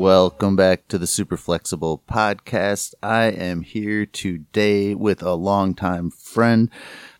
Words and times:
Welcome 0.00 0.56
back 0.56 0.88
to 0.88 0.96
the 0.96 1.06
Super 1.06 1.36
Flexible 1.36 2.02
Podcast. 2.10 2.94
I 3.02 3.24
am 3.24 3.60
here 3.60 4.06
today 4.06 4.94
with 4.94 5.22
a 5.22 5.34
longtime 5.34 6.10
friend, 6.10 6.70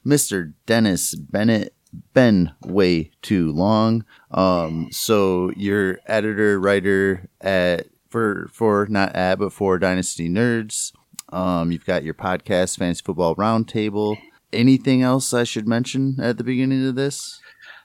Mr. 0.04 0.54
Dennis 0.64 1.14
Bennett. 1.14 1.74
Been 2.14 2.52
way 2.62 3.10
too 3.20 3.52
long. 3.52 4.06
Um, 4.30 4.88
so 4.92 5.52
you're 5.58 5.98
editor, 6.06 6.58
writer 6.58 7.28
at 7.42 7.88
for 8.08 8.48
for 8.50 8.86
not 8.88 9.14
at 9.14 9.40
but 9.40 9.52
for 9.52 9.78
Dynasty 9.78 10.30
Nerds. 10.30 10.92
Um, 11.28 11.70
you've 11.72 11.84
got 11.84 12.02
your 12.02 12.14
podcast, 12.14 12.78
Fantasy 12.78 13.02
Football 13.04 13.36
Roundtable. 13.36 14.16
Anything 14.54 15.02
else 15.02 15.34
I 15.34 15.44
should 15.44 15.68
mention 15.68 16.16
at 16.18 16.38
the 16.38 16.44
beginning 16.44 16.88
of 16.88 16.94
this? 16.94 17.39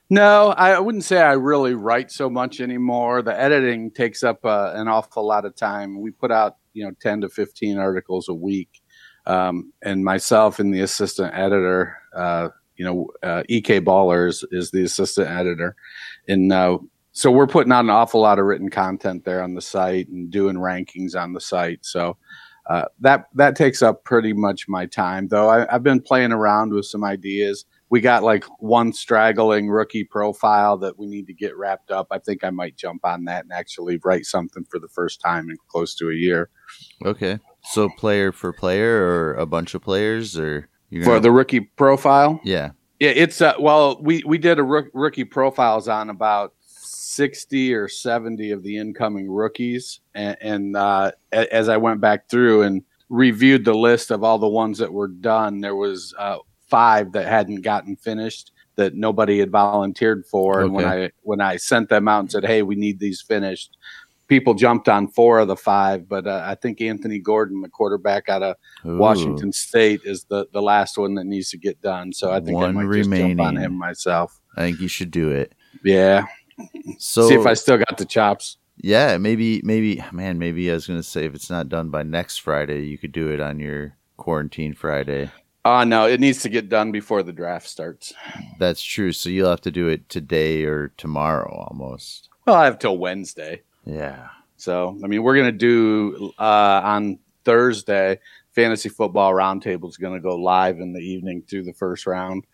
No, 0.10 0.50
I 0.50 0.80
wouldn't 0.80 1.04
say 1.04 1.20
I 1.20 1.34
really 1.34 1.74
write 1.74 2.12
so 2.12 2.30
much 2.30 2.60
anymore. 2.62 3.24
The 3.24 3.38
editing 3.40 3.90
takes 3.90 4.24
up 4.24 4.46
uh, 4.46 4.72
an 4.76 4.88
awful 4.88 5.26
lot 5.26 5.46
of 5.46 5.56
time. 5.56 6.00
We 6.00 6.12
put 6.12 6.32
out, 6.32 6.58
you 6.74 6.86
know, 6.86 6.92
10 7.02 7.22
to 7.22 7.30
15 7.30 7.80
articles 7.80 8.30
a 8.30 8.34
week. 8.34 8.82
Um, 9.26 9.74
and 9.82 10.04
myself 10.06 10.60
and 10.60 10.72
the 10.72 10.82
assistant 10.82 11.34
editor, 11.34 11.98
uh, 12.16 12.50
you 12.78 12.86
know, 12.86 13.08
uh, 13.24 13.42
EK 13.50 13.82
Ballers 13.82 14.44
is 14.52 14.70
the 14.70 14.84
assistant 14.84 15.28
editor. 15.28 15.76
And 16.28 16.54
uh, 16.54 16.78
so 17.12 17.32
we're 17.32 17.48
putting 17.48 17.72
out 17.72 17.86
an 17.86 17.90
awful 17.90 18.22
lot 18.22 18.38
of 18.38 18.46
written 18.46 18.70
content 18.70 19.26
there 19.26 19.42
on 19.42 19.56
the 19.56 19.62
site 19.62 20.08
and 20.10 20.30
doing 20.30 20.58
rankings 20.58 21.16
on 21.16 21.34
the 21.34 21.42
site. 21.42 21.80
So 21.84 22.18
uh, 22.70 22.86
that 23.00 23.26
that 23.34 23.56
takes 23.56 23.82
up 23.82 24.04
pretty 24.04 24.34
much 24.34 24.68
my 24.68 24.86
time. 24.86 25.30
Though 25.30 25.50
I, 25.50 25.74
I've 25.74 25.84
been 25.84 26.02
playing 26.02 26.32
around 26.32 26.74
with 26.74 26.86
some 26.86 27.04
ideas 27.04 27.66
we 27.90 28.02
got 28.02 28.24
like 28.24 28.46
one 28.60 28.94
straggling 28.94 29.70
rookie 29.70 30.04
profile 30.04 30.78
that 30.78 30.98
we 30.98 31.08
need 31.08 31.28
to 31.28 31.34
get 31.34 31.56
wrapped 31.56 31.92
up. 31.92 32.08
I 32.12 32.20
think 32.20 32.44
I 32.44 32.50
might 32.50 32.76
jump 32.76 33.06
on 33.06 33.26
that 33.26 33.44
and 33.44 33.54
actually 33.54 34.00
write 34.04 34.26
something 34.26 34.66
for 34.70 34.80
the 34.80 34.88
first 34.88 35.22
time 35.22 35.50
in 35.50 35.58
close 35.68 35.96
to 35.96 36.10
a 36.10 36.16
year. 36.16 36.50
Okay. 37.06 37.40
So 37.64 37.90
player 37.98 38.32
for 38.32 38.52
player 38.54 39.04
or 39.04 39.34
a 39.36 39.46
bunch 39.46 39.76
of 39.76 39.82
players 39.82 40.38
or 40.38 40.68
gonna... 40.92 41.06
for 41.06 41.20
the 41.20 41.32
rookie 41.32 41.62
profile? 41.62 42.40
Yeah. 42.44 42.72
Yeah, 43.00 43.10
it's 43.10 43.42
uh, 43.42 43.56
well, 43.60 44.02
we 44.02 44.24
we 44.26 44.38
did 44.38 44.58
a 44.58 44.64
rookie 44.64 45.26
profiles 45.26 45.90
on 45.90 46.10
about 46.10 46.54
60 46.62 47.74
or 47.74 47.90
70 47.90 48.52
of 48.52 48.64
the 48.64 48.78
incoming 48.78 49.30
rookies 49.30 50.00
and, 50.14 50.38
and 50.40 50.78
uh, 50.78 51.12
as 51.32 51.68
I 51.68 51.76
went 51.76 52.00
back 52.00 52.30
through 52.30 52.62
and 52.62 52.84
reviewed 53.10 53.66
the 53.66 53.74
list 53.74 54.12
of 54.12 54.24
all 54.24 54.40
the 54.40 54.48
ones 54.48 54.78
that 54.80 54.92
were 54.92 55.08
done, 55.08 55.60
there 55.60 55.76
was 55.76 56.14
uh, 56.18 56.38
five 56.68 57.12
that 57.14 57.28
hadn't 57.28 57.62
gotten 57.62 57.96
finished 57.96 58.52
that 58.76 58.96
nobody 58.96 59.40
had 59.40 59.52
volunteered 59.52 60.26
for. 60.26 60.60
Okay. 60.60 60.66
And 60.66 60.74
when 60.74 60.86
I 60.86 61.12
when 61.24 61.42
I 61.42 61.58
sent 61.58 61.90
them 61.90 62.08
out 62.08 62.20
and 62.22 62.32
said, 62.32 62.46
"Hey, 62.46 62.62
we 62.62 62.76
need 62.76 63.00
these 63.00 63.22
finished," 63.22 63.78
people 64.28 64.54
jumped 64.54 64.90
on 64.90 65.08
four 65.08 65.40
of 65.40 65.48
the 65.48 65.56
five. 65.56 66.08
But 66.08 66.28
uh, 66.28 66.44
I 66.46 66.56
think 66.56 66.82
Anthony 66.82 67.20
Gordon, 67.20 67.62
the 67.62 67.70
quarterback 67.70 68.30
out 68.30 68.44
of 68.44 68.56
Ooh. 68.86 68.98
Washington 68.98 69.52
State, 69.52 70.02
is 70.04 70.26
the 70.26 70.48
the 70.54 70.62
last 70.62 70.98
one 70.98 71.16
that 71.16 71.26
needs 71.26 71.50
to 71.52 71.58
get 71.58 71.82
done. 71.82 72.14
So 72.14 72.32
I 72.32 72.40
think 72.40 72.58
One 72.58 72.70
I 72.70 72.72
might 72.72 72.84
remaining. 72.84 73.30
just 73.30 73.38
jump 73.38 73.42
on 73.42 73.58
him 73.58 73.78
myself. 73.78 74.40
I 74.58 74.62
think 74.62 74.80
you 74.80 74.88
should 74.88 75.12
do 75.12 75.32
it. 75.32 75.54
Yeah. 75.84 76.26
So 77.00 77.28
see 77.28 77.36
if 77.36 77.46
I 77.46 77.54
still 77.54 77.78
got 77.78 77.98
the 77.98 78.06
chops. 78.06 78.58
Yeah, 78.78 79.18
maybe 79.18 79.62
maybe 79.64 80.04
man, 80.12 80.38
maybe 80.38 80.70
I 80.70 80.74
was 80.74 80.88
gonna 80.88 81.04
say 81.04 81.26
if 81.26 81.36
it's 81.36 81.50
not 81.50 81.70
done 81.70 81.90
by 81.90 82.04
next 82.04 82.38
Friday, 82.38 82.86
you 82.86 82.98
could 82.98 83.12
do 83.12 83.30
it 83.30 83.40
on 83.40 83.60
your 83.60 83.96
quarantine 84.18 84.74
Friday. 84.74 85.32
Uh 85.66 85.84
no, 85.84 86.08
it 86.08 86.20
needs 86.20 86.42
to 86.44 86.50
get 86.50 86.70
done 86.70 86.92
before 86.92 87.24
the 87.24 87.34
draft 87.34 87.68
starts. 87.68 88.14
That's 88.60 88.84
true. 88.84 89.12
So 89.12 89.30
you'll 89.30 89.50
have 89.50 89.62
to 89.62 89.72
do 89.72 89.88
it 89.88 90.08
today 90.10 90.64
or 90.64 90.94
tomorrow 90.96 91.68
almost. 91.68 92.30
Well, 92.46 92.56
I 92.56 92.66
have 92.66 92.80
till 92.80 92.98
Wednesday. 92.98 93.64
Yeah. 93.84 94.28
So 94.58 94.98
I 95.04 95.08
mean, 95.08 95.24
we're 95.24 95.36
gonna 95.36 95.52
do 95.52 96.32
uh, 96.38 96.82
on 96.84 97.18
Thursday. 97.46 98.20
Fantasy 98.52 98.90
football 98.90 99.32
roundtable 99.32 99.88
is 99.88 99.98
going 99.98 100.14
to 100.14 100.20
go 100.20 100.36
live 100.36 100.80
in 100.80 100.94
the 100.94 101.00
evening 101.00 101.44
through 101.48 101.64
the 101.64 101.74
first 101.74 102.06
round. 102.06 102.46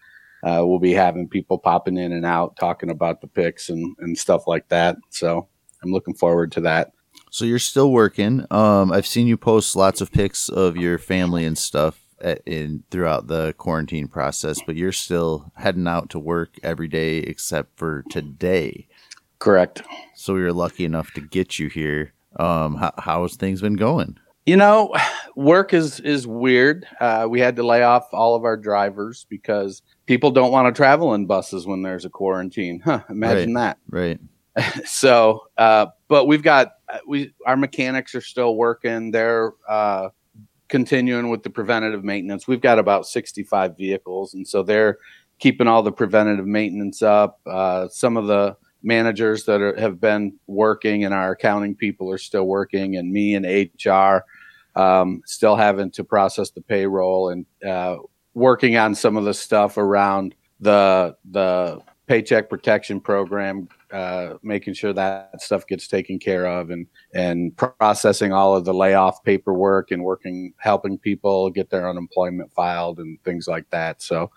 Uh, 0.44 0.61
we'll 0.66 0.79
be 0.79 0.94
having 0.94 1.27
people 1.27 1.57
popping 1.59 1.97
in 1.97 2.11
and 2.11 2.25
out 2.25 2.55
talking 2.55 2.89
about 2.89 3.21
the 3.21 3.27
picks 3.27 3.69
and, 3.69 3.95
and 4.00 4.17
stuff 4.17 4.47
like 4.47 4.67
that. 4.69 4.97
So 5.11 5.47
I'm 5.83 5.91
looking 5.91 6.16
forward 6.16 6.51
to 6.53 6.61
that. 6.61 6.91
So 7.29 7.45
you're 7.45 7.59
still 7.59 7.91
working. 7.91 8.45
Um, 8.50 8.91
I've 8.91 9.05
seen 9.05 9.27
you 9.27 9.38
post 9.38 9.75
lots 9.75 10.01
of 10.01 10.11
pics 10.11 10.50
of 10.50 10.75
your 10.75 10.97
family 10.97 11.45
and 11.45 11.57
stuff 11.57 12.00
in 12.45 12.83
throughout 12.91 13.27
the 13.27 13.53
quarantine 13.57 14.07
process, 14.07 14.59
but 14.65 14.75
you're 14.75 14.91
still 14.91 15.51
heading 15.55 15.87
out 15.87 16.09
to 16.11 16.19
work 16.19 16.57
every 16.63 16.87
day 16.87 17.17
except 17.17 17.77
for 17.77 18.03
today. 18.09 18.87
Correct. 19.39 19.81
So 20.15 20.33
we 20.33 20.41
were 20.41 20.53
lucky 20.53 20.85
enough 20.85 21.11
to 21.13 21.21
get 21.21 21.57
you 21.57 21.67
here. 21.67 22.13
Um, 22.37 22.75
how, 22.75 22.93
how's 22.97 23.35
things 23.35 23.61
been 23.61 23.75
going? 23.75 24.17
You 24.45 24.55
know, 24.57 24.93
work 25.35 25.73
is 25.73 25.99
is 25.99 26.25
weird. 26.25 26.87
Uh, 26.99 27.27
we 27.29 27.39
had 27.39 27.55
to 27.57 27.63
lay 27.63 27.83
off 27.83 28.07
all 28.11 28.35
of 28.35 28.43
our 28.43 28.57
drivers 28.57 29.25
because 29.29 29.81
people 30.05 30.31
don't 30.31 30.51
want 30.51 30.73
to 30.73 30.77
travel 30.77 31.13
in 31.13 31.25
buses 31.25 31.65
when 31.65 31.81
there's 31.81 32.05
a 32.05 32.09
quarantine. 32.09 32.81
Huh? 32.83 33.01
Imagine 33.09 33.53
right, 33.53 33.61
that. 33.61 33.77
Right. 33.89 34.19
so, 34.85 35.41
uh, 35.57 35.88
but 36.07 36.25
we've 36.25 36.43
got 36.43 36.73
we 37.07 37.33
our 37.45 37.57
mechanics 37.57 38.15
are 38.15 38.21
still 38.21 38.55
working. 38.55 39.11
They're 39.11 39.53
uh, 39.67 40.09
continuing 40.71 41.29
with 41.29 41.43
the 41.43 41.49
preventative 41.49 42.03
maintenance. 42.03 42.47
We've 42.47 42.61
got 42.61 42.79
about 42.79 43.05
65 43.05 43.77
vehicles, 43.77 44.33
and 44.33 44.47
so 44.47 44.63
they're 44.63 44.97
keeping 45.37 45.67
all 45.67 45.83
the 45.83 45.91
preventative 45.91 46.47
maintenance 46.47 47.03
up. 47.03 47.39
Uh, 47.45 47.89
some 47.89 48.17
of 48.17 48.25
the 48.25 48.55
managers 48.81 49.43
that 49.45 49.61
are, 49.61 49.79
have 49.79 49.99
been 49.99 50.33
working 50.47 51.03
and 51.03 51.13
our 51.13 51.33
accounting 51.33 51.75
people 51.75 52.09
are 52.09 52.17
still 52.17 52.45
working, 52.45 52.95
and 52.95 53.11
me 53.11 53.35
and 53.35 53.45
HR 53.45 54.25
um, 54.79 55.21
still 55.25 55.57
having 55.57 55.91
to 55.91 56.03
process 56.03 56.51
the 56.51 56.61
payroll 56.61 57.29
and 57.29 57.45
uh, 57.67 57.97
working 58.33 58.77
on 58.77 58.95
some 58.95 59.17
of 59.17 59.25
the 59.25 59.33
stuff 59.33 59.77
around 59.77 60.33
the 60.61 61.15
the 61.31 61.81
paycheck 62.07 62.49
protection 62.49 62.99
program 63.01 63.67
uh, 63.91 64.35
making 64.41 64.74
sure 64.74 64.94
that 64.94 65.41
stuff 65.41 65.68
gets 65.68 65.88
taken 65.88 66.19
care 66.19 66.46
of 66.46 66.69
and 66.69 66.88
and 67.13 67.56
processing 67.56 68.34
all 68.34 68.56
of 68.56 68.66
the 68.66 68.74
layoff 68.74 69.24
paperwork 69.24 69.91
and 69.91 70.03
working 70.03 70.53
helping 70.57 70.97
people 70.97 71.50
get 71.50 71.69
their 71.69 71.90
unemployment 71.90 72.51
filed 72.53 73.00
and 73.00 73.22
things 73.24 73.47
like 73.47 73.69
that. 73.69 74.01
So 74.01 74.31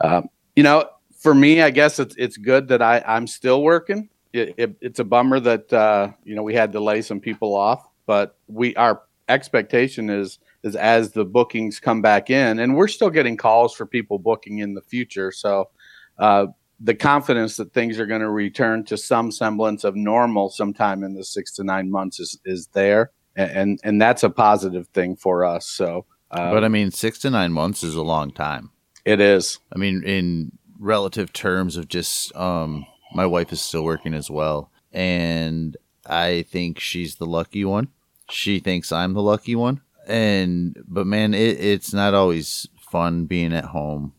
um, 0.00 0.28
you 0.56 0.62
know 0.62 0.88
for 1.18 1.34
me 1.34 1.62
i 1.62 1.70
guess 1.70 1.98
it's 1.98 2.14
it's 2.16 2.36
good 2.36 2.68
that 2.68 2.82
i 2.82 3.02
i'm 3.06 3.26
still 3.26 3.62
working. 3.62 4.08
It, 4.32 4.54
it, 4.56 4.76
it's 4.80 4.98
a 4.98 5.04
bummer 5.04 5.38
that 5.40 5.72
uh, 5.72 6.10
you 6.24 6.34
know 6.34 6.42
we 6.42 6.54
had 6.54 6.72
to 6.72 6.80
lay 6.80 7.02
some 7.02 7.20
people 7.20 7.54
off 7.54 7.88
but 8.06 8.36
we 8.48 8.74
our 8.76 9.02
expectation 9.28 10.10
is 10.10 10.38
is 10.62 10.76
as 10.76 11.12
the 11.12 11.24
bookings 11.24 11.78
come 11.78 12.02
back 12.02 12.30
in 12.30 12.58
and 12.58 12.76
we're 12.76 12.88
still 12.88 13.10
getting 13.10 13.36
calls 13.36 13.74
for 13.74 13.86
people 13.86 14.18
booking 14.18 14.58
in 14.58 14.74
the 14.74 14.82
future. 14.82 15.30
So 15.30 15.68
uh, 16.18 16.46
the 16.80 16.94
confidence 16.94 17.56
that 17.56 17.72
things 17.72 17.98
are 17.98 18.06
going 18.06 18.20
to 18.20 18.30
return 18.30 18.84
to 18.84 18.96
some 18.96 19.30
semblance 19.30 19.84
of 19.84 19.96
normal 19.96 20.50
sometime 20.50 21.02
in 21.02 21.14
the 21.14 21.24
six 21.24 21.52
to 21.54 21.64
nine 21.64 21.90
months 21.90 22.20
is, 22.20 22.38
is 22.44 22.66
there. 22.68 23.10
And, 23.36 23.80
and 23.82 24.00
that's 24.00 24.22
a 24.22 24.30
positive 24.30 24.86
thing 24.88 25.16
for 25.16 25.44
us. 25.44 25.66
So, 25.66 26.06
uh, 26.30 26.52
but 26.52 26.64
I 26.64 26.68
mean, 26.68 26.90
six 26.90 27.18
to 27.20 27.30
nine 27.30 27.52
months 27.52 27.82
is 27.82 27.94
a 27.94 28.02
long 28.02 28.30
time. 28.32 28.70
It 29.04 29.20
is. 29.20 29.58
I 29.74 29.78
mean, 29.78 30.02
in 30.04 30.52
relative 30.78 31.32
terms 31.32 31.76
of 31.76 31.88
just, 31.88 32.34
um, 32.36 32.86
my 33.12 33.26
wife 33.26 33.52
is 33.52 33.60
still 33.60 33.84
working 33.84 34.14
as 34.14 34.30
well. 34.30 34.70
And 34.92 35.76
I 36.06 36.42
think 36.42 36.78
she's 36.78 37.16
the 37.16 37.26
lucky 37.26 37.64
one. 37.64 37.88
She 38.30 38.60
thinks 38.60 38.92
I'm 38.92 39.14
the 39.14 39.22
lucky 39.22 39.54
one. 39.54 39.80
And, 40.06 40.76
but 40.86 41.06
man, 41.06 41.34
it, 41.34 41.60
it's 41.60 41.92
not 41.92 42.14
always 42.14 42.68
fun 42.78 43.26
being 43.26 43.52
at 43.52 43.66
home 43.66 44.12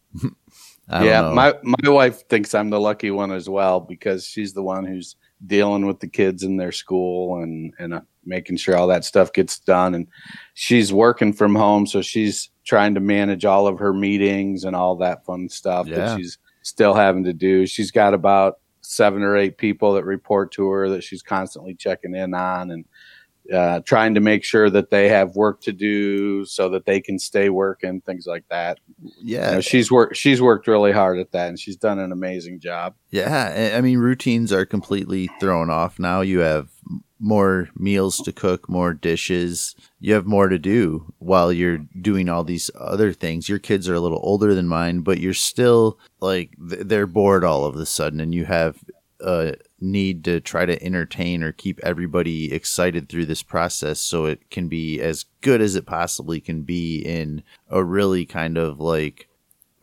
yeah, 0.89 1.31
my 1.33 1.53
my 1.63 1.89
wife 1.89 2.27
thinks 2.27 2.53
I'm 2.53 2.69
the 2.69 2.79
lucky 2.79 3.11
one 3.11 3.31
as 3.31 3.49
well 3.49 3.79
because 3.79 4.25
she's 4.25 4.53
the 4.53 4.63
one 4.63 4.85
who's 4.85 5.15
dealing 5.45 5.85
with 5.85 5.99
the 5.99 6.07
kids 6.07 6.43
in 6.43 6.57
their 6.57 6.71
school 6.71 7.41
and 7.41 7.73
and 7.79 7.93
uh, 7.93 8.01
making 8.25 8.57
sure 8.57 8.77
all 8.77 8.87
that 8.87 9.03
stuff 9.03 9.33
gets 9.33 9.59
done. 9.59 9.95
And 9.95 10.07
she's 10.53 10.93
working 10.93 11.33
from 11.33 11.55
home, 11.55 11.87
so 11.87 12.01
she's 12.01 12.49
trying 12.65 12.93
to 12.95 12.99
manage 12.99 13.45
all 13.45 13.67
of 13.67 13.79
her 13.79 13.93
meetings 13.93 14.63
and 14.63 14.75
all 14.75 14.95
that 14.97 15.25
fun 15.25 15.49
stuff 15.49 15.87
yeah. 15.87 15.97
that 15.97 16.17
she's 16.17 16.37
still 16.61 16.93
having 16.93 17.23
to 17.23 17.33
do. 17.33 17.65
She's 17.65 17.91
got 17.91 18.13
about 18.13 18.59
seven 18.81 19.23
or 19.23 19.35
eight 19.35 19.57
people 19.57 19.93
that 19.93 20.05
report 20.05 20.51
to 20.51 20.67
her 20.69 20.89
that 20.89 21.03
she's 21.03 21.23
constantly 21.23 21.73
checking 21.73 22.15
in 22.15 22.33
on 22.33 22.71
and 22.71 22.85
uh, 23.53 23.79
trying 23.81 24.13
to 24.15 24.19
make 24.19 24.43
sure 24.43 24.69
that 24.69 24.89
they 24.89 25.09
have 25.09 25.35
work 25.35 25.61
to 25.61 25.71
do 25.71 26.45
so 26.45 26.69
that 26.69 26.85
they 26.85 26.99
can 26.99 27.19
stay 27.19 27.49
working, 27.49 28.01
things 28.01 28.25
like 28.25 28.45
that. 28.49 28.79
Yeah, 29.21 29.49
you 29.49 29.55
know, 29.55 29.61
she's 29.61 29.91
worked. 29.91 30.15
She's 30.15 30.41
worked 30.41 30.67
really 30.67 30.91
hard 30.91 31.19
at 31.19 31.31
that, 31.31 31.49
and 31.49 31.59
she's 31.59 31.75
done 31.75 31.99
an 31.99 32.11
amazing 32.11 32.59
job. 32.59 32.95
Yeah, 33.11 33.73
I 33.75 33.81
mean, 33.81 33.99
routines 33.99 34.51
are 34.51 34.65
completely 34.65 35.29
thrown 35.39 35.69
off 35.69 35.99
now. 35.99 36.21
You 36.21 36.39
have 36.39 36.69
more 37.19 37.69
meals 37.75 38.17
to 38.17 38.31
cook, 38.31 38.67
more 38.67 38.93
dishes. 38.93 39.75
You 39.99 40.13
have 40.13 40.25
more 40.25 40.49
to 40.49 40.59
do 40.59 41.13
while 41.19 41.51
you're 41.51 41.79
doing 42.01 42.29
all 42.29 42.43
these 42.43 42.69
other 42.75 43.13
things. 43.13 43.47
Your 43.47 43.59
kids 43.59 43.87
are 43.87 43.95
a 43.95 43.99
little 43.99 44.19
older 44.21 44.53
than 44.53 44.67
mine, 44.67 44.99
but 44.99 45.19
you're 45.19 45.33
still 45.33 45.99
like 46.19 46.53
they're 46.57 47.07
bored 47.07 47.43
all 47.43 47.65
of 47.65 47.75
a 47.75 47.85
sudden, 47.85 48.19
and 48.19 48.33
you 48.33 48.45
have 48.45 48.83
a 49.21 49.55
need 49.85 50.23
to 50.25 50.39
try 50.39 50.65
to 50.65 50.81
entertain 50.83 51.43
or 51.43 51.51
keep 51.51 51.79
everybody 51.83 52.53
excited 52.53 53.07
through 53.07 53.25
this 53.25 53.43
process 53.43 53.99
so 53.99 54.25
it 54.25 54.49
can 54.49 54.67
be 54.67 54.99
as 54.99 55.25
good 55.41 55.61
as 55.61 55.75
it 55.75 55.85
possibly 55.85 56.39
can 56.39 56.63
be 56.63 56.99
in 56.99 57.43
a 57.69 57.83
really 57.83 58.25
kind 58.25 58.57
of 58.57 58.79
like 58.79 59.27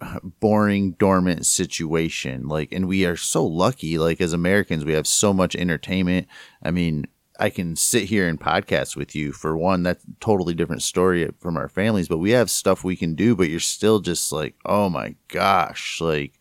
boring 0.40 0.92
dormant 0.92 1.46
situation. 1.46 2.48
Like 2.48 2.72
and 2.72 2.86
we 2.86 3.06
are 3.06 3.16
so 3.16 3.46
lucky 3.46 3.98
like 3.98 4.20
as 4.20 4.32
americans 4.32 4.84
we 4.84 4.94
have 4.94 5.06
so 5.06 5.32
much 5.32 5.56
entertainment. 5.56 6.26
I 6.62 6.70
mean 6.70 7.06
i 7.38 7.48
can 7.48 7.74
sit 7.74 8.04
here 8.04 8.28
and 8.28 8.38
podcast 8.38 8.94
with 8.94 9.14
you 9.14 9.32
for 9.32 9.56
one 9.56 9.82
that's 9.82 10.04
totally 10.20 10.52
different 10.52 10.82
story 10.82 11.28
from 11.38 11.56
our 11.56 11.68
families 11.68 12.06
but 12.06 12.18
we 12.18 12.30
have 12.30 12.50
stuff 12.50 12.84
we 12.84 12.94
can 12.94 13.14
do 13.14 13.34
but 13.34 13.48
you're 13.48 13.58
still 13.58 14.00
just 14.00 14.32
like 14.32 14.54
oh 14.66 14.90
my 14.90 15.14
gosh 15.28 15.98
like 15.98 16.38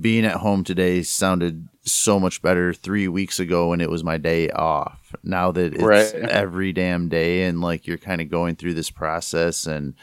being 0.00 0.24
at 0.24 0.36
home 0.36 0.64
today 0.64 1.02
sounded 1.02 1.68
so 1.84 2.20
much 2.20 2.42
better 2.42 2.72
three 2.72 3.08
weeks 3.08 3.40
ago 3.40 3.68
when 3.70 3.80
it 3.80 3.90
was 3.90 4.04
my 4.04 4.16
day 4.16 4.48
off 4.50 5.14
now 5.24 5.50
that 5.52 5.74
it's 5.74 5.82
Right. 5.82 6.14
every 6.14 6.72
damn 6.72 7.08
day 7.08 7.42
and 7.44 7.60
like 7.60 7.86
you're 7.86 7.98
kind 7.98 8.20
of 8.20 8.30
going 8.30 8.54
through 8.56 8.74
this 8.74 8.90
process 8.90 9.66
and 9.66 9.94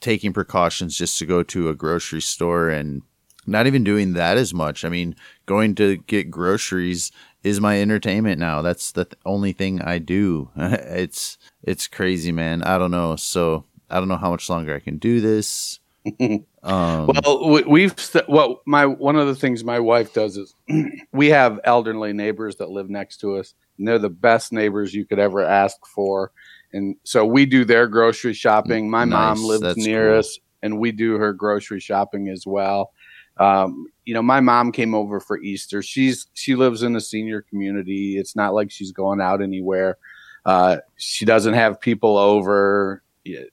taking 0.00 0.32
precautions 0.32 0.96
just 0.96 1.18
to 1.18 1.26
go 1.26 1.42
to 1.42 1.68
a 1.68 1.74
grocery 1.74 2.22
store 2.22 2.70
and 2.70 3.02
not 3.46 3.66
even 3.66 3.84
doing 3.84 4.12
that 4.14 4.36
as 4.38 4.54
much. 4.54 4.84
I 4.84 4.88
mean, 4.88 5.14
going 5.46 5.74
to 5.76 5.96
get 5.98 6.30
groceries 6.30 7.10
is 7.42 7.60
my 7.60 7.80
entertainment 7.80 8.38
now. 8.38 8.62
That's 8.62 8.92
the 8.92 9.04
th- 9.06 9.18
only 9.26 9.52
thing 9.52 9.80
I 9.82 9.98
do. 9.98 10.50
it's 10.56 11.36
it's 11.62 11.86
crazy, 11.86 12.32
man. 12.32 12.62
I 12.62 12.78
don't 12.78 12.90
know. 12.90 13.16
So 13.16 13.64
I 13.90 13.98
don't 13.98 14.08
know 14.08 14.16
how 14.16 14.30
much 14.30 14.48
longer 14.48 14.74
I 14.74 14.78
can 14.80 14.96
do 14.98 15.20
this. 15.20 15.80
Um, 16.62 17.06
Well, 17.24 17.48
we- 17.50 17.62
we've 17.62 17.98
st- 17.98 18.28
well, 18.28 18.60
my 18.66 18.84
one 18.86 19.16
of 19.16 19.26
the 19.26 19.34
things 19.34 19.64
my 19.64 19.78
wife 19.80 20.12
does 20.12 20.36
is 20.36 20.54
we 21.12 21.28
have 21.28 21.58
elderly 21.64 22.12
neighbors 22.12 22.56
that 22.56 22.70
live 22.70 22.90
next 22.90 23.18
to 23.20 23.36
us, 23.36 23.54
and 23.78 23.88
they're 23.88 23.98
the 23.98 24.10
best 24.10 24.52
neighbors 24.52 24.92
you 24.94 25.04
could 25.06 25.18
ever 25.18 25.42
ask 25.42 25.76
for. 25.86 26.32
And 26.72 26.96
so 27.04 27.24
we 27.24 27.46
do 27.46 27.64
their 27.64 27.86
grocery 27.88 28.34
shopping. 28.34 28.90
My 28.90 29.04
mom 29.04 29.42
lives 29.44 29.76
near 29.76 30.10
cool. 30.10 30.18
us, 30.18 30.38
and 30.62 30.78
we 30.78 30.92
do 30.92 31.14
her 31.18 31.32
grocery 31.32 31.80
shopping 31.80 32.28
as 32.28 32.46
well. 32.46 32.92
Um, 33.38 33.86
you 34.04 34.12
know, 34.12 34.22
my 34.22 34.40
mom 34.40 34.70
came 34.70 34.94
over 34.94 35.18
for 35.18 35.40
Easter. 35.40 35.82
She's 35.82 36.26
she 36.34 36.54
lives 36.56 36.82
in 36.82 36.94
a 36.94 37.00
senior 37.00 37.40
community. 37.42 38.18
It's 38.18 38.36
not 38.36 38.52
like 38.54 38.70
she's 38.70 38.92
going 38.92 39.20
out 39.20 39.40
anywhere. 39.40 39.96
Uh, 40.44 40.78
she 40.96 41.24
doesn't 41.24 41.54
have 41.54 41.80
people 41.80 42.18
over. 42.18 43.02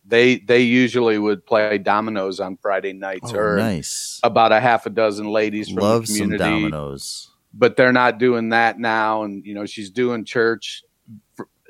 They 0.05 0.37
they 0.37 0.61
usually 0.61 1.17
would 1.17 1.45
play 1.45 1.77
dominoes 1.77 2.39
on 2.39 2.57
Friday 2.57 2.93
nights. 2.93 3.31
oh, 3.31 3.35
Her 3.35 3.57
nice. 3.57 4.19
about 4.23 4.51
a 4.51 4.59
half 4.59 4.85
a 4.85 4.89
dozen 4.89 5.27
ladies 5.27 5.69
from 5.69 5.83
Love 5.83 6.07
the 6.07 6.13
some 6.15 6.37
dominoes. 6.37 7.29
but 7.53 7.75
they're 7.77 7.93
not 7.93 8.17
doing 8.19 8.49
that 8.49 8.79
now. 8.79 9.23
And 9.23 9.45
you 9.45 9.53
know, 9.53 9.65
she's 9.65 9.89
doing 9.89 10.25
church, 10.25 10.83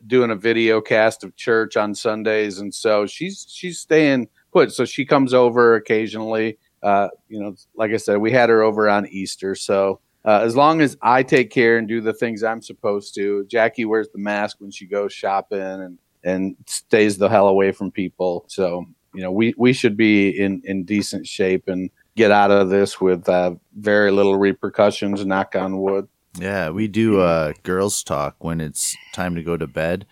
doing 0.06 0.31
a 0.31 0.36
video 0.36 0.81
cast 0.81 1.24
of 1.24 1.36
church 1.36 1.75
on 1.77 1.94
Sundays, 1.95 2.59
and 2.59 2.74
so 2.74 3.06
she's 3.06 3.45
she's 3.50 3.80
staying 3.80 4.27
put. 4.51 4.71
So 4.71 4.86
she 4.86 5.06
comes 5.06 5.33
over 5.33 5.75
occasionally. 5.75 6.57
Uh, 6.83 7.07
you 7.27 7.39
know, 7.42 7.56
like 7.75 7.92
I 7.92 7.98
said, 7.98 8.18
we 8.18 8.31
had 8.31 8.50
her 8.50 8.62
over 8.62 8.89
on 8.89 9.07
Easter, 9.07 9.56
so. 9.56 10.00
Uh, 10.25 10.42
as 10.44 10.57
long 10.57 10.81
as 10.81 10.98
I 11.01 11.24
take 11.24 11.51
care 11.51 11.77
and 11.77 11.88
do 11.88 12.01
the 12.01 12.12
things 12.12 12.44
I'm 12.44 12.62
supposed 12.62 13.15
to, 13.15 13.45
Jackie 13.45 13.86
wears 13.86 14.09
the 14.09 14.19
mask 14.19 14.57
when 14.59 14.71
she 14.71 14.86
goes 14.86 15.13
shopping 15.13 15.62
and, 15.62 15.98
and 16.24 16.56
stays 16.66 17.18
the 17.18 17.30
hell 17.30 17.48
away 17.48 17.72
from 17.72 17.92
people. 17.92 18.46
So, 18.48 18.86
you 19.14 19.22
know, 19.22 19.31
we, 19.31 19.54
we 19.58 19.74
should 19.74 19.98
be 19.98 20.30
in, 20.30 20.62
in 20.66 20.84
decent 20.84 21.28
shape 21.28 21.68
and 21.68 21.90
get 22.16 22.31
out 22.31 22.52
of 22.52 22.69
this 22.69 23.00
with 23.00 23.28
uh, 23.30 23.56
very 23.78 24.12
little 24.12 24.38
repercussions, 24.38 25.25
knock 25.25 25.56
on 25.56 25.80
wood. 25.80 26.08
Yeah, 26.40 26.69
we 26.69 26.88
do 26.88 27.19
uh 27.19 27.54
girls 27.64 28.04
talk 28.04 28.36
when 28.44 28.62
it's 28.62 28.96
time 29.14 29.34
to 29.36 29.44
go 29.44 29.58
to 29.58 29.66
bed 29.66 30.06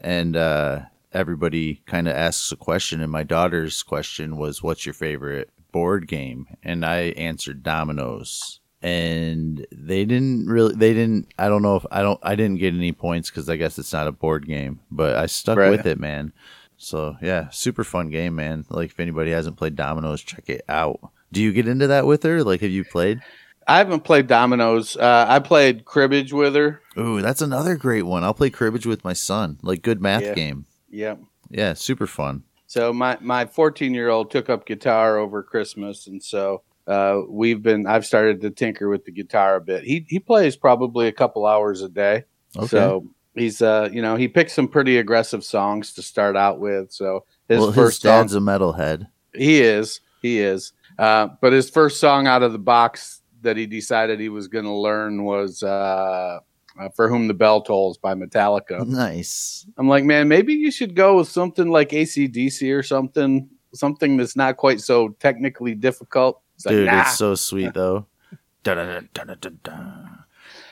and 0.00 0.34
uh 0.34 0.80
everybody 1.12 1.82
kind 1.86 2.08
of 2.08 2.16
asks 2.16 2.50
a 2.52 2.56
question 2.56 3.02
and 3.02 3.12
my 3.12 3.22
daughter's 3.22 3.82
question 3.82 4.36
was 4.38 4.62
what's 4.62 4.86
your 4.86 4.94
favorite 4.94 5.50
board 5.70 6.08
game? 6.08 6.46
And 6.62 6.84
I 6.84 7.10
answered 7.16 7.62
dominoes. 7.62 8.57
And 8.82 9.66
they 9.72 10.04
didn't 10.04 10.46
really 10.46 10.74
they 10.74 10.94
didn't 10.94 11.28
I 11.38 11.48
don't 11.48 11.62
know 11.62 11.76
if 11.76 11.84
I 11.90 12.02
don't 12.02 12.20
I 12.22 12.36
didn't 12.36 12.58
get 12.58 12.74
any 12.74 12.92
points 12.92 13.30
cuz 13.30 13.48
I 13.48 13.56
guess 13.56 13.78
it's 13.78 13.92
not 13.92 14.06
a 14.06 14.12
board 14.12 14.46
game, 14.46 14.80
but 14.90 15.16
I 15.16 15.26
stuck 15.26 15.58
Right. 15.58 15.70
with 15.70 15.86
it, 15.86 15.98
man. 15.98 16.32
So, 16.80 17.16
yeah, 17.20 17.48
super 17.50 17.82
fun 17.82 18.08
game, 18.08 18.36
man. 18.36 18.64
Like 18.70 18.90
if 18.90 19.00
anybody 19.00 19.32
hasn't 19.32 19.56
played 19.56 19.74
dominoes, 19.74 20.22
check 20.22 20.48
it 20.48 20.62
out. 20.68 21.00
Do 21.32 21.42
you 21.42 21.52
get 21.52 21.66
into 21.66 21.88
that 21.88 22.06
with 22.06 22.22
her? 22.22 22.44
Like 22.44 22.60
have 22.60 22.70
you 22.70 22.84
played? 22.84 23.20
I 23.66 23.78
haven't 23.78 24.04
played 24.04 24.28
dominoes. 24.28 24.96
Uh, 24.96 25.26
I 25.28 25.40
played 25.40 25.84
cribbage 25.84 26.32
with 26.32 26.54
her. 26.54 26.80
Ooh, 26.96 27.20
that's 27.20 27.42
another 27.42 27.76
great 27.76 28.04
one. 28.04 28.22
I'll 28.24 28.32
play 28.32 28.48
cribbage 28.48 28.86
with 28.86 29.04
my 29.04 29.12
son. 29.12 29.58
Like 29.62 29.82
good 29.82 30.00
math 30.00 30.22
Yeah. 30.22 30.34
game. 30.34 30.66
Yep. 30.90 31.20
Yeah, 31.50 31.74
super 31.74 32.06
fun. 32.06 32.44
So 32.66 32.92
my 32.92 33.18
my 33.20 33.44
14 33.44 33.92
year 33.92 34.08
old 34.08 34.30
took 34.30 34.48
up 34.48 34.66
guitar 34.66 35.18
over 35.18 35.42
Christmas, 35.42 36.06
and 36.06 36.22
so 36.22 36.62
uh, 36.88 37.22
we've 37.28 37.62
been. 37.62 37.86
I've 37.86 38.06
started 38.06 38.40
to 38.40 38.50
tinker 38.50 38.88
with 38.88 39.04
the 39.04 39.12
guitar 39.12 39.56
a 39.56 39.60
bit. 39.60 39.84
He 39.84 40.06
he 40.08 40.18
plays 40.18 40.56
probably 40.56 41.06
a 41.06 41.12
couple 41.12 41.46
hours 41.46 41.82
a 41.82 41.88
day. 41.88 42.24
Okay. 42.56 42.66
So 42.66 43.06
he's 43.34 43.60
uh 43.62 43.88
you 43.92 44.02
know 44.02 44.16
he 44.16 44.26
picks 44.26 44.54
some 44.54 44.66
pretty 44.66 44.96
aggressive 44.98 45.44
songs 45.44 45.92
to 45.94 46.02
start 46.02 46.36
out 46.36 46.58
with. 46.58 46.90
So 46.90 47.24
his 47.48 47.58
well, 47.58 47.68
his 47.68 47.76
first 47.76 48.02
song 48.02 48.22
dad's 48.22 48.34
a 48.34 48.40
metalhead. 48.40 49.08
he 49.34 49.60
is 49.60 50.00
he 50.22 50.40
is. 50.40 50.72
Uh, 50.98 51.28
but 51.40 51.52
his 51.52 51.70
first 51.70 52.00
song 52.00 52.26
out 52.26 52.42
of 52.42 52.52
the 52.52 52.58
box 52.58 53.22
that 53.42 53.56
he 53.56 53.66
decided 53.66 54.18
he 54.18 54.28
was 54.28 54.48
going 54.48 54.64
to 54.64 54.72
learn 54.72 55.24
was 55.24 55.62
uh, 55.62 56.40
uh, 56.80 56.88
"For 56.96 57.08
Whom 57.08 57.28
the 57.28 57.34
Bell 57.34 57.62
Tolls" 57.62 57.98
by 57.98 58.14
Metallica. 58.14 58.86
Nice. 58.86 59.66
I'm 59.76 59.88
like, 59.88 60.04
man, 60.04 60.28
maybe 60.28 60.54
you 60.54 60.70
should 60.70 60.94
go 60.94 61.18
with 61.18 61.28
something 61.28 61.68
like 61.68 61.90
ACDC 61.90 62.76
or 62.76 62.82
something, 62.82 63.48
something 63.74 64.16
that's 64.16 64.36
not 64.36 64.56
quite 64.56 64.80
so 64.80 65.10
technically 65.20 65.74
difficult. 65.74 66.40
It's 66.58 66.66
like, 66.66 66.72
Dude, 66.74 66.86
nah. 66.86 67.00
it's 67.02 67.16
so 67.16 67.34
sweet 67.36 67.72
though. 67.72 68.06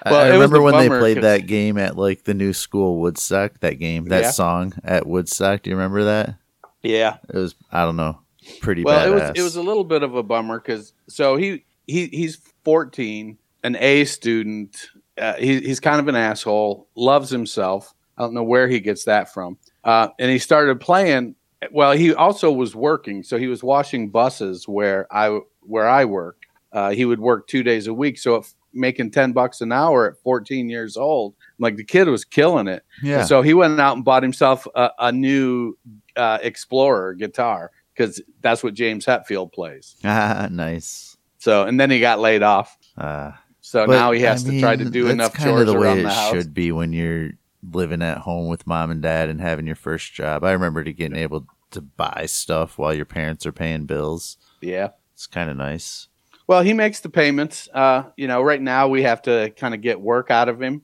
Well, 0.04 0.14
I 0.20 0.28
remember 0.28 0.56
a 0.58 0.62
when 0.62 0.74
they 0.76 0.88
played 0.88 1.00
played 1.00 1.14
'cause- 1.16 1.22
that 1.22 1.46
game 1.46 1.78
at 1.78 1.96
like 1.96 2.24
the 2.24 2.34
new 2.34 2.52
school 2.52 3.00
Woodstock. 3.00 3.60
That 3.60 3.78
game, 3.78 4.04
that 4.06 4.22
Yeah. 4.24 4.30
song 4.30 4.72
at 4.84 5.06
Woodstock. 5.06 5.62
Do 5.62 5.70
you 5.70 5.76
remember 5.76 6.04
that? 6.04 6.36
yeah. 6.82 7.16
It 7.28 7.36
was 7.36 7.54
I 7.72 7.84
don't 7.84 7.96
know, 7.96 8.18
pretty 8.60 8.84
Well, 8.84 8.98
badass. 8.98 9.06
it 9.06 9.14
was 9.14 9.32
it 9.36 9.42
was 9.42 9.56
a 9.56 9.62
little 9.62 9.84
bit 9.84 10.02
of 10.02 10.14
a 10.14 10.22
bummer 10.22 10.58
because 10.60 10.92
so 11.08 11.36
he 11.36 11.64
he 11.86 12.06
he's 12.06 12.36
14, 12.64 13.38
an 13.64 13.76
A 13.76 14.04
student. 14.04 14.90
Uh, 15.18 15.34
he, 15.34 15.60
he's 15.60 15.80
kind 15.80 15.98
of 15.98 16.08
an 16.08 16.14
asshole. 16.16 16.88
Loves 16.94 17.30
himself. 17.30 17.94
I 18.18 18.22
don't 18.22 18.34
know 18.34 18.42
where 18.44 18.68
he 18.68 18.80
gets 18.80 19.04
that 19.04 19.32
from. 19.32 19.56
Uh, 19.82 20.08
and 20.18 20.30
he 20.30 20.38
started 20.38 20.78
playing. 20.80 21.34
Well, 21.72 21.92
he 21.92 22.12
also 22.14 22.52
was 22.52 22.76
working, 22.76 23.22
so 23.22 23.38
he 23.38 23.46
was 23.46 23.62
washing 23.62 24.10
buses 24.10 24.68
where 24.68 25.06
I 25.10 25.40
where 25.66 25.88
I 25.88 26.04
work. 26.04 26.42
Uh, 26.72 26.90
he 26.90 27.04
would 27.04 27.20
work 27.20 27.46
two 27.46 27.62
days 27.62 27.86
a 27.86 27.94
week, 27.94 28.18
so 28.18 28.36
if 28.36 28.52
making 28.72 29.10
ten 29.10 29.32
bucks 29.32 29.60
an 29.62 29.72
hour 29.72 30.10
at 30.10 30.18
14 30.22 30.68
years 30.68 30.96
old, 30.96 31.34
like 31.58 31.76
the 31.76 31.84
kid 31.84 32.08
was 32.08 32.24
killing 32.24 32.68
it. 32.68 32.82
yeah. 33.02 33.24
So 33.24 33.40
he 33.40 33.54
went 33.54 33.80
out 33.80 33.96
and 33.96 34.04
bought 34.04 34.22
himself 34.22 34.66
a, 34.74 34.90
a 34.98 35.12
new 35.12 35.74
uh, 36.16 36.38
Explorer 36.42 37.14
guitar 37.14 37.70
because 37.94 38.20
that's 38.42 38.62
what 38.62 38.74
James 38.74 39.06
Hetfield 39.06 39.52
plays. 39.52 39.96
ah, 40.04 40.48
nice. 40.50 41.16
So 41.38 41.64
and 41.64 41.80
then 41.80 41.90
he 41.90 42.00
got 42.00 42.18
laid 42.20 42.42
off. 42.42 42.76
Uh, 42.98 43.32
So 43.62 43.86
now 43.86 44.12
he 44.12 44.20
has 44.22 44.46
I 44.46 44.50
to 44.50 44.60
try 44.60 44.76
to 44.76 44.84
mean, 44.84 44.92
do 44.92 45.08
enough 45.08 45.38
chores 45.38 45.66
the 45.66 45.72
way 45.74 45.86
around 45.86 45.98
it 46.00 46.02
the 46.02 46.10
house. 46.10 46.32
should 46.34 46.52
be 46.52 46.72
when 46.72 46.92
you're 46.92 47.30
living 47.72 48.02
at 48.02 48.18
home 48.18 48.48
with 48.48 48.66
mom 48.66 48.90
and 48.90 49.00
dad 49.00 49.28
and 49.30 49.40
having 49.40 49.66
your 49.66 49.76
first 49.76 50.12
job. 50.12 50.44
I 50.44 50.52
remember 50.52 50.84
to 50.84 50.92
getting 50.92 51.16
able 51.16 51.46
to 51.70 51.80
buy 51.80 52.26
stuff 52.26 52.76
while 52.78 52.92
your 52.94 53.06
parents 53.06 53.46
are 53.46 53.52
paying 53.52 53.86
bills. 53.86 54.36
Yeah. 54.60 54.90
It's 55.16 55.26
kind 55.26 55.48
of 55.48 55.56
nice. 55.56 56.08
Well, 56.46 56.60
he 56.62 56.74
makes 56.74 57.00
the 57.00 57.08
payments. 57.08 57.68
Uh, 57.72 58.04
you 58.16 58.28
know, 58.28 58.42
right 58.42 58.60
now 58.60 58.86
we 58.88 59.02
have 59.02 59.22
to 59.22 59.50
kind 59.56 59.74
of 59.74 59.80
get 59.80 59.98
work 59.98 60.30
out 60.30 60.50
of 60.50 60.60
him 60.60 60.82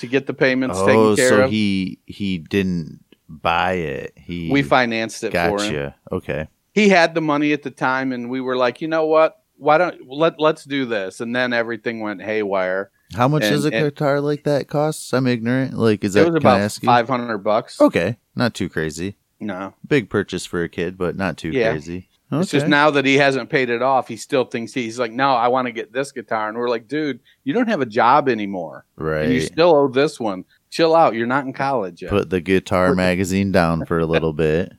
to 0.00 0.06
get 0.06 0.26
the 0.26 0.34
payments 0.34 0.78
Oh, 0.78 0.86
taken 0.86 1.16
care 1.16 1.28
so 1.30 1.44
of. 1.44 1.50
he 1.50 1.98
he 2.04 2.38
didn't 2.38 3.02
buy 3.26 3.72
it. 3.72 4.12
He 4.16 4.50
we 4.52 4.62
financed 4.62 5.24
it 5.24 5.32
for 5.32 5.62
him. 5.62 5.94
Okay. 6.12 6.46
He 6.74 6.90
had 6.90 7.14
the 7.14 7.20
money 7.22 7.52
at 7.54 7.62
the 7.62 7.70
time, 7.70 8.12
and 8.12 8.28
we 8.30 8.40
were 8.42 8.56
like, 8.56 8.80
you 8.82 8.86
know 8.88 9.06
what? 9.06 9.42
Why 9.56 9.78
don't 9.78 10.06
let 10.06 10.38
let's 10.38 10.64
do 10.64 10.84
this? 10.84 11.20
And 11.20 11.34
then 11.34 11.52
everything 11.54 12.00
went 12.00 12.22
haywire. 12.22 12.90
How 13.16 13.26
much 13.28 13.42
And- 13.44 13.52
does 13.52 13.64
a 13.64 13.72
and- 13.74 13.86
guitar 13.86 14.20
like 14.20 14.44
that 14.44 14.68
cost? 14.68 15.12
I'm 15.14 15.26
ignorant. 15.26 15.72
Like, 15.74 16.04
is 16.04 16.12
that 16.14 16.26
it 16.26 16.32
was 16.32 16.36
about 16.36 16.70
five 16.84 17.08
hundred 17.08 17.38
bucks. 17.38 17.80
Okay, 17.80 18.18
not 18.36 18.52
too 18.54 18.68
crazy. 18.68 19.16
No, 19.40 19.72
Big 19.88 20.10
purchase 20.10 20.44
for 20.44 20.62
a 20.62 20.68
kid, 20.68 20.98
but 20.98 21.16
not 21.16 21.38
too 21.38 21.48
Yeah. 21.50 21.70
crazy. 21.70 22.09
Okay. 22.32 22.40
It's 22.42 22.50
just 22.50 22.68
now 22.68 22.90
that 22.92 23.04
he 23.04 23.16
hasn't 23.16 23.50
paid 23.50 23.70
it 23.70 23.82
off, 23.82 24.06
he 24.06 24.16
still 24.16 24.44
thinks 24.44 24.72
he's 24.72 24.98
like, 25.00 25.10
no, 25.10 25.30
I 25.32 25.48
want 25.48 25.66
to 25.66 25.72
get 25.72 25.92
this 25.92 26.12
guitar. 26.12 26.48
And 26.48 26.56
we're 26.56 26.68
like, 26.68 26.86
dude, 26.86 27.18
you 27.42 27.52
don't 27.52 27.68
have 27.68 27.80
a 27.80 27.86
job 27.86 28.28
anymore. 28.28 28.84
Right. 28.96 29.24
And 29.24 29.34
you 29.34 29.40
still 29.40 29.74
owe 29.74 29.88
this 29.88 30.20
one. 30.20 30.44
Chill 30.70 30.94
out. 30.94 31.14
You're 31.14 31.26
not 31.26 31.44
in 31.46 31.52
college 31.52 32.02
yet. 32.02 32.10
Put 32.10 32.30
the 32.30 32.40
guitar 32.40 32.94
magazine 32.94 33.50
down 33.50 33.84
for 33.84 33.98
a 33.98 34.06
little 34.06 34.32
bit. 34.32 34.72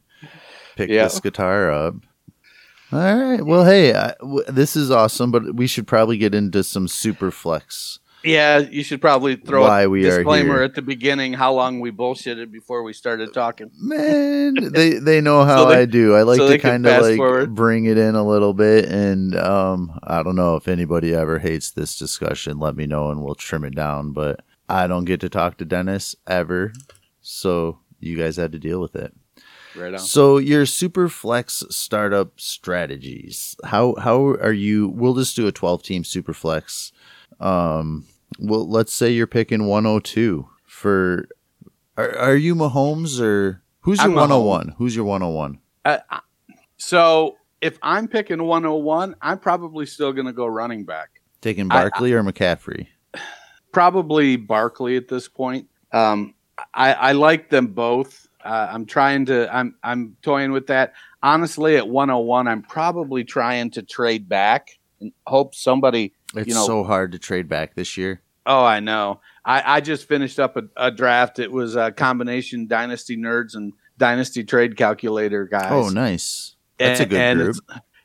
Pick 0.78 0.90
Yeah. 0.90 1.04
this 1.04 1.20
guitar 1.20 1.70
up. 1.70 1.96
All 2.94 3.00
right. 3.00 3.42
Well, 3.46 3.66
hey, 3.66 3.94
I, 3.94 4.14
w- 4.20 4.44
this 4.50 4.76
is 4.78 4.92
awesome, 4.92 5.32
but 5.32 5.56
we 5.56 5.68
should 5.68 5.88
probably 5.88 6.18
get 6.18 6.34
into 6.36 6.64
some 6.64 6.88
super 6.88 7.32
flex 7.32 8.00
Yeah, 8.24 8.60
you 8.60 8.84
should 8.84 9.02
probably 9.02 9.36
throw 9.36 9.62
Why 9.62 9.84
a 9.86 9.90
disclaimer 9.90 10.62
at 10.62 10.76
the 10.76 10.82
beginning 10.82 11.34
how 11.34 11.54
long 11.54 11.80
we 11.80 11.92
bullshitted 11.92 12.52
before 12.52 12.84
we 12.84 12.94
started 12.94 13.34
talking. 13.34 13.72
Man, 13.80 14.54
they 14.74 14.92
they 15.00 15.22
know 15.22 15.44
how 15.44 15.64
So 15.64 15.70
they- 15.70 15.80
I 15.82 15.86
do. 15.86 16.16
I 16.16 16.22
like 16.22 16.38
so 16.38 16.48
to 16.50 16.58
kind 16.60 16.86
of 16.86 17.02
like 17.02 17.18
forward. 17.18 17.56
bring 17.56 17.86
it 17.86 17.98
in 17.98 18.16
a 18.16 18.26
little 18.28 18.54
bit, 18.54 18.86
and 18.86 19.36
um, 19.36 20.00
I 20.04 20.22
don't 20.24 20.36
know 20.36 20.56
if 20.56 20.68
anybody 20.68 21.14
ever 21.16 21.40
hates 21.40 21.72
this 21.72 21.98
discussion. 21.98 22.60
Let 22.60 22.76
me 22.76 22.86
know, 22.86 23.10
and 23.10 23.24
we'll 23.24 23.36
trim 23.36 23.64
it 23.64 23.76
down. 23.76 24.12
But 24.12 24.42
I 24.70 24.86
don't 24.88 25.06
get 25.06 25.20
to 25.22 25.30
talk 25.30 25.58
to 25.58 25.66
Dennis 25.66 26.16
ever, 26.28 26.74
so 27.22 27.80
you 28.00 28.18
guys 28.18 28.36
had 28.38 28.52
to 28.52 28.60
deal 28.60 28.80
with 28.82 28.96
it. 28.96 29.14
Right 29.76 29.94
on. 29.94 30.00
So 30.00 30.38
your 30.38 30.66
super 30.66 31.08
flex 31.10 31.64
startup 31.70 32.40
strategies. 32.40 33.56
How 33.64 33.96
how 33.96 34.24
are 34.26 34.54
you? 34.54 34.88
We'll 34.90 35.16
just 35.16 35.36
do 35.36 35.48
a 35.48 35.52
twelve 35.52 35.82
team 35.84 36.04
super 36.04 36.34
flex. 36.34 36.92
Um, 37.42 38.06
well, 38.40 38.68
let's 38.68 38.94
say 38.94 39.12
you're 39.12 39.28
picking 39.28 39.66
one 39.66 39.86
hundred 39.86 40.06
two 40.06 40.48
for. 40.66 41.28
Are 41.98 42.18
are 42.18 42.36
you 42.36 42.56
Mahomes 42.56 43.20
or 43.20 43.62
who's 43.82 44.00
your 44.00 44.08
I'm 44.08 44.16
one 44.16 44.30
hundred 44.30 44.44
one? 44.44 44.76
Who's 44.78 44.96
your 44.96 45.06
one 45.06 45.22
hundred 45.22 45.34
one? 45.36 45.60
Uh, 45.84 45.98
so 46.78 47.36
if 47.62 47.78
I'm 47.82 48.08
picking 48.08 48.44
101, 48.44 49.16
I'm 49.22 49.40
probably 49.40 49.86
still 49.86 50.12
going 50.12 50.26
to 50.26 50.34
go 50.34 50.48
running 50.48 50.84
back. 50.84 51.22
Taking 51.42 51.72
I- 51.72 51.82
Barkley 51.82 52.14
or 52.14 52.24
McCaffrey? 52.24 52.88
Probably 53.72 54.36
Barkley 54.36 54.98
at 54.98 55.08
this 55.08 55.28
point. 55.28 55.68
Um, 55.94 56.34
I, 56.74 56.94
I 56.94 57.12
like 57.14 57.50
them 57.50 57.68
both. 57.68 58.28
Uh, 58.44 58.68
I'm 58.72 58.86
trying 58.86 59.26
to. 59.28 59.54
I'm 59.56 59.76
I'm 59.84 60.18
toying 60.24 60.52
with 60.52 60.68
that. 60.68 60.94
Honestly, 61.24 61.78
at 61.78 61.88
101, 61.88 62.48
I'm 62.48 62.64
probably 62.64 63.24
trying 63.24 63.70
to 63.72 63.84
trade 63.84 64.28
back 64.28 64.78
and 65.00 65.12
hope 65.28 65.56
somebody 65.56 66.14
It's 66.36 66.48
you 66.48 66.54
know- 66.54 66.66
so 66.66 66.84
hard 66.84 67.12
to 67.14 67.20
trade 67.20 67.48
back 67.50 67.76
this 67.76 67.98
year. 67.98 68.22
Oh, 68.46 68.64
I 68.66 68.80
know. 68.80 69.22
I, 69.46 69.76
I 69.78 69.82
just 69.82 70.08
finished 70.08 70.40
up 70.40 70.58
a, 70.58 70.64
a 70.76 70.90
draft. 70.90 71.38
It 71.38 71.52
was 71.52 71.76
a 71.76 71.92
combination 71.92 72.66
Dynasty 72.68 73.16
Nerds 73.16 73.54
and 73.56 73.74
Dynasty 74.00 74.44
Trade 74.44 74.76
Calculator 74.78 75.46
guys. 75.46 75.70
Oh, 75.72 75.90
nice. 75.90 76.56
That's 76.80 77.00
a 77.02 77.06
good 77.06 77.38
group. 77.38 77.56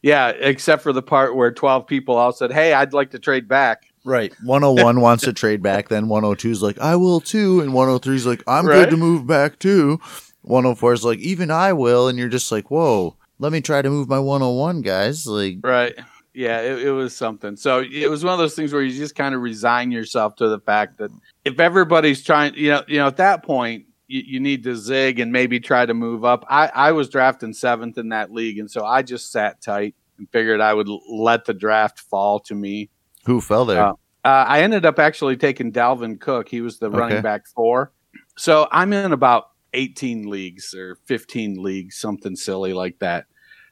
Yeah, 0.03 0.29
except 0.29 0.83
for 0.83 0.93
the 0.93 1.03
part 1.03 1.35
where 1.35 1.51
12 1.51 1.87
people 1.87 2.17
all 2.17 2.33
said, 2.33 2.53
Hey, 2.53 2.75
I'd 2.75 2.93
like 2.93 3.13
to 3.13 3.19
trade 3.19 3.49
back. 3.49 3.85
Right. 4.05 4.33
101 4.45 5.01
wants 5.01 5.25
to 5.25 5.33
trade 5.33 5.63
back, 5.63 5.89
then 5.89 6.09
102 6.09 6.51
is 6.51 6.63
like, 6.63 6.79
I 6.79 6.97
will 6.97 7.21
too. 7.21 7.61
And 7.61 7.73
103 7.73 8.15
is 8.15 8.27
like, 8.27 8.43
I'm 8.47 8.67
Right. 8.67 8.75
good 8.85 8.91
to 8.91 8.97
move 8.99 9.27
back 9.27 9.59
too. 9.59 9.99
104 10.43 10.93
is 10.93 11.05
like, 11.05 11.19
even 11.21 11.51
I 11.51 11.73
will. 11.73 12.09
And 12.09 12.19
you're 12.19 12.29
just 12.29 12.53
like, 12.53 12.71
whoa, 12.71 13.17
let 13.39 13.53
me 13.53 13.63
try 13.63 13.81
to 13.83 13.89
move 13.91 14.09
my 14.09 14.19
101, 14.21 14.83
guys. 14.83 15.27
Like, 15.27 15.57
Right. 15.63 15.95
Yeah, 16.37 16.61
it, 16.61 16.89
it 16.89 16.91
was 16.93 17.17
something. 17.17 17.57
So 17.57 17.81
it 17.81 18.11
was 18.11 18.23
one 18.23 18.35
of 18.35 18.39
those 18.39 18.55
things 18.55 18.71
where 18.73 18.83
you 18.83 18.95
just 18.95 19.15
kind 19.15 19.35
of 19.35 19.41
resign 19.41 19.91
yourself 19.91 20.37
to 20.37 20.49
the 20.49 20.61
fact 20.61 20.99
that 20.99 21.11
if 21.47 21.59
everybody's 21.59 22.23
trying, 22.23 22.53
you 22.55 22.69
know, 22.73 22.83
you 22.87 22.99
know, 22.99 23.07
at 23.07 23.17
that 23.17 23.43
point, 23.43 23.87
you, 24.07 24.23
you 24.27 24.39
need 24.41 24.63
to 24.65 24.77
zig 24.77 25.19
and 25.19 25.33
maybe 25.33 25.59
try 25.61 25.87
to 25.87 25.95
move 25.95 26.27
up. 26.27 26.45
I, 26.51 26.67
I 26.75 26.93
was 26.93 27.09
drafting 27.09 27.55
seventh 27.55 27.97
in 27.97 28.11
that 28.11 28.31
league, 28.31 28.59
and 28.59 28.71
so 28.71 28.85
I 28.85 29.01
just 29.03 29.33
sat 29.33 29.63
tight 29.63 29.95
and 30.19 30.29
figured 30.31 30.61
I 30.61 30.75
would 30.75 30.89
let 31.11 31.47
the 31.47 31.55
draft 31.55 32.01
fall 32.01 32.39
to 32.41 32.55
me. 32.55 32.91
who 33.25 33.41
fell 33.41 33.65
there? 33.65 33.81
Uh, 33.87 33.93
Uh, 34.25 34.45
I 34.47 34.61
ended 34.63 34.85
up 34.85 34.99
actually 34.99 35.37
taking 35.39 35.73
Dalvin 35.73 36.21
Cook. 36.21 36.49
He 36.51 36.61
was 36.61 36.79
the 36.79 36.87
Okay. 36.89 36.97
running 36.99 37.23
back 37.23 37.47
four. 37.47 37.93
So 38.37 38.69
I'm 38.71 38.93
in 38.93 39.13
about 39.13 39.53
18 39.73 40.29
leagues 40.29 40.75
or 40.75 40.97
15 41.07 41.63
leagues, 41.63 41.97
something 41.97 42.37
silly 42.37 42.75
like 42.75 42.99
that. 42.99 43.25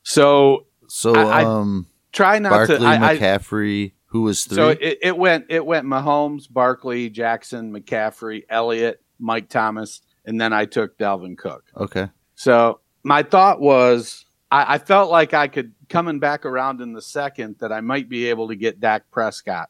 So 0.02 0.66
so, 0.88 1.14
I- 1.14 1.42
I- 1.42 1.44
um, 1.44 1.86
try 2.14 2.38
not 2.38 2.50
Barkley, 2.50 2.78
to. 2.78 2.84
I, 2.84 3.10
I, 3.10 3.18
McCaffrey, 3.18 3.92
who 4.06 4.22
was 4.22 4.44
three? 4.44 4.56
so 4.56 4.68
it, 4.70 4.98
it 5.02 5.16
went 5.16 5.46
it 5.50 5.64
went 5.66 5.86
Mahomes, 5.86 6.50
Barkley, 6.50 7.10
Jackson, 7.10 7.72
McCaffrey, 7.72 8.44
Elliott, 8.48 9.02
Mike 9.18 9.48
Thomas, 9.50 10.00
and 10.24 10.40
then 10.40 10.52
I 10.52 10.64
took 10.64 10.96
Dalvin 10.96 11.36
Cook. 11.36 11.64
okay. 11.76 12.08
So 12.36 12.80
my 13.02 13.22
thought 13.22 13.60
was 13.60 14.24
I, 14.50 14.74
I 14.74 14.78
felt 14.78 15.10
like 15.10 15.34
I 15.34 15.48
could 15.48 15.72
coming 15.88 16.18
back 16.20 16.46
around 16.46 16.80
in 16.80 16.92
the 16.92 17.02
second 17.02 17.56
that 17.58 17.72
I 17.72 17.80
might 17.80 18.08
be 18.08 18.30
able 18.30 18.48
to 18.48 18.56
get 18.56 18.80
Dak 18.80 19.10
Prescott. 19.10 19.68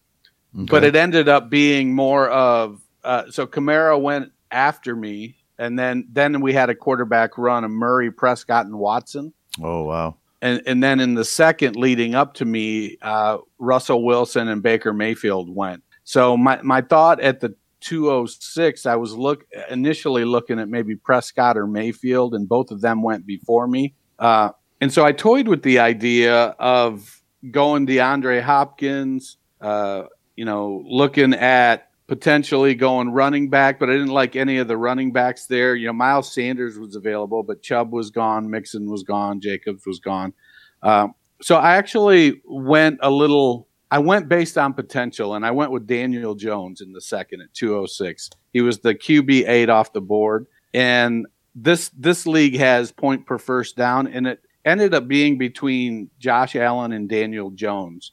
okay. 0.54 0.66
but 0.66 0.84
it 0.84 0.94
ended 0.94 1.28
up 1.28 1.50
being 1.50 1.94
more 1.94 2.28
of 2.28 2.80
uh, 3.02 3.30
so 3.30 3.46
Kamara 3.46 4.00
went 4.00 4.32
after 4.50 4.94
me, 4.96 5.36
and 5.58 5.78
then 5.78 6.08
then 6.10 6.40
we 6.40 6.52
had 6.52 6.70
a 6.70 6.74
quarterback 6.74 7.36
run 7.36 7.64
of 7.64 7.70
Murray, 7.70 8.10
Prescott, 8.10 8.66
and 8.66 8.78
Watson, 8.78 9.34
oh, 9.62 9.84
wow. 9.84 10.16
And 10.44 10.62
and 10.66 10.82
then 10.82 11.00
in 11.00 11.14
the 11.14 11.24
second 11.24 11.74
leading 11.74 12.14
up 12.14 12.34
to 12.34 12.44
me, 12.44 12.98
uh, 13.00 13.38
Russell 13.58 14.04
Wilson 14.04 14.46
and 14.48 14.62
Baker 14.62 14.92
Mayfield 14.92 15.48
went. 15.52 15.82
So 16.04 16.36
my 16.36 16.60
my 16.62 16.82
thought 16.82 17.18
at 17.20 17.40
the 17.40 17.56
206, 17.80 18.86
I 18.86 18.96
was 18.96 19.16
look 19.16 19.44
initially 19.70 20.24
looking 20.24 20.58
at 20.58 20.68
maybe 20.68 20.96
Prescott 20.96 21.56
or 21.56 21.66
Mayfield, 21.66 22.34
and 22.34 22.46
both 22.46 22.70
of 22.70 22.82
them 22.82 23.02
went 23.02 23.26
before 23.26 23.66
me. 23.66 23.94
Uh, 24.18 24.50
and 24.82 24.92
so 24.92 25.04
I 25.04 25.12
toyed 25.12 25.48
with 25.48 25.62
the 25.62 25.78
idea 25.78 26.54
of 26.58 27.22
going 27.50 27.86
DeAndre 27.86 28.42
Hopkins, 28.42 29.38
uh, 29.62 30.04
you 30.36 30.44
know, 30.44 30.82
looking 30.86 31.32
at 31.32 31.88
potentially 32.06 32.74
going 32.74 33.10
running 33.10 33.48
back, 33.48 33.78
but 33.78 33.88
I 33.88 33.92
didn't 33.92 34.08
like 34.08 34.36
any 34.36 34.58
of 34.58 34.68
the 34.68 34.76
running 34.76 35.12
backs 35.12 35.46
there. 35.46 35.74
You 35.74 35.86
know, 35.86 35.92
Miles 35.92 36.32
Sanders 36.32 36.78
was 36.78 36.96
available, 36.96 37.42
but 37.42 37.62
Chubb 37.62 37.92
was 37.92 38.10
gone, 38.10 38.50
Mixon 38.50 38.90
was 38.90 39.02
gone, 39.02 39.40
Jacobs 39.40 39.86
was 39.86 40.00
gone. 40.00 40.34
Um, 40.82 41.14
so 41.40 41.56
I 41.56 41.76
actually 41.76 42.42
went 42.44 42.98
a 43.02 43.10
little. 43.10 43.68
I 43.90 43.98
went 43.98 44.28
based 44.28 44.58
on 44.58 44.74
potential, 44.74 45.34
and 45.34 45.46
I 45.46 45.52
went 45.52 45.70
with 45.70 45.86
Daniel 45.86 46.34
Jones 46.34 46.80
in 46.80 46.92
the 46.92 47.00
second 47.00 47.42
at 47.42 47.54
206. 47.54 48.30
He 48.52 48.60
was 48.60 48.80
the 48.80 48.94
QB 48.94 49.48
eight 49.48 49.70
off 49.70 49.92
the 49.92 50.00
board, 50.00 50.46
and 50.72 51.26
this 51.54 51.90
this 51.90 52.26
league 52.26 52.56
has 52.56 52.92
point 52.92 53.26
per 53.26 53.38
first 53.38 53.76
down, 53.76 54.06
and 54.08 54.26
it 54.26 54.40
ended 54.64 54.94
up 54.94 55.06
being 55.06 55.38
between 55.38 56.10
Josh 56.18 56.56
Allen 56.56 56.92
and 56.92 57.08
Daniel 57.08 57.50
Jones, 57.50 58.12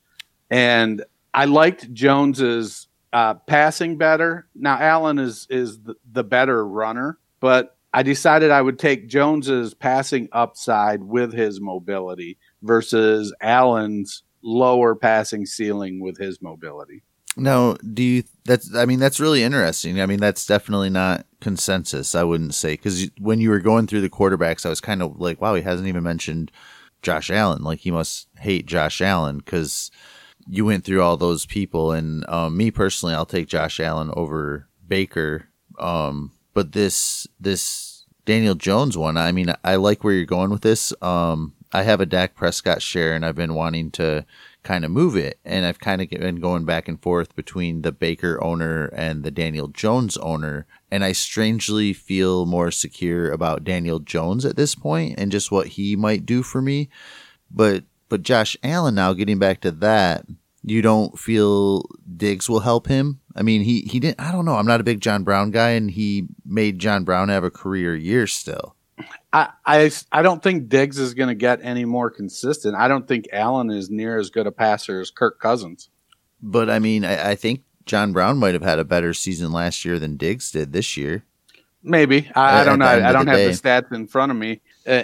and 0.49 1.03
I 1.33 1.45
liked 1.45 1.91
Jones's 1.93 2.87
uh, 3.13 3.35
passing 3.35 3.97
better. 3.97 4.47
Now 4.55 4.77
Allen 4.77 5.19
is 5.19 5.47
is 5.49 5.79
the, 6.05 6.23
better 6.23 6.65
runner, 6.65 7.19
but 7.39 7.77
I 7.93 8.03
decided 8.03 8.51
I 8.51 8.61
would 8.61 8.79
take 8.79 9.07
Jones's 9.07 9.73
passing 9.73 10.29
upside 10.31 11.03
with 11.03 11.33
his 11.33 11.59
mobility 11.59 12.37
versus 12.61 13.33
Allen's 13.41 14.23
lower 14.41 14.95
passing 14.95 15.45
ceiling 15.45 15.99
with 15.99 16.17
his 16.17 16.41
mobility. 16.41 17.03
Now, 17.37 17.75
do 17.93 18.03
you? 18.03 18.23
That's. 18.45 18.75
I 18.75 18.85
mean, 18.85 18.99
that's 18.99 19.19
really 19.19 19.43
interesting. 19.43 20.01
I 20.01 20.05
mean, 20.05 20.19
that's 20.19 20.45
definitely 20.45 20.89
not 20.89 21.25
consensus. 21.39 22.13
I 22.13 22.23
wouldn't 22.23 22.53
say 22.53 22.73
because 22.73 23.09
when 23.19 23.39
you 23.39 23.49
were 23.49 23.59
going 23.59 23.87
through 23.87 24.01
the 24.01 24.09
quarterbacks, 24.09 24.65
I 24.65 24.69
was 24.69 24.81
kind 24.81 25.01
of 25.01 25.19
like, 25.19 25.39
wow, 25.39 25.55
he 25.55 25.61
hasn't 25.61 25.87
even 25.87 26.03
mentioned 26.03 26.51
Josh 27.01 27.31
Allen. 27.31 27.63
Like 27.63 27.79
he 27.79 27.91
must 27.91 28.27
hate 28.37 28.65
Josh 28.65 29.01
Allen 29.01 29.37
because 29.37 29.91
you 30.47 30.65
went 30.65 30.83
through 30.83 31.01
all 31.01 31.17
those 31.17 31.45
people. 31.45 31.91
And 31.91 32.27
um, 32.29 32.57
me 32.57 32.71
personally, 32.71 33.15
I'll 33.15 33.25
take 33.25 33.47
Josh 33.47 33.79
Allen 33.79 34.11
over 34.15 34.67
Baker. 34.87 35.47
Um, 35.79 36.31
but 36.53 36.73
this 36.73 37.27
this 37.39 38.05
Daniel 38.25 38.55
Jones 38.55 38.97
one, 38.97 39.17
I 39.17 39.31
mean, 39.31 39.53
I 39.63 39.75
like 39.75 40.03
where 40.03 40.13
you're 40.13 40.25
going 40.25 40.51
with 40.51 40.61
this. 40.61 40.93
Um, 41.01 41.53
I 41.73 41.83
have 41.83 42.01
a 42.01 42.05
Dak 42.05 42.35
Prescott 42.35 42.81
share, 42.81 43.13
and 43.13 43.25
I've 43.25 43.35
been 43.35 43.53
wanting 43.53 43.91
to 43.91 44.25
kind 44.63 44.83
of 44.83 44.91
move 44.91 45.15
it. 45.15 45.39
And 45.45 45.65
I've 45.65 45.79
kind 45.79 46.01
of 46.01 46.09
been 46.09 46.41
going 46.41 46.65
back 46.65 46.87
and 46.87 47.01
forth 47.01 47.35
between 47.35 47.81
the 47.81 47.91
Baker 47.91 48.43
owner 48.43 48.85
and 48.87 49.23
the 49.23 49.31
Daniel 49.31 49.69
Jones 49.69 50.17
owner. 50.17 50.65
And 50.91 51.03
I 51.03 51.13
strangely 51.13 51.93
feel 51.93 52.45
more 52.45 52.71
secure 52.71 53.31
about 53.31 53.63
Daniel 53.63 53.99
Jones 53.99 54.45
at 54.45 54.57
this 54.57 54.75
point 54.75 55.15
and 55.17 55.31
just 55.31 55.51
what 55.51 55.67
he 55.67 55.95
might 55.95 56.25
do 56.25 56.43
for 56.43 56.61
me. 56.61 56.89
But 57.49 57.85
but 58.11 58.23
Josh 58.23 58.57
Allen 58.61 58.93
now 58.93 59.13
getting 59.13 59.39
back 59.39 59.61
to 59.61 59.71
that, 59.71 60.25
you 60.63 60.81
don't 60.81 61.17
feel 61.17 61.85
Diggs 62.17 62.49
will 62.49 62.59
help 62.59 62.87
him? 62.87 63.21
I 63.37 63.41
mean, 63.41 63.61
he 63.61 63.83
he 63.83 64.01
didn't 64.01 64.19
I 64.19 64.33
don't 64.33 64.43
know. 64.43 64.57
I'm 64.57 64.67
not 64.67 64.81
a 64.81 64.83
big 64.83 64.99
John 64.99 65.23
Brown 65.23 65.49
guy 65.49 65.69
and 65.69 65.89
he 65.89 66.27
made 66.45 66.77
John 66.77 67.05
Brown 67.05 67.29
have 67.29 67.45
a 67.45 67.49
career 67.49 67.95
year 67.95 68.27
still. 68.27 68.75
I, 69.31 69.51
I, 69.65 69.91
I 70.11 70.21
don't 70.21 70.43
think 70.43 70.67
Diggs 70.67 70.99
is 70.99 71.13
going 71.13 71.29
to 71.29 71.35
get 71.35 71.61
any 71.63 71.85
more 71.85 72.11
consistent. 72.11 72.75
I 72.75 72.89
don't 72.89 73.07
think 73.07 73.27
Allen 73.31 73.71
is 73.71 73.89
near 73.89 74.19
as 74.19 74.29
good 74.29 74.45
a 74.45 74.51
passer 74.51 74.99
as 74.99 75.09
Kirk 75.09 75.39
Cousins. 75.39 75.89
But 76.43 76.69
I 76.69 76.79
mean, 76.79 77.05
I, 77.05 77.31
I 77.31 77.35
think 77.35 77.63
John 77.85 78.11
Brown 78.11 78.37
might 78.37 78.53
have 78.53 78.61
had 78.61 78.77
a 78.77 78.83
better 78.83 79.13
season 79.13 79.53
last 79.53 79.85
year 79.85 79.99
than 79.99 80.17
Diggs 80.17 80.51
did 80.51 80.73
this 80.73 80.97
year. 80.97 81.23
Maybe 81.81 82.29
I, 82.35 82.59
I 82.59 82.63
don't 82.65 82.77
know. 82.77 82.85
at 82.85 82.89
the 82.89 82.97
end 82.97 83.07
I 83.07 83.11
don't 83.13 83.25
the 83.25 83.31
have 83.31 83.39
day. 83.39 83.47
the 83.47 83.53
stats 83.53 83.95
in 83.95 84.05
front 84.05 84.33
of 84.33 84.37
me. 84.37 84.59
Uh, 84.85 85.03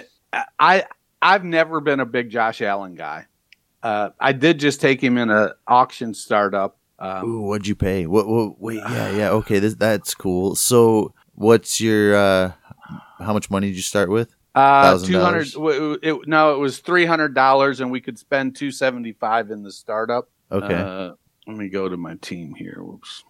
I 0.58 0.84
I've 1.20 1.44
never 1.44 1.80
been 1.80 2.00
a 2.00 2.06
big 2.06 2.30
Josh 2.30 2.62
Allen 2.62 2.94
guy. 2.94 3.26
Uh, 3.82 4.10
I 4.20 4.32
did 4.32 4.58
just 4.58 4.80
take 4.80 5.02
him 5.02 5.18
in 5.18 5.30
a 5.30 5.54
auction 5.66 6.14
startup. 6.14 6.76
Um, 6.98 7.28
Ooh, 7.28 7.40
what'd 7.42 7.66
you 7.66 7.76
pay? 7.76 8.06
What? 8.06 8.26
what 8.28 8.60
wait, 8.60 8.76
yeah, 8.90 9.10
yeah. 9.16 9.30
Okay, 9.30 9.58
this, 9.58 9.74
that's 9.74 10.14
cool. 10.14 10.54
So, 10.56 11.14
what's 11.34 11.80
your? 11.80 12.16
uh 12.16 12.52
How 13.18 13.32
much 13.32 13.50
money 13.50 13.68
did 13.68 13.76
you 13.76 13.82
start 13.82 14.10
with? 14.10 14.34
uh, 14.54 14.98
two 14.98 15.18
hundred. 15.20 15.52
w- 15.52 15.98
It, 16.02 16.26
no, 16.26 16.54
it 16.54 16.58
was 16.58 16.78
three 16.78 17.04
hundred 17.06 17.34
dollars, 17.34 17.80
and 17.80 17.90
we 17.92 18.00
could 18.00 18.18
spend 18.18 18.56
two 18.56 18.70
seventy 18.72 19.12
five 19.12 19.50
in 19.50 19.62
the 19.62 19.70
startup. 19.72 20.28
Okay, 20.50 20.74
Uh, 20.74 21.10
let 21.46 21.56
me 21.56 21.68
go 21.68 21.88
to 21.88 21.96
my 21.96 22.14
team 22.16 22.54
here. 22.54 22.78
Whoops. 22.80 23.22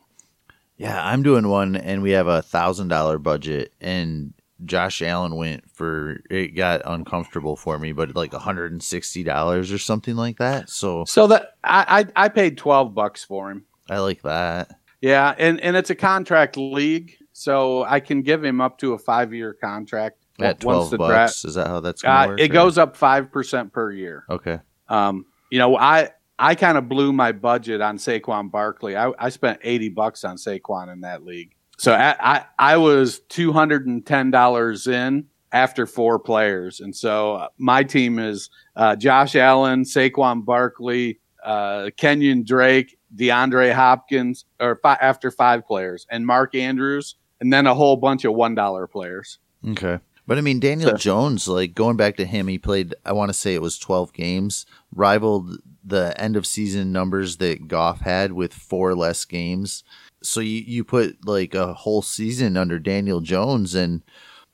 Yeah, 0.78 1.04
I'm 1.04 1.22
doing 1.24 1.48
one, 1.48 1.74
and 1.76 2.02
we 2.02 2.12
have 2.12 2.28
a 2.28 2.40
thousand 2.40 2.88
dollar 2.88 3.18
budget, 3.18 3.72
and 3.80 4.32
Josh 4.64 5.02
Allen 5.02 5.36
went 5.36 5.70
for 5.70 6.20
it 6.30 6.48
got 6.56 6.82
uncomfortable 6.84 7.56
for 7.56 7.78
me, 7.78 7.92
but 7.92 8.14
like 8.16 8.32
hundred 8.32 8.72
and 8.72 8.82
sixty 8.82 9.22
dollars 9.22 9.70
or 9.72 9.78
something 9.78 10.16
like 10.16 10.38
that. 10.38 10.68
So 10.70 11.04
So 11.04 11.26
that 11.28 11.52
I, 11.62 12.06
I 12.16 12.24
I 12.24 12.28
paid 12.28 12.58
twelve 12.58 12.94
bucks 12.94 13.22
for 13.24 13.50
him. 13.50 13.64
I 13.88 13.98
like 13.98 14.22
that. 14.22 14.70
Yeah, 15.00 15.34
and 15.38 15.60
and 15.60 15.76
it's 15.76 15.90
a 15.90 15.94
contract 15.94 16.56
league, 16.56 17.14
so 17.32 17.84
I 17.84 18.00
can 18.00 18.22
give 18.22 18.44
him 18.44 18.60
up 18.60 18.78
to 18.78 18.94
a 18.94 18.98
five 18.98 19.32
year 19.32 19.54
contract 19.54 20.18
At 20.40 20.56
once 20.56 20.62
twelve 20.64 20.90
the 20.90 20.98
bucks, 20.98 21.08
draft- 21.12 21.44
is 21.44 21.54
that 21.54 21.68
how 21.68 21.80
that's 21.80 22.02
going 22.02 22.16
Uh, 22.16 22.26
work? 22.28 22.40
it 22.40 22.50
or- 22.50 22.54
goes 22.54 22.78
up 22.78 22.96
five 22.96 23.30
percent 23.30 23.72
per 23.72 23.92
year. 23.92 24.24
Okay. 24.28 24.58
Um, 24.88 25.24
you 25.50 25.58
know, 25.60 25.76
I 25.76 26.10
I 26.36 26.56
kind 26.56 26.76
of 26.76 26.88
blew 26.88 27.12
my 27.12 27.30
budget 27.32 27.80
on 27.80 27.96
Saquon 27.98 28.50
Barkley. 28.50 28.96
I, 28.96 29.12
I 29.18 29.28
spent 29.28 29.60
eighty 29.62 29.88
bucks 29.88 30.24
on 30.24 30.36
Saquon 30.36 30.92
in 30.92 31.02
that 31.02 31.24
league. 31.24 31.54
So 31.78 31.92
I 31.92 32.16
I, 32.20 32.44
I 32.58 32.76
was 32.76 33.20
two 33.28 33.52
hundred 33.52 33.86
and 33.86 34.04
ten 34.04 34.30
dollars 34.30 34.86
in 34.86 35.26
after 35.52 35.86
four 35.86 36.18
players, 36.18 36.80
and 36.80 36.94
so 36.94 37.34
uh, 37.36 37.48
my 37.56 37.82
team 37.82 38.18
is 38.18 38.50
uh, 38.76 38.94
Josh 38.96 39.34
Allen, 39.34 39.84
Saquon 39.84 40.44
Barkley, 40.44 41.20
uh, 41.42 41.90
Kenyan 41.96 42.44
Drake, 42.44 42.98
DeAndre 43.16 43.72
Hopkins, 43.72 44.44
or 44.60 44.76
fi- 44.82 44.98
after 45.00 45.30
five 45.30 45.66
players, 45.66 46.06
and 46.10 46.26
Mark 46.26 46.54
Andrews, 46.54 47.14
and 47.40 47.52
then 47.52 47.66
a 47.66 47.74
whole 47.74 47.96
bunch 47.96 48.24
of 48.24 48.34
one 48.34 48.54
dollar 48.54 48.86
players. 48.86 49.38
Okay. 49.66 49.98
But 50.26 50.36
I 50.36 50.42
mean, 50.42 50.60
Daniel 50.60 50.90
So- 50.90 50.96
Jones, 50.96 51.48
like 51.48 51.74
going 51.74 51.96
back 51.96 52.16
to 52.16 52.26
him, 52.26 52.48
he 52.48 52.58
played, 52.58 52.94
I 53.06 53.12
want 53.12 53.30
to 53.30 53.32
say 53.32 53.54
it 53.54 53.62
was 53.62 53.78
12 53.78 54.12
games, 54.12 54.66
rivaled 54.94 55.56
the 55.82 56.12
end 56.20 56.36
of 56.36 56.46
season 56.46 56.92
numbers 56.92 57.38
that 57.38 57.66
Goff 57.66 58.00
had 58.00 58.32
with 58.32 58.52
four 58.52 58.94
less 58.94 59.24
games. 59.24 59.84
So 60.22 60.40
you, 60.40 60.62
you 60.66 60.84
put 60.84 61.24
like 61.26 61.54
a 61.54 61.74
whole 61.74 62.02
season 62.02 62.56
under 62.56 62.78
Daniel 62.78 63.20
Jones, 63.20 63.74
and 63.74 64.02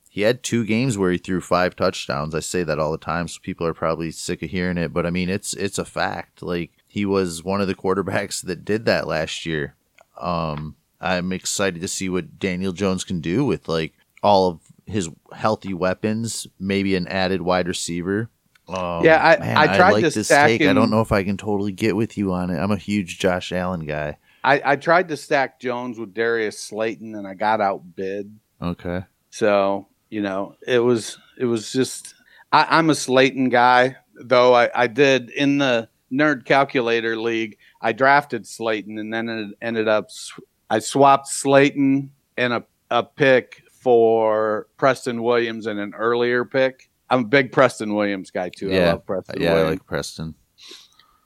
he 0.09 0.21
had 0.21 0.43
two 0.43 0.63
games 0.65 0.97
where 0.97 1.11
he 1.11 1.17
threw 1.17 1.41
five 1.41 1.75
touchdowns. 1.75 2.35
I 2.35 2.39
say 2.39 2.63
that 2.63 2.79
all 2.79 2.91
the 2.91 2.97
time, 2.97 3.27
so 3.27 3.39
people 3.41 3.65
are 3.67 3.73
probably 3.73 4.11
sick 4.11 4.41
of 4.43 4.49
hearing 4.51 4.77
it, 4.77 4.93
but 4.93 5.05
I 5.05 5.09
mean, 5.09 5.29
it's 5.29 5.53
it's 5.53 5.77
a 5.79 5.85
fact. 5.85 6.41
Like 6.43 6.71
he 6.87 7.05
was 7.05 7.43
one 7.43 7.61
of 7.61 7.67
the 7.67 7.75
quarterbacks 7.75 8.43
that 8.45 8.63
did 8.63 8.85
that 8.85 9.07
last 9.07 9.45
year. 9.45 9.75
Um, 10.19 10.75
I'm 11.01 11.31
excited 11.33 11.81
to 11.81 11.87
see 11.87 12.09
what 12.09 12.39
Daniel 12.39 12.71
Jones 12.71 13.03
can 13.03 13.19
do 13.19 13.43
with 13.43 13.67
like 13.67 13.93
all 14.23 14.47
of 14.49 14.59
his 14.85 15.09
healthy 15.33 15.73
weapons, 15.73 16.47
maybe 16.59 16.95
an 16.95 17.07
added 17.07 17.41
wide 17.41 17.67
receiver. 17.67 18.29
Um, 18.67 19.03
Yeah, 19.03 19.19
I- 19.23 19.53
I 19.57 19.77
tried 19.77 19.91
to 19.95 20.01
this 20.15 20.27
stack 20.27 20.47
take. 20.47 20.61
I 20.61 20.73
don't 20.73 20.89
know 20.91 21.01
if 21.01 21.11
I 21.11 21.23
can 21.23 21.37
totally 21.37 21.71
get 21.71 21.95
with 21.95 22.17
you 22.17 22.31
on 22.33 22.49
it. 22.49 22.57
I'm 22.57 22.71
a 22.71 22.77
huge 22.77 23.19
Josh 23.19 23.51
Allen 23.51 23.85
guy. 23.85 24.17
I, 24.45 24.61
I 24.73 24.75
tried 24.75 25.07
to 25.09 25.17
stack 25.17 25.59
Jones 25.59 25.97
with 25.97 26.13
Darius 26.13 26.59
Slayton, 26.59 27.15
and 27.15 27.27
I 27.27 27.33
got 27.33 27.61
outbid. 27.61 28.37
Okay. 28.61 29.03
So 29.31 29.87
you 30.09 30.21
know, 30.21 30.55
it 30.67 30.79
was 30.79 31.17
it 31.39 31.45
was 31.45 31.71
just 31.71 32.13
I, 32.51 32.67
I'm 32.69 32.89
a 32.89 32.95
Slayton 32.95 33.49
guy, 33.49 33.97
though. 34.13 34.53
I, 34.53 34.69
I 34.73 34.87
did 34.87 35.29
in 35.31 35.57
the 35.57 35.89
Nerd 36.11 36.45
Calculator 36.45 37.17
League. 37.17 37.57
I 37.81 37.91
drafted 37.91 38.47
Slayton, 38.47 38.97
and 38.99 39.13
then 39.13 39.27
it 39.29 39.55
ended 39.61 39.87
up 39.87 40.09
I 40.69 40.79
swapped 40.79 41.27
Slayton 41.27 42.11
and 42.37 42.53
a 42.53 42.63
a 42.91 43.03
pick 43.03 43.63
for 43.71 44.67
Preston 44.77 45.23
Williams 45.23 45.65
and 45.65 45.79
an 45.79 45.93
earlier 45.95 46.45
pick. 46.45 46.89
I'm 47.09 47.21
a 47.21 47.27
big 47.27 47.51
Preston 47.51 47.93
Williams 47.95 48.31
guy 48.31 48.49
too. 48.49 48.71
I 48.71 48.75
Yeah. 48.75 48.91
love 48.91 49.05
Preston 49.05 49.41
Yeah, 49.41 49.55
I 49.55 49.61
like 49.63 49.85
Preston. 49.85 50.35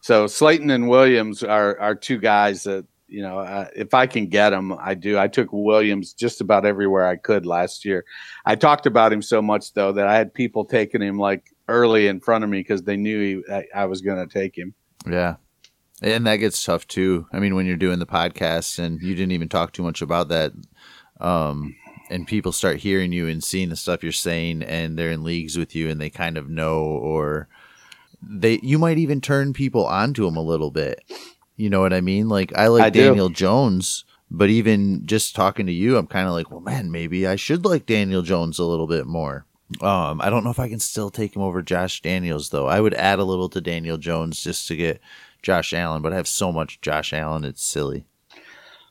So 0.01 0.27
Slayton 0.27 0.69
and 0.71 0.89
Williams 0.89 1.43
are 1.43 1.77
are 1.79 1.95
two 1.95 2.17
guys 2.17 2.63
that 2.63 2.85
you 3.09 3.21
know 3.21 3.39
uh, 3.39 3.67
if 3.75 3.93
I 3.93 4.07
can 4.07 4.27
get 4.27 4.53
him, 4.53 4.73
I 4.73 4.93
do. 4.93 5.17
I 5.17 5.27
took 5.27 5.49
Williams 5.51 6.13
just 6.13 6.41
about 6.41 6.65
everywhere 6.65 7.07
I 7.07 7.15
could 7.15 7.45
last 7.45 7.85
year. 7.85 8.05
I 8.45 8.55
talked 8.55 8.85
about 8.85 9.11
him 9.13 9.21
so 9.21 9.41
much 9.41 9.73
though 9.73 9.91
that 9.91 10.07
I 10.07 10.15
had 10.15 10.33
people 10.33 10.65
taking 10.65 11.01
him 11.01 11.17
like 11.17 11.51
early 11.67 12.07
in 12.07 12.19
front 12.19 12.43
of 12.43 12.49
me 12.49 12.59
because 12.59 12.83
they 12.83 12.97
knew 12.97 13.43
he, 13.45 13.53
I, 13.53 13.65
I 13.75 13.85
was 13.85 14.01
going 14.01 14.27
to 14.27 14.33
take 14.33 14.57
him. 14.57 14.73
Yeah. 15.09 15.35
And 16.01 16.25
that 16.27 16.37
gets 16.37 16.63
tough 16.63 16.87
too. 16.87 17.27
I 17.31 17.39
mean, 17.39 17.55
when 17.55 17.65
you're 17.65 17.77
doing 17.77 17.99
the 17.99 18.05
podcast 18.05 18.79
and 18.79 19.01
you 19.01 19.15
didn't 19.15 19.33
even 19.33 19.49
talk 19.49 19.73
too 19.73 19.83
much 19.83 20.01
about 20.01 20.29
that, 20.29 20.53
um, 21.19 21.75
and 22.09 22.25
people 22.25 22.51
start 22.51 22.77
hearing 22.77 23.11
you 23.11 23.27
and 23.27 23.43
seeing 23.43 23.69
the 23.69 23.75
stuff 23.75 24.01
you're 24.01 24.11
saying, 24.11 24.63
and 24.63 24.97
they're 24.97 25.11
in 25.11 25.23
leagues 25.23 25.57
with 25.57 25.75
you, 25.75 25.89
and 25.89 26.01
they 26.01 26.09
kind 26.09 26.37
of 26.37 26.49
know, 26.49 26.79
or 26.79 27.47
they, 28.21 28.59
you 28.63 28.79
might 28.79 28.97
even 28.97 29.21
turn 29.21 29.53
people 29.53 29.85
onto 29.85 30.25
them 30.25 30.35
a 30.35 30.41
little 30.41 30.71
bit. 30.71 31.03
You 31.59 31.69
know 31.69 31.81
what 31.81 31.91
I 31.91 31.99
mean? 31.99 32.29
Like 32.29 32.55
I 32.55 32.67
like 32.67 32.83
I 32.83 32.89
do. 32.89 33.03
Daniel 33.03 33.27
Jones, 33.27 34.05
but 34.31 34.49
even 34.49 35.05
just 35.05 35.35
talking 35.35 35.65
to 35.65 35.73
you, 35.73 35.97
I'm 35.97 36.07
kind 36.07 36.25
of 36.25 36.33
like, 36.33 36.49
well, 36.49 36.61
man, 36.61 36.89
maybe 36.89 37.27
I 37.27 37.35
should 37.35 37.65
like 37.65 37.85
Daniel 37.85 38.21
Jones 38.21 38.59
a 38.59 38.65
little 38.65 38.87
bit 38.87 39.05
more. 39.05 39.45
Um, 39.81 40.21
I 40.21 40.29
don't 40.29 40.45
know 40.45 40.51
if 40.51 40.59
I 40.59 40.69
can 40.69 40.79
still 40.79 41.09
take 41.09 41.35
him 41.35 41.41
over 41.41 41.61
Josh 41.61 42.01
Daniels 42.01 42.49
though. 42.49 42.67
I 42.67 42.79
would 42.79 42.93
add 42.93 43.19
a 43.19 43.25
little 43.25 43.49
to 43.49 43.59
Daniel 43.59 43.97
Jones 43.97 44.41
just 44.41 44.69
to 44.69 44.77
get 44.77 45.01
Josh 45.41 45.73
Allen, 45.73 46.01
but 46.01 46.13
I 46.13 46.15
have 46.15 46.29
so 46.29 46.53
much 46.53 46.79
Josh 46.79 47.11
Allen, 47.11 47.43
it's 47.43 47.61
silly. 47.61 48.05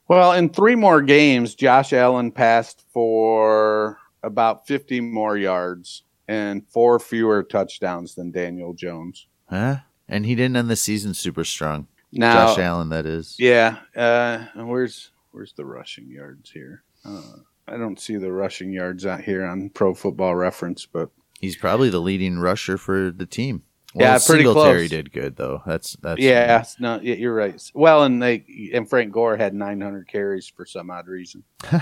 Well, 0.06 0.32
in 0.32 0.50
three 0.50 0.74
more 0.74 1.00
games, 1.00 1.54
Josh 1.54 1.94
Allen 1.94 2.32
passed 2.32 2.84
for 2.92 3.98
about 4.22 4.66
50 4.66 5.00
more 5.00 5.38
yards 5.38 6.02
and 6.28 6.68
four 6.68 6.98
fewer 6.98 7.42
touchdowns 7.42 8.14
than 8.14 8.30
Daniel 8.30 8.74
Jones. 8.74 9.26
Huh? 9.48 9.78
And 10.06 10.26
he 10.26 10.34
didn't 10.34 10.56
end 10.56 10.68
the 10.68 10.76
season 10.76 11.14
super 11.14 11.44
strong. 11.44 11.88
Now, 12.12 12.46
Josh 12.48 12.58
Allen, 12.58 12.88
that 12.90 13.06
is. 13.06 13.36
Yeah. 13.38 13.78
Uh, 13.94 14.46
and 14.54 14.68
where's 14.68 15.10
where's 15.30 15.52
the 15.52 15.64
rushing 15.64 16.10
yards 16.10 16.50
here? 16.50 16.82
Uh, 17.04 17.22
I 17.66 17.76
don't 17.76 18.00
see 18.00 18.16
the 18.16 18.32
rushing 18.32 18.72
yards 18.72 19.04
out 19.04 19.20
here 19.20 19.44
on 19.44 19.70
Pro 19.70 19.94
Football 19.94 20.34
Reference, 20.34 20.86
but 20.86 21.10
He's 21.40 21.56
probably 21.56 21.88
the 21.88 22.00
leading 22.00 22.38
rusher 22.38 22.76
for 22.76 23.10
the 23.10 23.26
team. 23.26 23.62
Yeah, 23.94 24.18
pretty 24.24 24.44
Singletary 24.44 24.80
close. 24.80 24.90
did 24.90 25.12
good 25.12 25.36
though. 25.36 25.62
That's 25.64 25.96
that's 26.02 26.20
yeah, 26.20 26.64
no, 26.78 27.00
yeah, 27.02 27.14
you're 27.14 27.34
right. 27.34 27.60
Well, 27.74 28.04
and 28.04 28.22
they 28.22 28.44
and 28.74 28.88
Frank 28.88 29.12
Gore 29.12 29.36
had 29.36 29.54
900 29.54 30.06
carries 30.08 30.46
for 30.46 30.66
some 30.66 30.90
odd 30.90 31.06
reason. 31.06 31.44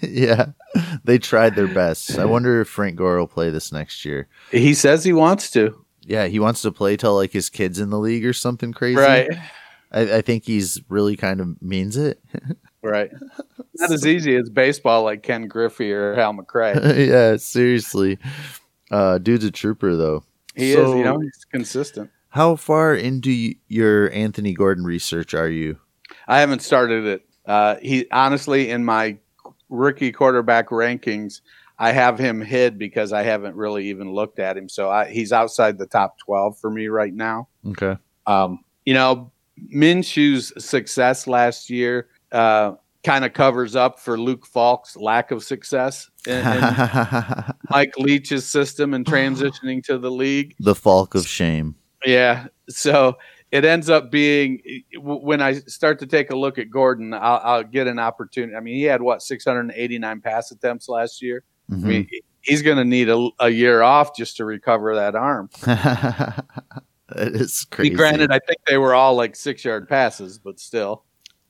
yeah. 0.00 0.46
They 1.04 1.18
tried 1.18 1.54
their 1.54 1.68
best. 1.68 2.18
I 2.18 2.24
wonder 2.26 2.60
if 2.60 2.68
Frank 2.68 2.96
Gore 2.96 3.18
will 3.18 3.26
play 3.26 3.50
this 3.50 3.72
next 3.72 4.04
year. 4.04 4.28
He 4.50 4.74
says 4.74 5.04
he 5.04 5.12
wants 5.12 5.50
to. 5.52 5.81
Yeah, 6.04 6.26
he 6.26 6.38
wants 6.38 6.62
to 6.62 6.72
play 6.72 6.96
till 6.96 7.14
like 7.14 7.32
his 7.32 7.48
kids 7.50 7.78
in 7.78 7.90
the 7.90 7.98
league 7.98 8.26
or 8.26 8.32
something 8.32 8.72
crazy. 8.72 8.96
Right, 8.98 9.28
I, 9.92 10.16
I 10.16 10.20
think 10.22 10.44
he's 10.44 10.80
really 10.88 11.16
kind 11.16 11.40
of 11.40 11.60
means 11.62 11.96
it. 11.96 12.22
right. 12.82 13.10
Not 13.78 13.90
as 13.92 14.06
easy 14.06 14.36
as 14.36 14.50
baseball, 14.50 15.04
like 15.04 15.22
Ken 15.22 15.46
Griffey 15.48 15.92
or 15.92 16.14
Hal 16.14 16.34
McRae. 16.34 17.08
yeah, 17.08 17.36
seriously. 17.36 18.18
Uh, 18.90 19.18
dude's 19.18 19.44
a 19.44 19.50
trooper 19.50 19.96
though. 19.96 20.24
He 20.54 20.72
So- 20.72 20.90
is, 20.92 20.98
you 20.98 21.04
know, 21.04 21.18
he's 21.20 21.44
consistent. 21.50 22.10
How 22.30 22.56
far 22.56 22.94
into 22.94 23.54
your 23.68 24.10
Anthony 24.12 24.54
Gordon 24.54 24.84
research 24.84 25.34
are 25.34 25.50
you? 25.50 25.78
I 26.26 26.40
haven't 26.40 26.62
started 26.62 27.04
it. 27.04 27.26
Uh, 27.44 27.76
he 27.82 28.06
honestly, 28.10 28.70
in 28.70 28.84
my 28.86 29.18
rookie 29.68 30.12
quarterback 30.12 30.68
rankings, 30.70 31.42
I 31.82 31.90
have 31.90 32.16
him 32.16 32.40
hid 32.40 32.78
because 32.78 33.12
I 33.12 33.24
haven't 33.24 33.56
really 33.56 33.88
even 33.88 34.12
looked 34.12 34.38
at 34.38 34.56
him. 34.56 34.68
So 34.68 34.88
I, 34.88 35.10
he's 35.10 35.32
outside 35.32 35.78
the 35.78 35.86
top 35.86 36.16
12 36.20 36.56
for 36.56 36.70
me 36.70 36.86
right 36.86 37.12
now. 37.12 37.48
Okay. 37.70 37.96
Um, 38.24 38.60
you 38.84 38.94
know, 38.94 39.32
Minshew's 39.74 40.52
success 40.64 41.26
last 41.26 41.70
year 41.70 42.06
uh, 42.30 42.74
kind 43.02 43.24
of 43.24 43.32
covers 43.32 43.74
up 43.74 43.98
for 43.98 44.16
Luke 44.16 44.46
Falk's 44.46 44.96
lack 44.96 45.32
of 45.32 45.42
success 45.42 46.08
in, 46.24 46.38
in 46.38 46.44
Mike 47.70 47.98
Leach's 47.98 48.46
system 48.46 48.94
and 48.94 49.04
transitioning 49.04 49.82
to 49.82 49.98
the 49.98 50.10
league. 50.10 50.54
the 50.60 50.76
Falk 50.76 51.16
of 51.16 51.26
Shame. 51.26 51.74
Yeah. 52.04 52.46
So 52.68 53.18
it 53.50 53.64
ends 53.64 53.90
up 53.90 54.08
being 54.12 54.62
when 55.00 55.42
I 55.42 55.54
start 55.54 55.98
to 55.98 56.06
take 56.06 56.30
a 56.30 56.36
look 56.36 56.58
at 56.58 56.70
Gordon, 56.70 57.12
I'll, 57.12 57.40
I'll 57.42 57.64
get 57.64 57.88
an 57.88 57.98
opportunity. 57.98 58.54
I 58.54 58.60
mean, 58.60 58.76
he 58.76 58.84
had 58.84 59.02
what 59.02 59.20
689 59.20 60.20
pass 60.20 60.52
attempts 60.52 60.88
last 60.88 61.20
year. 61.20 61.42
I 61.72 61.74
Mhm. 61.74 61.82
mean, 61.84 62.08
he's 62.42 62.60
going 62.62 62.76
to 62.76 62.84
need 62.84 63.08
a, 63.08 63.28
a 63.40 63.48
year 63.48 63.82
off 63.82 64.14
just 64.14 64.36
to 64.36 64.44
recover 64.44 64.94
that 64.96 65.14
arm. 65.14 65.48
that 65.62 66.44
is 67.08 67.64
Be 67.70 67.76
crazy. 67.76 67.94
Granted, 67.94 68.30
I 68.30 68.38
think 68.40 68.58
they 68.66 68.78
were 68.78 68.94
all 68.94 69.14
like 69.14 69.36
six 69.36 69.64
yard 69.64 69.88
passes, 69.88 70.38
but 70.38 70.58
still, 70.60 71.04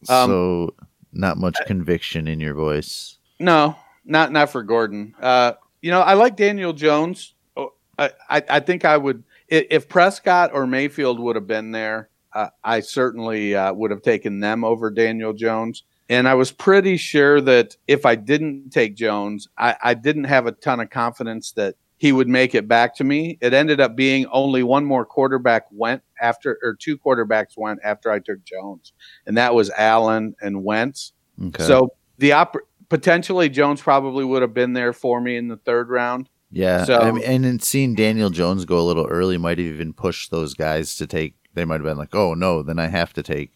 um, 0.09 0.31
so 0.31 0.75
not 1.13 1.37
much 1.39 1.57
conviction 1.67 2.27
in 2.29 2.41
your 2.41 2.55
voice. 2.55 3.19
no, 3.39 3.77
not 4.05 4.33
not 4.33 4.51
for 4.51 4.63
Gordon. 4.63 5.15
Uh, 5.21 5.53
you 5.81 5.91
know, 5.91 6.01
I 6.01 6.15
like 6.15 6.37
Daniel 6.37 6.73
Jones. 6.73 7.35
Oh, 7.57 7.73
I, 7.99 8.11
I, 8.29 8.43
I 8.51 8.61
think 8.61 8.85
I 8.85 8.97
would 8.97 9.23
if 9.49 9.89
Prescott 9.89 10.51
or 10.55 10.67
Mayfield 10.67 11.21
would 11.21 11.37
have 11.37 11.47
been 11.47 11.71
there. 11.73 12.09
Uh, 12.35 12.49
I 12.65 12.81
certainly 12.81 13.55
uh, 13.55 13.73
would 13.75 13.91
have 13.91 14.01
taken 14.03 14.41
them 14.41 14.65
over 14.65 14.91
Daniel 14.91 15.33
Jones. 15.35 15.83
And 16.09 16.29
I 16.29 16.35
was 16.35 16.51
pretty 16.53 16.97
sure 16.97 17.41
that 17.41 17.77
if 17.87 18.05
I 18.05 18.15
didn't 18.17 18.71
take 18.71 18.97
Jones, 18.97 19.49
I, 19.57 19.77
I 19.83 19.95
didn't 19.95 20.25
have 20.25 20.47
a 20.47 20.53
ton 20.53 20.81
of 20.81 20.91
confidence 20.91 21.53
that 21.53 21.77
he 21.97 22.11
would 22.13 22.29
make 22.29 22.55
it 22.55 22.67
back 22.67 22.97
to 22.97 23.05
me. 23.05 23.39
It 23.41 23.55
ended 23.55 23.81
up 23.81 23.95
being 23.95 24.27
only 24.27 24.63
one 24.65 24.85
more 24.85 25.05
quarterback 25.05 25.67
went 25.71 26.03
after, 26.21 26.59
or 26.63 26.75
two 26.75 26.99
quarterbacks 26.99 27.57
went 27.57 27.79
after 27.85 28.11
I 28.11 28.19
took 28.19 28.45
Jones, 28.45 28.93
and 29.27 29.37
that 29.37 29.55
was 29.55 29.71
Allen 29.71 30.35
and 30.43 30.65
Wentz. 30.65 31.13
Okay. 31.41 31.63
So 31.63 31.93
the 32.19 32.33
op- 32.33 32.57
potentially 32.89 33.49
Jones 33.49 33.81
probably 33.81 34.25
would 34.25 34.43
have 34.43 34.53
been 34.53 34.73
there 34.73 34.93
for 34.93 35.21
me 35.21 35.37
in 35.37 35.47
the 35.49 35.57
third 35.59 35.89
round. 35.91 36.29
yeah, 36.51 36.85
so- 36.85 36.99
I 36.99 37.13
mean, 37.13 37.23
and 37.25 37.45
then 37.45 37.61
seeing 37.61 37.95
Daniel 37.95 38.31
Jones 38.31 38.65
go 38.65 38.79
a 38.81 38.83
little 38.83 39.07
early 39.07 39.39
might 39.39 39.59
have 39.59 39.67
even 39.67 39.93
pushed 39.93 40.31
those 40.33 40.55
guys 40.55 40.97
to 40.97 41.07
take. 41.07 41.37
They 41.55 41.65
might 41.65 41.77
have 41.77 41.85
been 41.85 41.99
like, 41.99 42.15
"Oh 42.15 42.35
no, 42.35 42.63
then 42.63 42.79
I 42.79 42.89
have 42.89 43.13
to 43.13 43.23
take." 43.23 43.53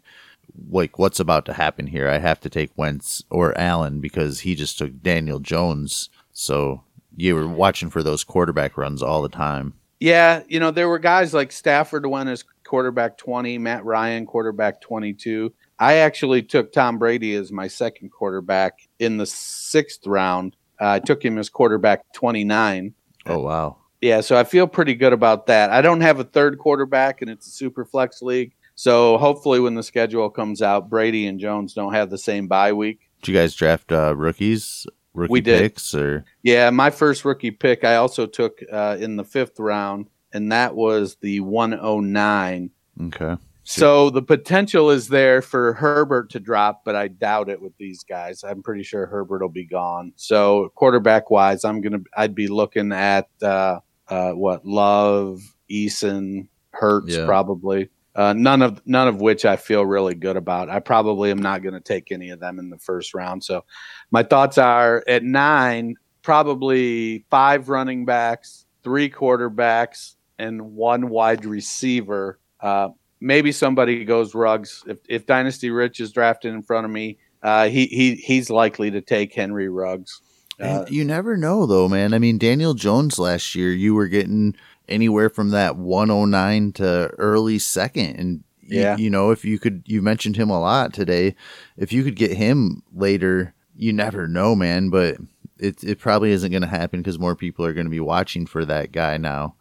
Like 0.70 0.98
what's 0.98 1.20
about 1.20 1.44
to 1.46 1.52
happen 1.52 1.86
here? 1.86 2.08
I 2.08 2.18
have 2.18 2.40
to 2.40 2.50
take 2.50 2.76
Wentz 2.76 3.22
or 3.30 3.56
Allen 3.58 4.00
because 4.00 4.40
he 4.40 4.54
just 4.54 4.78
took 4.78 5.02
Daniel 5.02 5.40
Jones. 5.40 6.08
So 6.32 6.82
you 7.16 7.34
were 7.34 7.48
watching 7.48 7.90
for 7.90 8.02
those 8.02 8.24
quarterback 8.24 8.76
runs 8.76 9.02
all 9.02 9.22
the 9.22 9.28
time. 9.28 9.74
Yeah, 9.98 10.42
you 10.48 10.60
know, 10.60 10.70
there 10.70 10.88
were 10.88 10.98
guys 10.98 11.32
like 11.32 11.50
Stafford 11.50 12.04
went 12.06 12.28
as 12.28 12.44
quarterback 12.64 13.16
20, 13.16 13.56
Matt 13.58 13.84
Ryan 13.84 14.26
quarterback 14.26 14.80
22. 14.82 15.52
I 15.78 15.94
actually 15.94 16.42
took 16.42 16.72
Tom 16.72 16.98
Brady 16.98 17.34
as 17.34 17.52
my 17.52 17.68
second 17.68 18.10
quarterback 18.10 18.80
in 18.98 19.16
the 19.16 19.26
sixth 19.26 20.06
round. 20.06 20.56
Uh, 20.80 20.90
I 20.90 20.98
took 20.98 21.24
him 21.24 21.38
as 21.38 21.48
quarterback 21.48 22.02
29. 22.14 22.94
Oh 23.26 23.38
wow. 23.38 23.78
Yeah, 24.02 24.20
so 24.20 24.36
I 24.36 24.44
feel 24.44 24.66
pretty 24.66 24.94
good 24.94 25.14
about 25.14 25.46
that. 25.46 25.70
I 25.70 25.80
don't 25.80 26.02
have 26.02 26.20
a 26.20 26.24
third 26.24 26.58
quarterback, 26.58 27.22
and 27.22 27.30
it's 27.30 27.46
a 27.46 27.50
super 27.50 27.84
flex 27.84 28.20
league. 28.20 28.52
So 28.76 29.18
hopefully, 29.18 29.58
when 29.58 29.74
the 29.74 29.82
schedule 29.82 30.30
comes 30.30 30.62
out, 30.62 30.88
Brady 30.88 31.26
and 31.26 31.40
Jones 31.40 31.74
don't 31.74 31.94
have 31.94 32.10
the 32.10 32.18
same 32.18 32.46
bye 32.46 32.72
week. 32.72 33.00
Did 33.22 33.32
you 33.32 33.38
guys 33.40 33.54
draft 33.54 33.90
uh, 33.90 34.14
rookies, 34.14 34.86
rookie 35.14 35.32
We 35.32 35.40
did. 35.40 35.60
picks, 35.60 35.94
or 35.94 36.24
Yeah, 36.42 36.70
my 36.70 36.90
first 36.90 37.24
rookie 37.24 37.50
pick 37.50 37.82
I 37.84 37.96
also 37.96 38.26
took 38.26 38.60
uh, 38.70 38.96
in 39.00 39.16
the 39.16 39.24
fifth 39.24 39.58
round, 39.58 40.08
and 40.32 40.52
that 40.52 40.74
was 40.76 41.16
the 41.22 41.40
109. 41.40 42.70
okay? 43.06 43.36
So 43.68 44.10
the 44.10 44.22
potential 44.22 44.90
is 44.90 45.08
there 45.08 45.42
for 45.42 45.72
Herbert 45.72 46.30
to 46.30 46.38
drop, 46.40 46.82
but 46.84 46.94
I 46.94 47.08
doubt 47.08 47.48
it 47.48 47.60
with 47.60 47.76
these 47.78 48.04
guys. 48.04 48.44
I'm 48.44 48.62
pretty 48.62 48.84
sure 48.84 49.06
Herbert 49.06 49.40
will 49.42 49.48
be 49.48 49.64
gone. 49.64 50.12
So 50.14 50.70
quarterback 50.76 51.30
wise, 51.30 51.64
I'm 51.64 51.80
gonna 51.80 51.98
I'd 52.16 52.34
be 52.36 52.46
looking 52.46 52.92
at 52.92 53.28
uh, 53.42 53.80
uh, 54.08 54.32
what 54.32 54.64
Love, 54.64 55.40
Eason, 55.68 56.46
Hurts 56.70 57.16
Yeah. 57.16 57.26
probably. 57.26 57.88
Uh, 58.16 58.32
none 58.32 58.62
of 58.62 58.80
none 58.86 59.08
of 59.08 59.20
which 59.20 59.44
I 59.44 59.56
feel 59.56 59.84
really 59.84 60.14
good 60.14 60.36
about. 60.36 60.70
I 60.70 60.80
probably 60.80 61.30
am 61.30 61.38
not 61.38 61.62
going 61.62 61.74
to 61.74 61.80
take 61.80 62.10
any 62.10 62.30
of 62.30 62.40
them 62.40 62.58
in 62.58 62.70
the 62.70 62.78
first 62.78 63.12
round. 63.12 63.44
So 63.44 63.64
my 64.10 64.22
thoughts 64.22 64.56
are 64.56 65.04
at 65.06 65.22
nine, 65.22 65.96
probably 66.22 67.26
five 67.30 67.68
running 67.68 68.06
backs, 68.06 68.64
three 68.82 69.10
quarterbacks, 69.10 70.14
and 70.38 70.74
one 70.74 71.10
wide 71.10 71.44
receiver. 71.44 72.38
Uh, 72.58 72.88
maybe 73.20 73.52
somebody 73.52 74.02
goes 74.06 74.34
Ruggs. 74.34 74.82
If 74.86 74.98
if 75.10 75.26
Dynasty 75.26 75.70
Rich 75.70 76.00
is 76.00 76.10
drafted 76.10 76.54
in 76.54 76.62
front 76.62 76.86
of 76.86 76.90
me, 76.90 77.18
uh, 77.42 77.68
he 77.68 77.84
he 77.84 78.14
he's 78.14 78.48
likely 78.48 78.90
to 78.92 79.02
take 79.02 79.34
Henry 79.34 79.68
Ruggs. 79.68 80.22
Uh, 80.58 80.86
you 80.88 81.04
never 81.04 81.36
know, 81.36 81.66
though, 81.66 81.86
man. 81.86 82.14
I 82.14 82.18
mean, 82.18 82.38
Daniel 82.38 82.72
Jones 82.72 83.18
last 83.18 83.54
year, 83.54 83.72
you 83.72 83.94
were 83.94 84.08
getting 84.08 84.56
anywhere 84.88 85.28
from 85.28 85.50
that 85.50 85.76
109 85.76 86.72
to 86.72 87.10
early 87.18 87.58
second. 87.58 88.16
And, 88.16 88.44
Yeah. 88.62 88.96
you 88.96 89.10
know, 89.10 89.30
if 89.30 89.44
you 89.44 89.58
could, 89.58 89.82
you 89.86 90.02
mentioned 90.02 90.36
him 90.36 90.50
a 90.50 90.60
lot 90.60 90.92
today. 90.92 91.34
If 91.76 91.92
you 91.92 92.02
could 92.04 92.16
get 92.16 92.32
him 92.32 92.82
later, 92.94 93.54
you 93.76 93.92
never 93.92 94.26
know, 94.26 94.54
man. 94.54 94.90
But 94.90 95.16
it, 95.58 95.82
it 95.84 95.98
probably 95.98 96.30
isn't 96.32 96.50
going 96.50 96.62
to 96.62 96.68
happen 96.68 97.00
because 97.00 97.18
more 97.18 97.34
people 97.36 97.64
are 97.64 97.72
going 97.72 97.86
to 97.86 97.90
be 97.90 98.00
watching 98.00 98.46
for 98.46 98.64
that 98.64 98.92
guy 98.92 99.16
now. 99.16 99.54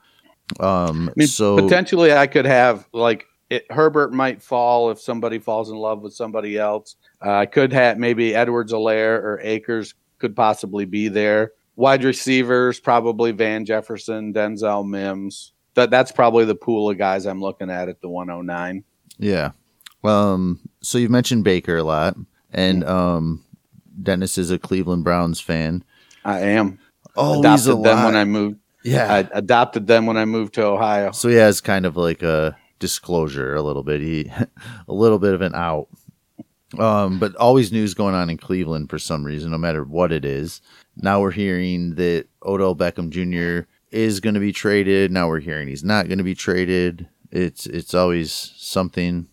Um, 0.59 1.09
I 1.09 1.13
mean, 1.15 1.27
so 1.27 1.55
potentially, 1.57 2.13
I 2.13 2.27
could 2.27 2.45
have 2.45 2.87
like 2.93 3.25
it, 3.49 3.65
Herbert 3.71 4.13
might 4.13 4.41
fall 4.41 4.91
if 4.91 4.99
somebody 4.99 5.39
falls 5.39 5.69
in 5.69 5.75
love 5.75 6.01
with 6.01 6.13
somebody 6.13 6.57
else. 6.57 6.95
Uh, 7.23 7.31
I 7.31 7.45
could 7.45 7.73
have 7.73 7.97
maybe 7.97 8.35
Edwards, 8.35 8.71
Helaire, 8.71 9.17
or 9.23 9.39
Akers 9.41 9.95
could 10.19 10.35
possibly 10.35 10.85
be 10.85 11.07
there. 11.07 11.51
Wide 11.75 12.03
receivers 12.03 12.79
probably 12.79 13.31
Van 13.31 13.65
Jefferson, 13.65 14.33
Denzel 14.33 14.87
Mims. 14.87 15.51
That 15.73 15.89
that's 15.89 16.11
probably 16.11 16.45
the 16.45 16.55
pool 16.55 16.89
of 16.89 16.97
guys 16.97 17.25
I'm 17.25 17.41
looking 17.41 17.69
at 17.69 17.89
at 17.89 17.99
the 18.01 18.07
109. 18.09 18.83
Yeah. 19.17 19.51
Um, 20.03 20.59
so 20.81 20.97
you've 20.97 21.11
mentioned 21.11 21.43
Baker 21.43 21.77
a 21.77 21.83
lot, 21.83 22.15
and 22.53 22.83
um, 22.85 23.43
Dennis 24.01 24.37
is 24.37 24.51
a 24.51 24.59
Cleveland 24.59 25.03
Browns 25.03 25.41
fan. 25.41 25.83
I 26.23 26.39
am 26.41 26.79
Oh, 27.17 27.39
adopted 27.39 27.67
a 27.67 27.71
them 27.75 27.81
lot. 27.83 28.05
when 28.05 28.15
I 28.15 28.25
moved. 28.25 28.59
yeah. 28.83 29.13
I 29.13 29.37
adopted 29.37 29.87
them 29.87 30.05
when 30.05 30.17
I 30.17 30.25
moved 30.25 30.53
to 30.55 30.65
Ohio. 30.65 31.11
so 31.11 31.27
he 31.29 31.35
has 31.35 31.59
kind 31.61 31.85
of 31.85 31.95
like 31.97 32.21
a 32.23 32.55
disclosure, 32.79 33.55
a 33.55 33.61
little 33.61 33.83
bit. 33.83 34.01
He, 34.01 34.31
a 34.87 34.93
little 34.93 35.19
bit 35.19 35.33
of 35.33 35.41
an 35.41 35.55
out. 35.55 35.87
Um, 36.77 37.19
but 37.19 37.35
always 37.35 37.71
news 37.71 37.93
going 37.93 38.15
on 38.15 38.29
in 38.29 38.37
Cleveland 38.37 38.89
for 38.89 38.99
some 38.99 39.23
reason, 39.23 39.51
no 39.51 39.57
matter 39.57 39.83
what 39.83 40.11
it 40.11 40.25
is. 40.25 40.61
Now 40.97 41.21
we're 41.21 41.31
hearing 41.31 41.95
that 41.95 42.27
Odell 42.43 42.75
Beckham 42.75 43.09
Jr. 43.09 43.67
is 43.91 44.19
going 44.19 44.33
to 44.33 44.39
be 44.39 44.51
traded. 44.51 45.11
Now 45.11 45.27
we're 45.27 45.39
hearing 45.39 45.67
he's 45.67 45.83
not 45.83 46.07
going 46.07 46.17
to 46.17 46.23
be 46.23 46.35
traded. 46.35 47.07
It's 47.31 47.65
it's 47.65 47.93
always 47.93 48.31
something. 48.31 49.27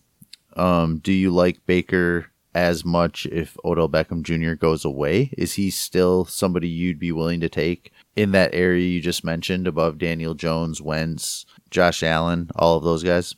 Um, 0.55 0.99
do 0.99 1.11
you 1.11 1.31
like 1.31 1.65
Baker 1.65 2.27
as 2.53 2.85
much 2.85 3.25
if 3.27 3.57
Odell 3.65 3.89
Beckham 3.89 4.23
Jr. 4.23 4.53
goes 4.53 4.85
away? 4.85 5.31
Is 5.37 5.53
he 5.53 5.69
still 5.69 6.25
somebody 6.25 6.67
you'd 6.67 6.99
be 6.99 7.11
willing 7.11 7.39
to 7.39 7.49
take 7.49 7.91
in 8.15 8.31
that 8.31 8.53
area 8.53 8.87
you 8.87 9.01
just 9.01 9.23
mentioned 9.23 9.67
above 9.67 9.97
Daniel 9.97 10.35
Jones, 10.35 10.81
Wentz, 10.81 11.45
Josh 11.71 12.03
Allen, 12.03 12.51
all 12.55 12.77
of 12.77 12.83
those 12.83 13.03
guys? 13.03 13.35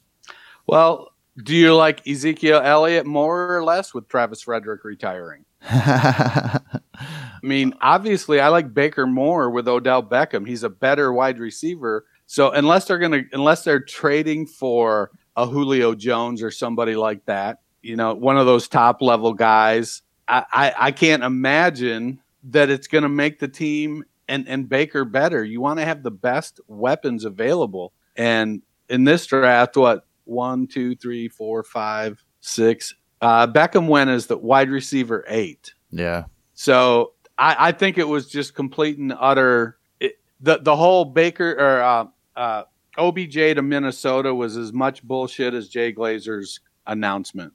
Well, 0.68 1.12
do 1.42 1.56
you 1.56 1.76
like 1.76 2.06
Ezekiel 2.08 2.62
Elliott 2.64 3.06
more 3.06 3.56
or 3.56 3.64
less 3.64 3.94
with 3.94 4.08
Travis 4.08 4.42
Frederick 4.42 4.84
retiring? 4.84 5.46
I 7.00 7.40
mean, 7.42 7.74
obviously, 7.82 8.40
I 8.40 8.50
like 8.50 8.74
Baker 8.74 9.08
more 9.08 9.50
with 9.50 9.68
Odell 9.68 10.04
Beckham. 10.04 10.48
He's 10.48 10.64
a 10.64 10.70
better 10.70 11.12
wide 11.14 11.40
receiver. 11.40 12.06
So 12.28 12.52
unless 12.52 12.86
they're 12.86 12.98
gonna, 12.98 13.24
unless 13.34 13.64
they're 13.64 13.82
trading 13.82 14.48
for 14.48 15.12
a 15.36 15.46
Julio 15.46 15.96
Jones 15.96 16.42
or 16.42 16.52
somebody 16.52 16.96
like 16.96 17.26
that, 17.26 17.60
you 17.82 17.96
know, 17.96 18.14
one 18.16 18.38
of 18.38 18.46
those 18.46 18.68
top 18.68 19.02
level 19.02 19.34
guys, 19.34 20.02
I, 20.28 20.46
I, 20.52 20.74
I 20.78 20.92
can't 20.92 21.24
imagine 21.24 22.20
that 22.46 22.70
it's 22.70 22.88
going 22.88 23.04
to 23.04 23.10
make 23.10 23.40
the 23.40 23.48
team 23.48 24.06
and 24.28 24.48
and 24.48 24.68
Baker 24.68 25.06
better. 25.06 25.44
You 25.44 25.62
want 25.62 25.80
to 25.80 25.86
have 25.86 26.04
the 26.04 26.12
best 26.12 26.60
weapons 26.68 27.26
available, 27.26 27.94
and 28.16 28.62
in 28.90 29.04
this 29.04 29.26
draft, 29.28 29.78
what 29.78 30.06
one, 30.26 30.68
two, 30.68 30.96
three, 30.96 31.28
four, 31.28 31.64
five, 31.64 32.24
six. 32.42 32.96
Uh, 33.22 33.48
Beckham 33.48 33.88
went 33.88 34.10
as 34.10 34.28
the 34.28 34.38
wide 34.38 34.70
receiver 34.70 35.24
eight. 35.28 35.74
yeah. 35.92 36.26
So 36.56 37.14
I, 37.38 37.68
I 37.68 37.72
think 37.72 37.98
it 37.98 38.08
was 38.08 38.28
just 38.28 38.56
complete 38.56 38.98
and 38.98 39.14
utter. 39.18 39.78
It, 40.00 40.18
the 40.40 40.58
the 40.58 40.76
whole 40.76 41.06
Baker 41.06 41.52
or 41.52 41.82
uh, 41.82 42.06
uh, 42.36 42.64
OBJ 42.98 43.34
to 43.34 43.62
Minnesota 43.62 44.34
was 44.34 44.58
as 44.58 44.74
much 44.74 45.04
bullshit 45.04 45.54
as 45.54 45.68
Jay 45.68 45.94
Glazer's 45.94 46.62
announcement. 46.88 47.54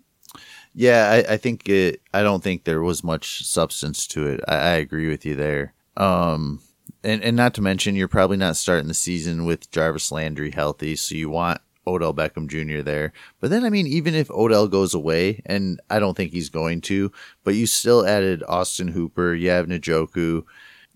Yeah, 0.74 1.10
I, 1.10 1.34
I 1.34 1.36
think 1.36 1.68
it. 1.68 2.02
I 2.14 2.22
don't 2.22 2.42
think 2.42 2.64
there 2.64 2.82
was 2.82 3.02
much 3.02 3.44
substance 3.44 4.06
to 4.08 4.26
it. 4.28 4.40
I, 4.46 4.54
I 4.54 4.70
agree 4.76 5.08
with 5.08 5.26
you 5.26 5.34
there. 5.34 5.74
Um, 5.96 6.60
and 7.02 7.22
and 7.22 7.36
not 7.36 7.54
to 7.54 7.62
mention, 7.62 7.96
you're 7.96 8.06
probably 8.06 8.36
not 8.36 8.56
starting 8.56 8.88
the 8.88 8.94
season 8.94 9.44
with 9.44 9.70
Jarvis 9.70 10.12
Landry 10.12 10.50
healthy, 10.50 10.94
so 10.94 11.14
you 11.14 11.30
want 11.30 11.60
Odell 11.90 12.14
Beckham 12.14 12.48
Jr. 12.48 12.82
there. 12.82 13.12
But 13.40 13.50
then, 13.50 13.64
I 13.64 13.70
mean, 13.70 13.86
even 13.86 14.14
if 14.14 14.30
Odell 14.30 14.68
goes 14.68 14.94
away, 14.94 15.42
and 15.46 15.80
I 15.90 15.98
don't 15.98 16.16
think 16.16 16.32
he's 16.32 16.48
going 16.48 16.80
to, 16.82 17.12
but 17.44 17.54
you 17.54 17.66
still 17.66 18.06
added 18.06 18.42
Austin 18.48 18.88
Hooper, 18.88 19.34
you 19.34 19.50
have 19.50 19.66
Njoku, 19.66 20.44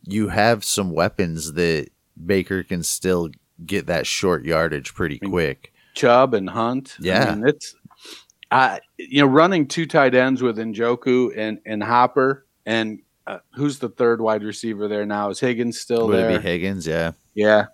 you 0.04 0.28
have 0.28 0.64
some 0.64 0.90
weapons 0.90 1.54
that 1.54 1.88
Baker 2.24 2.62
can 2.62 2.82
still 2.82 3.30
get 3.64 3.86
that 3.86 4.06
short 4.06 4.44
yardage 4.44 4.94
pretty 4.94 5.18
mean, 5.22 5.30
quick. 5.30 5.72
Chubb 5.94 6.34
and 6.34 6.50
Hunt. 6.50 6.96
Yeah. 7.00 7.30
I 7.30 7.34
mean, 7.34 7.48
it's 7.48 7.74
I 8.50 8.80
you 8.96 9.22
know 9.22 9.28
running 9.28 9.66
two 9.66 9.86
tight 9.86 10.14
ends 10.14 10.42
with 10.42 10.58
Njoku 10.58 11.32
and 11.36 11.58
and 11.64 11.82
Hopper 11.82 12.46
and 12.66 13.00
uh, 13.26 13.38
who's 13.54 13.78
the 13.78 13.88
third 13.88 14.20
wide 14.20 14.42
receiver 14.42 14.88
there 14.88 15.06
now? 15.06 15.30
Is 15.30 15.40
Higgins 15.40 15.80
still 15.80 16.08
Would 16.08 16.16
there? 16.16 16.40
Higgins? 16.40 16.86
Yeah. 16.86 17.12
Yeah. 17.34 17.66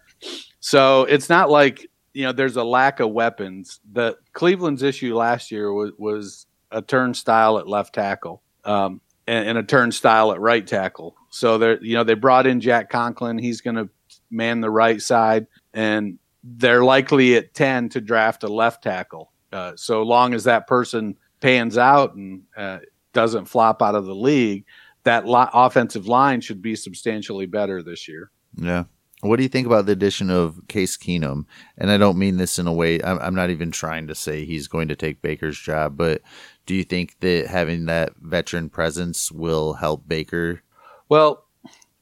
So 0.61 1.05
it's 1.05 1.29
not 1.29 1.51
like 1.51 1.91
you 2.12 2.25
know 2.25 2.33
there's 2.33 2.57
a 2.57 2.64
lack 2.64 3.01
of 3.01 3.11
weapons. 3.11 3.81
The 3.92 4.16
Cleveland's 4.33 4.83
issue 4.83 5.14
last 5.14 5.51
year 5.51 5.73
was 5.73 5.92
was 5.99 6.46
a 6.70 6.83
turnstile 6.83 7.59
at 7.59 7.68
left 7.68 7.94
tackle, 7.94 8.42
um, 8.64 9.01
and, 9.27 9.51
and 9.51 9.59
a 9.59 9.62
turnstile 9.62 10.33
at 10.33 10.40
right 10.40 10.66
tackle. 10.66 11.16
So 11.31 11.59
they're, 11.59 11.83
you 11.83 11.94
know 11.94 12.05
they 12.05 12.14
brought 12.14 12.46
in 12.46 12.61
Jack 12.61 12.90
Conklin. 12.90 13.38
He's 13.38 13.61
going 13.61 13.77
to 13.77 13.88
man 14.31 14.61
the 14.61 14.70
right 14.70 15.01
side, 15.01 15.46
and 15.73 16.18
they're 16.42 16.85
likely 16.85 17.37
at 17.37 17.55
ten 17.55 17.88
to 17.90 18.01
draft 18.01 18.44
a 18.44 18.49
left 18.49 18.83
tackle. 18.83 19.33
Uh, 19.53 19.73
so 19.77 20.03
long 20.03 20.35
as 20.35 20.44
that 20.44 20.66
person 20.66 21.16
pans 21.40 21.77
out 21.79 22.14
and 22.14 22.42
uh, 22.57 22.79
doesn't 23.12 23.46
flop 23.46 23.83
out 23.83 23.94
of 23.94 24.07
the 24.07 24.14
league, 24.14 24.64
that 25.05 25.27
li- 25.27 25.49
offensive 25.53 26.07
line 26.07 26.40
should 26.40 26.62
be 26.62 26.77
substantially 26.77 27.46
better 27.46 27.83
this 27.83 28.07
year. 28.07 28.31
Yeah. 28.57 28.85
What 29.21 29.37
do 29.37 29.43
you 29.43 29.49
think 29.49 29.67
about 29.67 29.87
the 29.87 29.93
addition 29.93 30.31
of 30.31 30.61
Case 30.69 30.97
Keenum? 30.97 31.45
And 31.77 31.91
I 31.91 31.99
don't 31.99 32.19
mean 32.19 32.39
this 32.39 32.59
in 32.59 32.67
a 32.67 32.73
way, 32.73 33.03
I'm, 33.03 33.19
I'm 33.19 33.35
not 33.35 33.51
even 33.51 33.71
trying 33.71 34.07
to 34.07 34.15
say 34.15 34.45
he's 34.45 34.67
going 34.67 34.89
to 34.89 34.97
take 34.97 35.21
Baker's 35.21 35.59
job, 35.59 35.97
but 35.97 36.23
do 36.65 36.75
you 36.75 36.85
think 36.85 37.21
that 37.21 37.47
having 37.47 37.87
that 37.87 38.13
veteran 38.17 38.71
presence 38.71 39.31
will 39.31 39.75
help 39.75 40.09
Baker? 40.09 40.63
Well, 41.09 41.45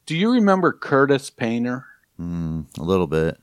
do 0.05 0.15
you 0.15 0.31
remember 0.31 0.71
Curtis 0.71 1.29
Painter? 1.29 1.85
Mm, 2.19 2.65
a 2.77 2.83
little 2.83 3.07
bit. 3.07 3.37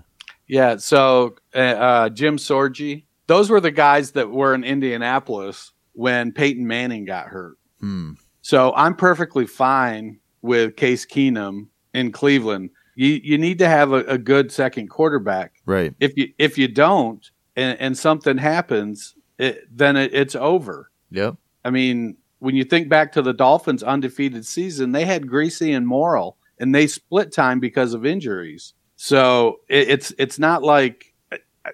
Yeah. 0.46 0.76
So 0.76 1.36
uh, 1.54 1.58
uh, 1.58 2.08
Jim 2.10 2.36
Sorgi, 2.36 3.04
those 3.26 3.50
were 3.50 3.60
the 3.60 3.70
guys 3.70 4.12
that 4.12 4.30
were 4.30 4.54
in 4.54 4.64
Indianapolis 4.64 5.72
when 5.92 6.32
Peyton 6.32 6.66
Manning 6.66 7.04
got 7.04 7.26
hurt. 7.26 7.56
Hmm. 7.80 8.12
So 8.42 8.72
I'm 8.74 8.94
perfectly 8.94 9.46
fine 9.46 10.20
with 10.42 10.76
Case 10.76 11.04
Keenum 11.04 11.68
in 11.92 12.12
Cleveland. 12.12 12.70
You 12.96 13.20
you 13.22 13.38
need 13.38 13.58
to 13.60 13.68
have 13.68 13.92
a, 13.92 13.98
a 14.04 14.18
good 14.18 14.50
second 14.50 14.88
quarterback. 14.88 15.60
Right. 15.64 15.94
If 16.00 16.16
you 16.16 16.32
if 16.38 16.58
you 16.58 16.66
don't 16.66 17.30
and, 17.54 17.78
and 17.78 17.96
something 17.96 18.38
happens, 18.38 19.14
it, 19.38 19.64
then 19.70 19.96
it, 19.96 20.12
it's 20.12 20.34
over. 20.34 20.90
Yep. 21.10 21.36
I 21.64 21.70
mean, 21.70 22.16
when 22.38 22.56
you 22.56 22.64
think 22.64 22.88
back 22.88 23.12
to 23.12 23.22
the 23.22 23.32
Dolphins' 23.32 23.82
undefeated 23.82 24.46
season, 24.46 24.92
they 24.92 25.04
had 25.04 25.26
Griese 25.26 25.76
and 25.76 25.86
Morrall, 25.86 26.36
and 26.58 26.74
they 26.74 26.86
split 26.86 27.32
time 27.32 27.60
because 27.60 27.92
of 27.94 28.06
injuries. 28.06 28.72
So 28.96 29.60
it, 29.68 29.88
it's 29.88 30.14
it's 30.18 30.38
not 30.38 30.62
like 30.62 31.12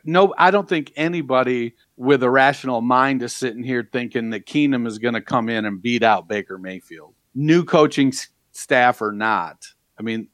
no. 0.05 0.35
I 0.37 0.51
don't 0.51 0.69
think 0.69 0.93
anybody 0.97 1.77
with 1.97 2.23
a 2.25 2.31
rational 2.31 2.81
mind 2.81 3.23
is 3.23 3.33
sitting 3.33 3.63
here 3.63 3.89
thinking 3.93 4.31
that 4.31 4.47
Keenum 4.47 4.89
is 4.89 4.99
going 4.99 5.15
to 5.15 5.21
come 5.21 5.49
in 5.49 5.65
and 5.67 5.81
beat 5.81 6.03
out 6.03 6.27
Baker 6.27 6.59
Mayfield. 6.59 7.15
New 7.35 7.65
coaching 7.65 8.09
s- 8.09 8.29
staff 8.51 9.01
or 9.01 9.13
not, 9.13 9.67
I 9.99 10.03
mean, 10.03 10.29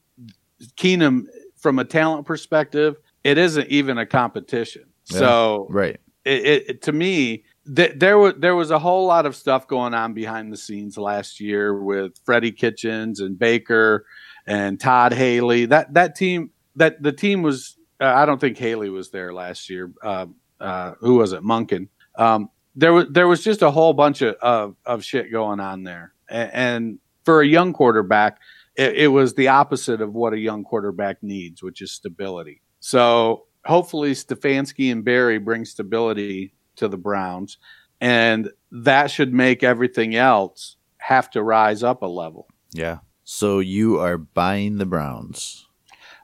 Keenum 0.76 1.24
from 1.56 1.78
a 1.78 1.84
talent 1.84 2.26
perspective, 2.26 2.96
it 3.24 3.38
isn't 3.38 3.68
even 3.68 3.98
a 3.98 4.06
competition. 4.06 4.84
Yeah. 5.10 5.18
So 5.18 5.66
Right. 5.70 5.98
it, 6.24 6.64
it 6.68 6.82
to 6.82 6.92
me 6.92 7.44
th- 7.74 7.94
there 7.96 8.18
was 8.18 8.34
there 8.38 8.54
was 8.54 8.70
a 8.70 8.78
whole 8.78 9.06
lot 9.06 9.26
of 9.26 9.34
stuff 9.34 9.66
going 9.66 9.94
on 9.94 10.12
behind 10.14 10.52
the 10.52 10.56
scenes 10.56 10.96
last 10.98 11.40
year 11.40 11.82
with 11.82 12.12
Freddie 12.24 12.52
Kitchens 12.52 13.20
and 13.20 13.38
Baker 13.38 14.06
and 14.46 14.78
Todd 14.80 15.12
Haley. 15.12 15.66
That 15.66 15.94
that 15.94 16.14
team 16.14 16.50
that 16.76 17.02
the 17.02 17.12
team 17.12 17.42
was. 17.42 17.76
Uh, 18.00 18.04
I 18.14 18.26
don't 18.26 18.40
think 18.40 18.56
Haley 18.58 18.90
was 18.90 19.10
there 19.10 19.32
last 19.34 19.68
year. 19.68 19.90
Uh, 20.02 20.26
uh, 20.60 20.92
who 21.00 21.16
was 21.16 21.32
it? 21.32 21.42
Monken. 21.42 21.88
Um, 22.16 22.48
there 22.76 22.92
was 22.92 23.06
there 23.10 23.26
was 23.26 23.42
just 23.42 23.62
a 23.62 23.70
whole 23.72 23.92
bunch 23.92 24.22
of 24.22 24.36
of, 24.36 24.76
of 24.86 25.04
shit 25.04 25.32
going 25.32 25.58
on 25.58 25.82
there, 25.82 26.12
and, 26.28 26.50
and 26.52 26.98
for 27.24 27.40
a 27.42 27.46
young 27.46 27.72
quarterback, 27.72 28.38
it, 28.78 28.94
it 28.96 29.08
was 29.08 29.34
the 29.34 29.48
opposite 29.48 30.00
of 30.00 30.14
what 30.14 30.32
a 30.32 30.38
young 30.38 30.64
quarterback 30.64 31.22
needs, 31.22 31.62
which 31.62 31.82
is 31.82 31.92
stability. 31.92 32.62
So 32.80 33.46
hopefully 33.66 34.12
Stefanski 34.12 34.90
and 34.90 35.04
Berry 35.04 35.38
bring 35.38 35.64
stability 35.64 36.54
to 36.76 36.88
the 36.88 36.96
Browns, 36.96 37.58
and 38.00 38.50
that 38.70 39.10
should 39.10 39.34
make 39.34 39.62
everything 39.62 40.14
else 40.14 40.76
have 40.98 41.28
to 41.30 41.42
rise 41.42 41.82
up 41.82 42.02
a 42.02 42.06
level. 42.06 42.46
Yeah. 42.72 42.98
So 43.24 43.58
you 43.58 43.98
are 43.98 44.16
buying 44.16 44.78
the 44.78 44.86
Browns. 44.86 45.66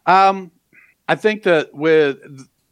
Um, 0.06 0.52
I 1.08 1.16
think 1.16 1.42
that 1.42 1.74
with 1.74 2.18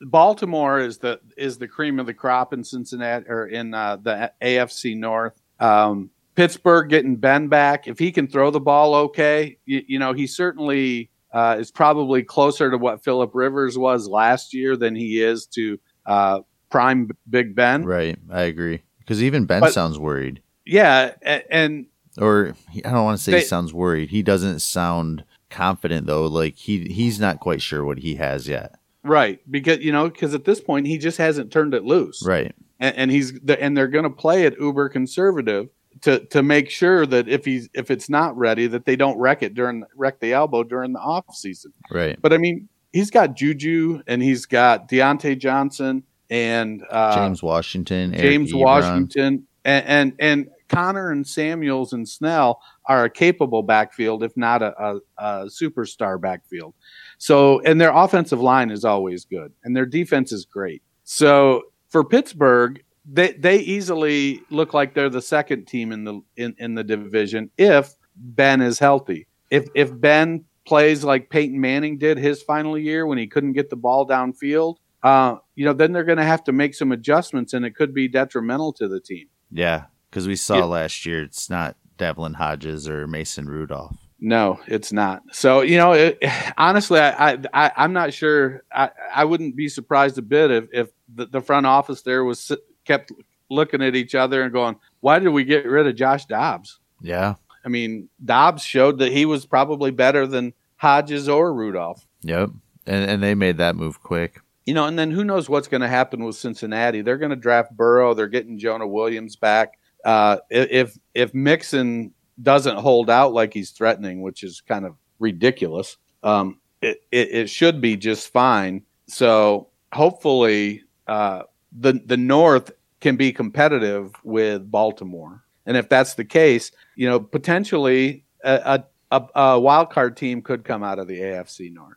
Baltimore 0.00 0.78
is 0.78 0.98
the 0.98 1.20
is 1.36 1.58
the 1.58 1.68
cream 1.68 1.98
of 1.98 2.06
the 2.06 2.14
crop 2.14 2.52
in 2.52 2.64
Cincinnati 2.64 3.26
or 3.28 3.46
in 3.46 3.74
uh, 3.74 3.96
the 3.96 4.32
AFC 4.40 4.96
North. 4.96 5.40
Um, 5.58 6.10
Pittsburgh 6.34 6.88
getting 6.88 7.16
Ben 7.16 7.48
back. 7.48 7.86
If 7.88 7.98
he 7.98 8.12
can 8.12 8.26
throw 8.26 8.50
the 8.50 8.60
ball 8.60 8.94
okay, 8.94 9.58
you, 9.66 9.82
you 9.86 9.98
know 9.98 10.12
he 10.12 10.26
certainly 10.26 11.10
uh, 11.32 11.56
is 11.58 11.70
probably 11.70 12.22
closer 12.22 12.70
to 12.70 12.78
what 12.78 13.02
Philip 13.04 13.30
Rivers 13.34 13.76
was 13.78 14.08
last 14.08 14.54
year 14.54 14.76
than 14.76 14.94
he 14.94 15.22
is 15.22 15.46
to 15.46 15.78
uh, 16.06 16.40
prime 16.70 17.10
Big 17.28 17.54
Ben. 17.54 17.84
Right. 17.84 18.18
I 18.30 18.42
agree. 18.42 18.82
Because 18.98 19.22
even 19.22 19.44
Ben 19.46 19.60
But- 19.60 19.72
sounds 19.72 19.98
worried. 19.98 20.42
Yeah, 20.64 21.12
and 21.50 21.86
Or 22.18 22.54
I 22.76 22.90
don't 22.90 23.04
want 23.04 23.18
to 23.18 23.22
say 23.22 23.32
They- 23.32 23.38
he 23.40 23.44
sounds 23.44 23.74
worried. 23.74 24.10
He 24.10 24.22
doesn't 24.22 24.60
sound 24.60 25.24
confident 25.50 26.06
though. 26.06 26.26
Like 26.26 26.56
he 26.56 26.86
he's 26.88 27.18
not 27.20 27.40
quite 27.40 27.60
sure 27.60 27.84
what 27.84 27.98
he 27.98 28.14
has 28.14 28.48
yet. 28.48 28.76
right 29.04 29.40
because 29.50 29.80
you 29.80 29.90
know 29.90 30.08
because 30.08 30.32
at 30.34 30.44
this 30.44 30.60
point 30.60 30.86
he 30.86 30.96
just 30.98 31.18
hasn't 31.18 31.50
turned 31.52 31.74
it 31.74 31.84
loose. 31.84 32.22
Right. 32.24 32.54
and, 32.78 32.96
and 32.96 33.10
he's 33.10 33.38
and 33.58 33.76
they're 33.76 33.88
going 33.88 34.04
to 34.04 34.10
play 34.10 34.44
it 34.44 34.54
uber 34.60 34.88
conservative 34.88 35.68
to 36.00 36.20
to 36.26 36.42
make 36.42 36.70
sure 36.70 37.06
that 37.06 37.28
if 37.28 37.44
he's 37.44 37.68
if 37.74 37.90
it's 37.90 38.08
not 38.08 38.36
ready 38.36 38.66
that 38.66 38.84
they 38.84 38.96
don't 38.96 39.18
wreck 39.18 39.42
it 39.42 39.54
during 39.54 39.84
wreck 39.94 40.20
the 40.20 40.32
elbow 40.32 40.62
during 40.64 40.92
the 40.92 41.00
off 41.00 41.34
season. 41.34 41.72
Right. 41.90 42.20
But 42.20 42.32
I 42.32 42.38
mean, 42.38 42.68
he's 42.92 43.10
got 43.10 43.36
Juju 43.36 44.02
and 44.06 44.22
he's 44.22 44.46
got 44.46 44.88
Diontae 44.88 45.38
Johnson 45.38 46.02
and 46.30 46.82
uh, 46.90 47.14
James 47.14 47.42
Washington. 47.42 48.12
James. 48.14 48.54
Washington 48.54 49.46
and, 49.64 49.86
and 49.86 50.12
and 50.18 50.50
Connor 50.68 51.10
and 51.10 51.26
Samuels 51.26 51.92
and 51.92 52.08
Snell 52.08 52.60
are 52.86 53.04
a 53.04 53.10
capable 53.10 53.62
backfield, 53.62 54.22
if 54.24 54.36
not 54.36 54.62
a, 54.62 54.74
a, 54.82 54.96
a 55.18 55.46
superstar 55.46 56.20
backfield. 56.20 56.74
So, 57.18 57.60
and 57.60 57.80
their 57.80 57.92
offensive 57.92 58.40
line 58.40 58.70
is 58.70 58.84
always 58.84 59.24
good, 59.26 59.52
and 59.62 59.76
their 59.76 59.86
defense 59.86 60.32
is 60.32 60.46
great. 60.46 60.82
So, 61.04 61.62
for 61.90 62.02
Pittsburgh, 62.02 62.82
they 63.04 63.32
they 63.32 63.58
easily 63.58 64.40
look 64.50 64.74
like 64.74 64.94
they're 64.94 65.10
the 65.10 65.22
second 65.22 65.66
team 65.66 65.92
in 65.92 66.04
the 66.04 66.20
in, 66.36 66.54
in 66.58 66.74
the 66.74 66.84
division 66.84 67.50
if 67.58 67.94
Ben 68.16 68.60
is 68.60 68.78
healthy. 68.78 69.26
If 69.50 69.68
if 69.74 69.98
Ben 69.98 70.44
plays 70.66 71.02
like 71.02 71.28
Peyton 71.30 71.60
Manning 71.60 71.98
did 71.98 72.18
his 72.18 72.42
final 72.42 72.78
year 72.78 73.06
when 73.06 73.18
he 73.18 73.26
couldn't 73.26 73.52
get 73.54 73.68
the 73.70 73.76
ball 73.76 74.06
downfield, 74.06 74.76
uh, 75.02 75.36
you 75.56 75.64
know, 75.64 75.72
then 75.72 75.92
they're 75.92 76.04
going 76.04 76.18
to 76.18 76.24
have 76.24 76.44
to 76.44 76.52
make 76.52 76.74
some 76.74 76.92
adjustments, 76.92 77.52
and 77.52 77.64
it 77.64 77.74
could 77.74 77.92
be 77.92 78.06
detrimental 78.06 78.72
to 78.74 78.86
the 78.86 79.00
team. 79.00 79.26
Yeah. 79.50 79.84
Because 80.08 80.28
we 80.28 80.36
saw 80.36 80.58
Yeah. 80.58 80.64
last 80.64 81.04
year 81.06 81.22
it's 81.22 81.50
not 81.50 81.76
Devlin 81.96 82.34
Hodges 82.34 82.88
or 82.88 83.06
Mason 83.08 83.46
Rudolph. 83.48 83.96
No, 84.20 84.60
it's 84.68 84.92
not. 84.92 85.22
So 85.32 85.62
you 85.62 85.76
know, 85.78 85.92
it, 85.92 86.18
honestly, 86.56 87.00
I, 87.00 87.38
I, 87.52 87.72
I'm 87.76 87.92
not 87.92 88.14
sure. 88.14 88.62
I, 88.72 88.90
I 89.12 89.24
wouldn't 89.24 89.56
be 89.56 89.68
surprised 89.68 90.16
a 90.18 90.22
bit 90.22 90.50
if 90.52 90.64
if 90.72 90.88
the, 91.12 91.26
the 91.26 91.40
front 91.40 91.66
office 91.66 92.02
there 92.02 92.22
was 92.24 92.52
kept 92.84 93.12
looking 93.50 93.82
at 93.82 93.94
each 93.94 94.14
other 94.14 94.42
and 94.42 94.52
going, 94.52 94.76
"Why 95.00 95.18
did 95.18 95.28
we 95.28 95.44
get 95.44 95.66
rid 95.66 95.86
of 95.86 95.96
Josh 95.96 96.26
Dobbs?" 96.26 96.78
Yeah. 97.00 97.34
I 97.64 97.68
mean, 97.68 98.08
Dobbs 98.24 98.62
showed 98.62 98.98
that 98.98 99.12
he 99.12 99.24
was 99.26 99.46
probably 99.46 99.90
better 99.90 100.26
than 100.26 100.52
Hodges 100.76 101.28
or 101.28 101.54
Rudolph. 101.54 102.06
Yep. 102.22 102.50
And 102.86 103.10
and 103.10 103.22
they 103.22 103.34
made 103.34 103.58
that 103.58 103.76
move 103.76 104.02
quick. 104.02 104.40
You 104.66 104.74
know, 104.74 104.86
and 104.86 104.98
then 104.98 105.10
who 105.10 105.24
knows 105.24 105.48
what's 105.48 105.68
going 105.68 105.80
to 105.80 105.88
happen 105.88 106.22
with 106.22 106.36
Cincinnati? 106.36 107.02
They're 107.02 107.18
going 107.18 107.30
to 107.30 107.36
draft 107.36 107.76
Burrow. 107.76 108.14
They're 108.14 108.28
getting 108.28 108.58
Jonah 108.58 108.86
Williams 108.86 109.36
back. 109.36 109.78
Uh, 110.04 110.38
if 110.50 110.96
if 111.14 111.34
Mixon 111.34 112.12
doesn't 112.40 112.76
hold 112.76 113.10
out 113.10 113.32
like 113.32 113.54
he's 113.54 113.70
threatening, 113.70 114.22
which 114.22 114.42
is 114.42 114.60
kind 114.60 114.84
of 114.84 114.96
ridiculous, 115.18 115.96
um, 116.22 116.58
it, 116.80 117.02
it 117.10 117.28
it 117.30 117.50
should 117.50 117.80
be 117.80 117.96
just 117.96 118.32
fine. 118.32 118.82
So 119.06 119.68
hopefully, 119.92 120.82
uh, 121.06 121.42
the 121.76 121.94
the 122.04 122.16
North 122.16 122.70
can 123.00 123.16
be 123.16 123.32
competitive 123.32 124.14
with 124.22 124.70
Baltimore, 124.70 125.42
and 125.66 125.76
if 125.76 125.88
that's 125.88 126.14
the 126.14 126.24
case, 126.24 126.70
you 126.96 127.08
know, 127.08 127.20
potentially 127.20 128.24
a, 128.44 128.84
a, 129.10 129.22
a, 129.34 129.60
wild 129.60 129.90
card 129.90 130.16
team 130.16 130.42
could 130.42 130.64
come 130.64 130.82
out 130.82 130.98
of 130.98 131.08
the 131.08 131.20
AFC 131.20 131.72
North. 131.72 131.96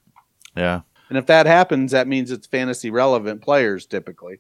Yeah. 0.56 0.82
And 1.10 1.18
if 1.18 1.28
that 1.28 1.46
happens, 1.46 1.92
that 1.92 2.08
means 2.08 2.32
it's 2.32 2.48
fantasy 2.48 2.90
relevant 2.90 3.42
players 3.42 3.86
typically. 3.86 4.40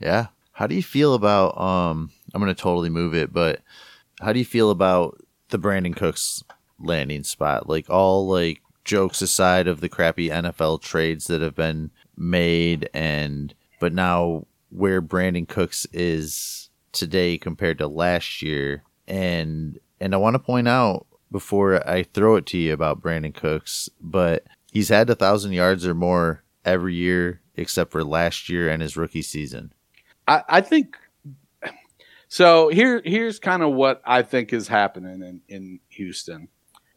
Yeah. 0.00 0.28
How 0.52 0.66
do 0.66 0.74
you 0.74 0.82
feel 0.82 1.14
about 1.14 1.58
um 1.58 2.10
I'm 2.34 2.40
going 2.40 2.54
to 2.54 2.60
totally 2.60 2.90
move 2.90 3.14
it, 3.14 3.32
but 3.32 3.60
how 4.20 4.32
do 4.32 4.38
you 4.38 4.44
feel 4.44 4.70
about 4.70 5.22
the 5.50 5.58
Brandin 5.58 5.96
Cooks 5.96 6.42
landing 6.78 7.24
spot? 7.24 7.68
Like 7.68 7.88
all 7.90 8.26
like 8.26 8.62
jokes 8.84 9.20
aside 9.20 9.68
of 9.68 9.80
the 9.80 9.88
crappy 9.88 10.30
NFL 10.30 10.80
trades 10.80 11.26
that 11.26 11.42
have 11.42 11.54
been 11.54 11.90
made 12.16 12.88
and 12.94 13.54
but 13.80 13.92
now 13.92 14.46
where 14.70 15.02
Brandin 15.02 15.48
Cooks 15.48 15.86
is 15.92 16.70
today 16.92 17.38
compared 17.38 17.78
to 17.78 17.86
last 17.86 18.42
year 18.42 18.82
and 19.06 19.78
and 20.00 20.14
I 20.14 20.18
want 20.18 20.34
to 20.34 20.38
point 20.38 20.68
out 20.68 21.06
before 21.30 21.86
I 21.88 22.04
throw 22.04 22.36
it 22.36 22.46
to 22.46 22.58
you 22.58 22.72
about 22.72 23.02
Brandin 23.02 23.34
Cooks, 23.34 23.88
but 24.00 24.46
he's 24.70 24.88
had 24.88 25.10
a 25.10 25.14
thousand 25.14 25.52
yards 25.52 25.86
or 25.86 25.94
more 25.94 26.44
every 26.64 26.94
year 26.94 27.40
except 27.56 27.90
for 27.90 28.04
last 28.04 28.48
year 28.48 28.68
and 28.68 28.80
his 28.80 28.96
rookie 28.96 29.22
season. 29.22 29.72
I, 30.26 30.42
I 30.48 30.60
think 30.60 30.96
so. 32.28 32.68
Here, 32.68 33.02
here's 33.04 33.38
kind 33.38 33.62
of 33.62 33.74
what 33.74 34.00
I 34.04 34.22
think 34.22 34.52
is 34.52 34.68
happening 34.68 35.22
in, 35.22 35.40
in 35.48 35.80
Houston. 35.88 36.48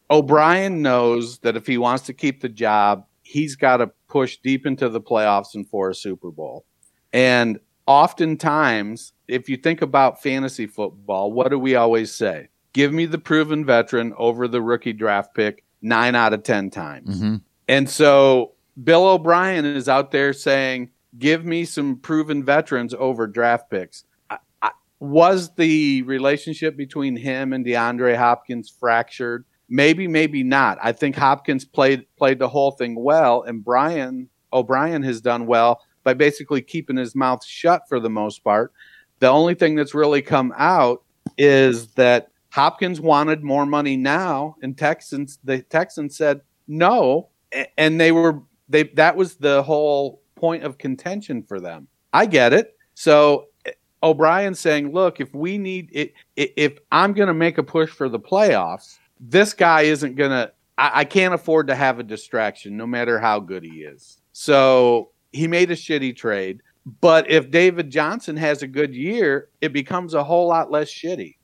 O'Brien 0.09 0.81
knows 0.81 1.39
that 1.39 1.55
if 1.55 1.65
he 1.65 1.77
wants 1.77 2.05
to 2.05 2.13
keep 2.13 2.41
the 2.41 2.49
job, 2.49 3.05
he's 3.23 3.55
got 3.55 3.77
to 3.77 3.87
push 4.07 4.37
deep 4.37 4.65
into 4.65 4.89
the 4.89 5.01
playoffs 5.01 5.55
and 5.55 5.67
for 5.67 5.89
a 5.89 5.95
Super 5.95 6.31
Bowl. 6.31 6.65
And 7.13 7.59
oftentimes, 7.85 9.13
if 9.27 9.49
you 9.49 9.57
think 9.57 9.81
about 9.81 10.21
fantasy 10.21 10.67
football, 10.67 11.31
what 11.31 11.49
do 11.49 11.59
we 11.59 11.75
always 11.75 12.13
say? 12.13 12.49
Give 12.73 12.93
me 12.93 13.05
the 13.05 13.17
proven 13.17 13.65
veteran 13.65 14.13
over 14.17 14.47
the 14.47 14.61
rookie 14.61 14.93
draft 14.93 15.35
pick 15.35 15.63
nine 15.81 16.15
out 16.15 16.33
of 16.33 16.43
10 16.43 16.69
times. 16.69 17.17
Mm-hmm. 17.17 17.35
And 17.67 17.89
so 17.89 18.53
Bill 18.81 19.07
O'Brien 19.07 19.65
is 19.65 19.89
out 19.89 20.11
there 20.11 20.33
saying, 20.33 20.89
"Give 21.17 21.45
me 21.45 21.65
some 21.65 21.97
proven 21.97 22.43
veterans 22.43 22.93
over 22.93 23.27
draft 23.27 23.69
picks." 23.69 24.03
I, 24.29 24.37
I, 24.61 24.71
was 24.99 25.53
the 25.55 26.01
relationship 26.03 26.77
between 26.77 27.15
him 27.15 27.53
and 27.53 27.65
DeAndre 27.65 28.15
Hopkins 28.15 28.69
fractured? 28.69 29.45
Maybe, 29.69 30.07
maybe 30.07 30.43
not. 30.43 30.77
I 30.81 30.91
think 30.91 31.15
Hopkins 31.15 31.65
played 31.65 32.05
played 32.17 32.39
the 32.39 32.49
whole 32.49 32.71
thing 32.71 33.01
well, 33.01 33.43
and 33.43 33.63
Brian 33.63 34.29
O'Brien 34.53 35.03
has 35.03 35.21
done 35.21 35.45
well 35.45 35.81
by 36.03 36.13
basically 36.13 36.61
keeping 36.61 36.97
his 36.97 37.15
mouth 37.15 37.45
shut 37.45 37.83
for 37.87 37.99
the 37.99 38.09
most 38.09 38.43
part. 38.43 38.73
The 39.19 39.27
only 39.27 39.53
thing 39.53 39.75
that's 39.75 39.93
really 39.93 40.21
come 40.21 40.53
out 40.57 41.03
is 41.37 41.87
that 41.93 42.29
Hopkins 42.51 42.99
wanted 42.99 43.43
more 43.43 43.65
money 43.65 43.95
now, 43.95 44.55
and 44.61 44.77
Texans 44.77 45.39
the 45.43 45.61
Texans 45.61 46.17
said 46.17 46.41
no, 46.67 47.29
and 47.77 47.99
they 47.99 48.11
were 48.11 48.41
they 48.67 48.83
that 48.83 49.15
was 49.15 49.35
the 49.35 49.63
whole 49.63 50.21
point 50.35 50.63
of 50.63 50.77
contention 50.77 51.43
for 51.43 51.59
them. 51.59 51.87
I 52.13 52.25
get 52.25 52.51
it. 52.51 52.75
So 52.93 53.47
eh, 53.65 53.71
O'Brien 54.03 54.53
saying, 54.53 54.91
"Look, 54.91 55.21
if 55.21 55.33
we 55.33 55.57
need 55.57 55.89
it, 55.93 56.13
if 56.35 56.77
I'm 56.91 57.13
going 57.13 57.27
to 57.27 57.33
make 57.33 57.57
a 57.57 57.63
push 57.63 57.89
for 57.89 58.09
the 58.09 58.19
playoffs, 58.19 58.97
this 59.19 59.53
guy 59.53 59.83
isn't 59.83 60.15
going 60.15 60.31
to. 60.31 60.51
I 60.77 61.05
can't 61.05 61.35
afford 61.35 61.67
to 61.67 61.75
have 61.75 61.99
a 61.99 62.03
distraction, 62.03 62.75
no 62.75 62.87
matter 62.87 63.19
how 63.19 63.39
good 63.39 63.63
he 63.63 63.83
is." 63.83 64.17
So 64.33 65.11
he 65.31 65.47
made 65.47 65.71
a 65.71 65.75
shitty 65.75 66.15
trade. 66.15 66.61
But 66.99 67.29
if 67.29 67.51
David 67.51 67.89
Johnson 67.89 68.35
has 68.37 68.63
a 68.63 68.67
good 68.67 68.95
year, 68.95 69.49
it 69.61 69.71
becomes 69.71 70.13
a 70.13 70.23
whole 70.23 70.47
lot 70.47 70.71
less 70.71 70.89
shitty. 70.89 71.35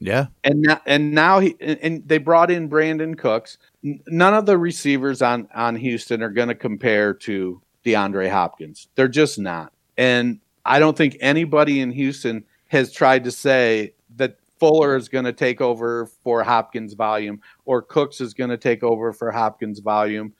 Yeah. 0.00 0.26
And 0.44 0.62
now, 0.62 0.80
and 0.86 1.12
now 1.12 1.40
he 1.40 1.56
and 1.60 2.06
they 2.06 2.18
brought 2.18 2.50
in 2.50 2.68
Brandin 2.68 3.18
Cooks. 3.18 3.58
None 3.82 4.34
of 4.34 4.46
the 4.46 4.56
receivers 4.56 5.22
on 5.22 5.48
on 5.54 5.76
Houston 5.76 6.22
are 6.22 6.30
going 6.30 6.48
to 6.48 6.54
compare 6.54 7.12
to 7.14 7.60
DeAndre 7.84 8.30
Hopkins. 8.30 8.88
They're 8.94 9.08
just 9.08 9.38
not. 9.38 9.72
And 9.96 10.38
I 10.64 10.78
don't 10.78 10.96
think 10.96 11.16
anybody 11.20 11.80
in 11.80 11.90
Houston 11.90 12.44
has 12.68 12.92
tried 12.92 13.24
to 13.24 13.32
say 13.32 13.94
that 14.16 14.38
Fuller 14.60 14.96
is 14.96 15.08
going 15.08 15.24
to 15.24 15.32
take 15.32 15.60
over 15.60 16.06
for 16.22 16.44
Hopkins 16.44 16.94
volume 16.94 17.40
or 17.64 17.82
Cooks 17.82 18.20
is 18.20 18.34
going 18.34 18.50
to 18.50 18.56
take 18.56 18.82
over 18.82 19.12
for 19.12 19.30
Hopkins 19.30 19.80
volume. 19.80 20.32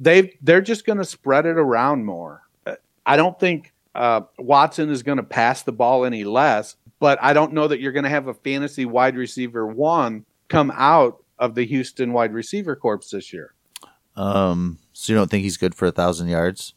They 0.00 0.36
they're 0.42 0.60
just 0.60 0.84
going 0.84 0.98
to 0.98 1.04
spread 1.04 1.46
it 1.46 1.58
around 1.58 2.04
more. 2.04 2.42
I 3.06 3.16
don't 3.16 3.38
think 3.38 3.72
uh, 3.94 4.22
Watson 4.38 4.90
is 4.90 5.02
going 5.02 5.18
to 5.18 5.22
pass 5.24 5.62
the 5.62 5.72
ball 5.72 6.04
any 6.04 6.24
less, 6.24 6.76
but 6.98 7.18
I 7.22 7.32
don't 7.32 7.52
know 7.52 7.68
that 7.68 7.80
you're 7.80 7.92
going 7.92 8.04
to 8.04 8.10
have 8.10 8.28
a 8.28 8.34
fantasy 8.34 8.84
wide 8.84 9.16
receiver 9.16 9.66
one 9.66 10.24
come 10.48 10.72
out 10.74 11.22
of 11.38 11.54
the 11.54 11.64
Houston 11.64 12.12
wide 12.12 12.32
receiver 12.32 12.76
corps 12.76 13.10
this 13.10 13.32
year. 13.32 13.54
Um, 14.16 14.78
so 14.92 15.12
you 15.12 15.18
don't 15.18 15.30
think 15.30 15.44
he's 15.44 15.56
good 15.56 15.74
for 15.74 15.86
a 15.86 15.92
thousand 15.92 16.28
yards? 16.28 16.74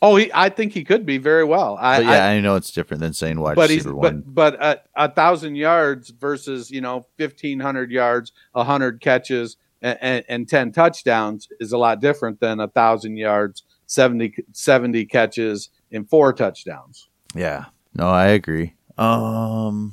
Oh, 0.00 0.14
he, 0.14 0.30
I 0.32 0.48
think 0.48 0.72
he 0.72 0.84
could 0.84 1.04
be 1.04 1.18
very 1.18 1.42
well. 1.42 1.76
I, 1.80 1.98
but 1.98 2.04
yeah, 2.06 2.26
I, 2.26 2.34
I, 2.34 2.40
know 2.40 2.54
it's 2.54 2.70
different 2.70 3.00
than 3.00 3.12
saying 3.12 3.40
wide 3.40 3.56
but 3.56 3.68
receiver 3.68 3.94
one. 3.94 4.22
But, 4.24 4.58
but 4.58 4.62
a, 4.62 5.04
a 5.04 5.12
thousand 5.12 5.56
yards 5.56 6.10
versus 6.10 6.70
you 6.70 6.80
know 6.80 7.04
fifteen 7.16 7.58
hundred 7.58 7.90
yards, 7.90 8.32
hundred 8.54 9.00
catches, 9.00 9.56
and, 9.82 9.98
and, 10.00 10.24
and, 10.28 10.48
ten 10.48 10.72
touchdowns 10.72 11.48
is 11.60 11.72
a 11.72 11.78
lot 11.78 12.00
different 12.00 12.40
than 12.40 12.60
a 12.60 12.68
thousand 12.68 13.16
yards, 13.16 13.62
70, 13.86 14.34
70 14.52 15.04
catches, 15.06 15.70
and 15.92 16.08
four 16.08 16.32
touchdowns. 16.32 17.08
Yeah, 17.34 17.66
no, 17.94 18.08
I 18.08 18.28
agree. 18.28 18.74
Um, 18.96 19.92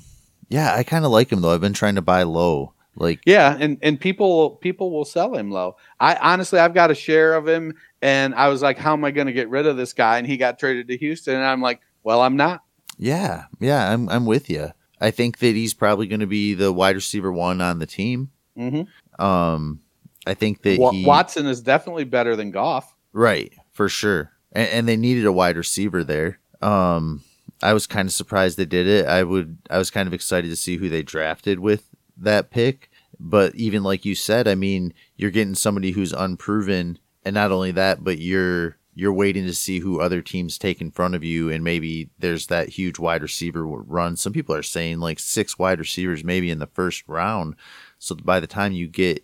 yeah, 0.50 0.74
I 0.76 0.84
kind 0.84 1.06
of 1.06 1.12
like 1.12 1.32
him 1.32 1.42
though. 1.42 1.52
I've 1.52 1.62
been 1.62 1.74
trying 1.74 1.96
to 1.96 2.02
buy 2.02 2.24
low. 2.24 2.74
Like, 2.98 3.20
yeah, 3.26 3.58
and 3.60 3.78
and 3.82 4.00
people 4.00 4.52
people 4.52 4.90
will 4.92 5.04
sell 5.04 5.36
him 5.36 5.52
low. 5.52 5.76
I 6.00 6.16
honestly, 6.16 6.60
I've 6.60 6.74
got 6.74 6.92
a 6.92 6.96
share 6.96 7.34
of 7.34 7.48
him, 7.48 7.74
and 8.02 8.34
I 8.34 8.48
was 8.48 8.62
like, 8.62 8.78
how 8.78 8.94
am 8.94 9.04
I 9.04 9.12
going 9.12 9.28
to 9.28 9.34
get 9.34 9.50
rid 9.50 9.68
of 9.68 9.76
this 9.76 9.92
guy? 9.92 10.18
And 10.18 10.26
he 10.26 10.38
got 10.38 10.60
traded 10.60 10.88
to 10.88 10.98
Houston, 10.98 11.36
and 11.36 11.44
I'm 11.44 11.62
like, 11.62 11.82
well, 12.04 12.22
I'm 12.22 12.38
not. 12.38 12.62
Yeah, 12.98 13.46
yeah, 13.60 13.92
I'm 13.92 14.08
I'm 14.08 14.26
with 14.26 14.50
you. 14.50 14.72
I 15.02 15.12
think 15.12 15.40
that 15.40 15.56
he's 15.56 15.74
probably 15.74 16.08
going 16.08 16.22
to 16.22 16.28
be 16.28 16.54
the 16.54 16.72
wide 16.72 16.96
receiver 16.96 17.32
one 17.32 17.60
on 17.60 17.80
the 17.80 17.86
team. 17.86 18.32
Mm-hmm. 18.58 18.84
Um, 19.20 19.82
I 20.28 20.34
think 20.34 20.62
that 20.64 20.78
w- 20.78 21.02
he, 21.02 21.06
Watson 21.06 21.46
is 21.46 21.62
definitely 21.62 22.04
better 22.04 22.36
than 22.36 22.52
Goff. 22.52 22.96
Right, 23.14 23.54
for 23.72 23.90
sure. 23.90 24.32
And, 24.52 24.70
and 24.70 24.88
they 24.88 24.98
needed 24.98 25.26
a 25.26 25.32
wide 25.32 25.58
receiver 25.58 26.04
there. 26.04 26.40
Um, 26.62 27.24
I 27.62 27.74
was 27.74 27.88
kind 27.88 28.08
of 28.08 28.14
surprised 28.14 28.58
they 28.58 28.66
did 28.66 28.88
it. 28.88 29.06
I 29.06 29.24
would 29.24 29.58
I 29.70 29.78
was 29.78 29.92
kind 29.92 30.08
of 30.08 30.14
excited 30.14 30.50
to 30.50 30.56
see 30.56 30.78
who 30.78 30.90
they 30.90 31.04
drafted 31.04 31.60
with 31.60 31.90
that 32.18 32.50
pick. 32.50 32.90
But 33.20 33.56
even 33.56 33.84
like 33.84 34.04
you 34.04 34.16
said, 34.16 34.48
I 34.48 34.56
mean, 34.56 34.94
you're 35.16 35.32
getting 35.32 35.56
somebody 35.56 35.92
who's 35.92 36.12
unproven, 36.12 37.00
and 37.24 37.34
not 37.34 37.52
only 37.52 37.72
that, 37.72 38.04
but 38.04 38.20
you're 38.20 38.78
you're 38.94 39.14
waiting 39.14 39.46
to 39.46 39.54
see 39.54 39.80
who 39.80 40.00
other 40.00 40.22
teams 40.22 40.58
take 40.58 40.80
in 40.82 40.92
front 40.92 41.16
of 41.16 41.24
you, 41.24 41.50
and 41.50 41.64
maybe 41.64 42.10
there's 42.20 42.48
that 42.48 42.70
huge 42.70 42.98
wide 42.98 43.22
receiver 43.22 43.66
run. 43.66 44.16
Some 44.16 44.34
people 44.34 44.56
are 44.56 44.64
saying 44.64 45.00
like 45.00 45.20
six 45.20 45.60
wide 45.60 45.80
receivers 45.80 46.24
maybe 46.24 46.50
in 46.50 46.60
the 46.60 46.68
first 46.68 47.04
round. 47.08 47.56
So 48.00 48.16
by 48.16 48.40
the 48.40 48.48
time 48.48 48.74
you 48.74 48.88
get 48.88 49.24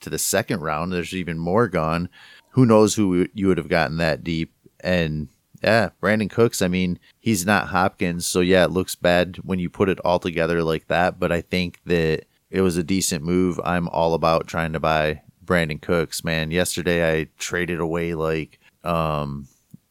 to 0.00 0.10
the 0.10 0.18
second 0.18 0.60
round, 0.60 0.92
there's 0.92 1.14
even 1.14 1.38
more 1.38 1.68
gone. 1.68 2.08
Who 2.50 2.66
knows 2.66 2.94
who 2.94 3.26
you 3.34 3.48
would 3.48 3.58
have 3.58 3.68
gotten 3.68 3.96
that 3.98 4.24
deep? 4.24 4.52
And 4.80 5.28
yeah, 5.62 5.90
Brandin 6.02 6.30
Cooks, 6.30 6.60
I 6.60 6.68
mean, 6.68 6.98
he's 7.20 7.46
not 7.46 7.68
Hopkins. 7.68 8.26
So 8.26 8.40
yeah, 8.40 8.64
it 8.64 8.70
looks 8.70 8.94
bad 8.94 9.36
when 9.42 9.58
you 9.58 9.70
put 9.70 9.88
it 9.88 10.00
all 10.00 10.18
together 10.18 10.62
like 10.62 10.88
that. 10.88 11.18
But 11.18 11.32
I 11.32 11.40
think 11.40 11.80
that 11.86 12.24
it 12.50 12.60
was 12.60 12.76
a 12.76 12.82
decent 12.82 13.24
move. 13.24 13.60
I'm 13.64 13.88
all 13.88 14.14
about 14.14 14.46
trying 14.46 14.72
to 14.74 14.80
buy 14.80 15.22
Brandin 15.44 15.80
Cooks, 15.80 16.24
man. 16.24 16.50
Yesterday 16.50 17.20
I 17.20 17.28
traded 17.38 17.80
away 17.80 18.14
like, 18.14 18.58
um, 18.84 19.48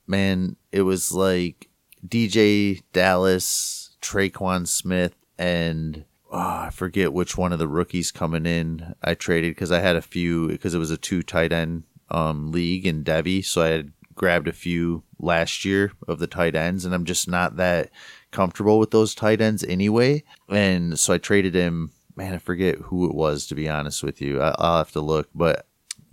man, 0.07 0.57
it 0.71 0.81
was 0.81 1.11
like 1.11 1.69
DeeJay 2.07 2.81
Dallas, 2.93 3.95
Tre'Quan 4.01 4.67
Smith, 4.67 5.15
and 5.37 6.05
oh, 6.31 6.37
I 6.37 6.69
forget 6.71 7.13
which 7.13 7.37
one 7.37 7.51
of 7.51 7.59
the 7.59 7.67
rookies 7.67 8.11
coming 8.11 8.45
in. 8.45 8.95
I 9.03 9.13
traded 9.13 9.51
because 9.51 9.71
I 9.71 9.79
had 9.79 9.95
a 9.95 10.01
few 10.01 10.47
because 10.47 10.73
it 10.73 10.79
was 10.79 10.91
a 10.91 10.97
two 10.97 11.21
tight 11.21 11.51
end 11.51 11.83
um, 12.09 12.51
league 12.51 12.85
in 12.85 13.03
Devi, 13.03 13.41
so 13.41 13.61
I 13.61 13.67
had 13.67 13.91
grabbed 14.15 14.47
a 14.47 14.53
few 14.53 15.03
last 15.19 15.65
year 15.65 15.91
of 16.07 16.19
the 16.19 16.27
tight 16.27 16.55
ends, 16.55 16.85
and 16.85 16.93
I'm 16.93 17.05
just 17.05 17.27
not 17.27 17.57
that 17.57 17.89
comfortable 18.31 18.79
with 18.79 18.91
those 18.91 19.13
tight 19.13 19.41
ends 19.41 19.63
anyway. 19.63 20.23
And 20.49 20.97
so 20.97 21.13
I 21.13 21.17
traded 21.17 21.53
him. 21.53 21.91
Man, 22.15 22.33
I 22.33 22.37
forget 22.39 22.75
who 22.75 23.05
it 23.05 23.15
was 23.15 23.47
to 23.47 23.55
be 23.55 23.69
honest 23.69 24.03
with 24.03 24.21
you. 24.21 24.41
I, 24.41 24.49
will 24.59 24.77
have 24.77 24.91
to 24.91 25.01
look, 25.01 25.29
but 25.33 25.65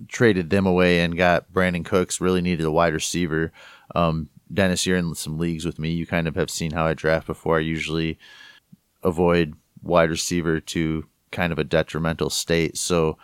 traded 0.06 0.48
them 0.50 0.64
away 0.64 1.00
and 1.00 1.16
got 1.16 1.52
Brandin 1.52 1.84
Cooks. 1.84 2.20
Really 2.20 2.40
needed 2.40 2.64
a 2.64 2.70
wide 2.70 2.94
receiver. 2.94 3.52
Um, 3.94 4.28
Dennis, 4.52 4.86
you're 4.86 4.96
in 4.96 5.14
some 5.14 5.38
leagues 5.38 5.66
with 5.66 5.78
me. 5.78 5.90
You 5.90 6.06
kind 6.06 6.28
of 6.28 6.36
have 6.36 6.50
seen 6.50 6.70
how 6.70 6.86
I 6.86 6.94
draft 6.94 7.26
before. 7.26 7.58
I 7.58 7.62
usually 7.62 8.18
avoid 9.02 9.54
wide 9.82 10.10
receiver 10.10 10.60
to 10.60 11.06
kind 11.30 11.52
of 11.52 11.58
a 11.58 11.64
detrimental 11.64 12.30
state. 12.30 12.76
So 12.76 13.18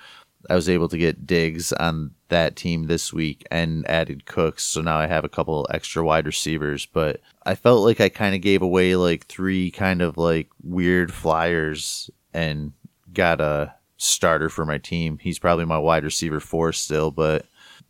I 0.49 0.55
was 0.55 0.69
able 0.69 0.89
to 0.89 0.99
get 0.99 1.27
Diggs 1.27 1.73
on 1.73 2.13
that 2.29 2.57
team 2.57 2.87
this 2.87 3.13
week 3.13 3.47
and 3.51 3.89
added 3.89 4.27
Cooks. 4.27 4.63
So 4.65 4.81
now 4.83 4.99
I 4.99 5.07
have 5.07 5.25
a 5.25 5.29
couple 5.29 5.67
extra 5.71 6.05
wide 6.05 6.27
receivers. 6.27 6.87
But 6.87 7.21
I 7.47 7.55
felt 7.55 7.85
like 7.85 8.01
I 8.01 8.09
kind 8.09 8.35
of 8.35 8.41
gave 8.41 8.63
away 8.63 8.97
like 8.97 9.27
three 9.27 9.71
kind 9.71 10.03
of 10.03 10.17
like 10.19 10.49
weird 10.63 11.13
flyers 11.13 12.11
and 12.33 12.73
got 13.13 13.41
a 13.41 13.75
starter 13.97 14.49
for 14.49 14.67
my 14.67 14.79
team. 14.79 15.19
He's 15.19 15.39
probably 15.39 15.65
my 15.65 15.79
wide 15.79 16.05
receiver 16.05 16.41
four 16.41 16.73
still, 16.73 17.11
but 17.11 17.47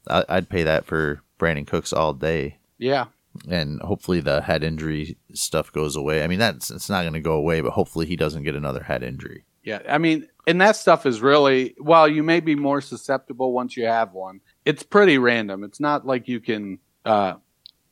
I'd 0.07 0.49
pay 0.49 0.63
that 0.65 0.85
for 0.85 1.23
Brandin 1.39 1.67
Cooks 1.67 1.93
all 1.93 2.13
day. 2.13 2.59
Yeah. 2.79 3.07
And 3.49 3.81
hopefully 3.81 4.21
the 4.21 4.43
head 4.43 4.63
injury 4.63 5.17
stuff 5.33 5.73
goes 5.73 5.97
away. 5.97 6.23
I 6.23 6.27
mean, 6.27 6.39
that's 6.39 6.71
it's 6.71 6.89
not 6.89 7.03
going 7.03 7.15
to 7.15 7.21
go 7.21 7.33
away, 7.33 7.61
but 7.61 7.73
hopefully 7.73 8.07
he 8.07 8.17
doesn't 8.17 8.45
get 8.45 8.55
another 8.55 8.83
head 8.83 9.03
injury. 9.03 9.45
Yeah, 9.65 9.81
I 9.89 9.99
mean, 9.99 10.29
and 10.47 10.61
that 10.61 10.77
stuff 10.77 11.07
is 11.07 11.21
really 11.21 11.75
while 11.79 12.07
you 12.07 12.23
may 12.23 12.41
be 12.41 12.55
more 12.55 12.81
susceptible 12.81 13.53
once 13.53 13.77
you 13.77 13.87
have 13.87 14.13
one. 14.13 14.41
It's 14.65 14.83
pretty 14.83 15.19
random. 15.19 15.65
It's 15.65 15.81
not 15.81 16.07
like 16.07 16.29
you 16.29 16.41
can 16.41 16.79
uh, 17.05 17.35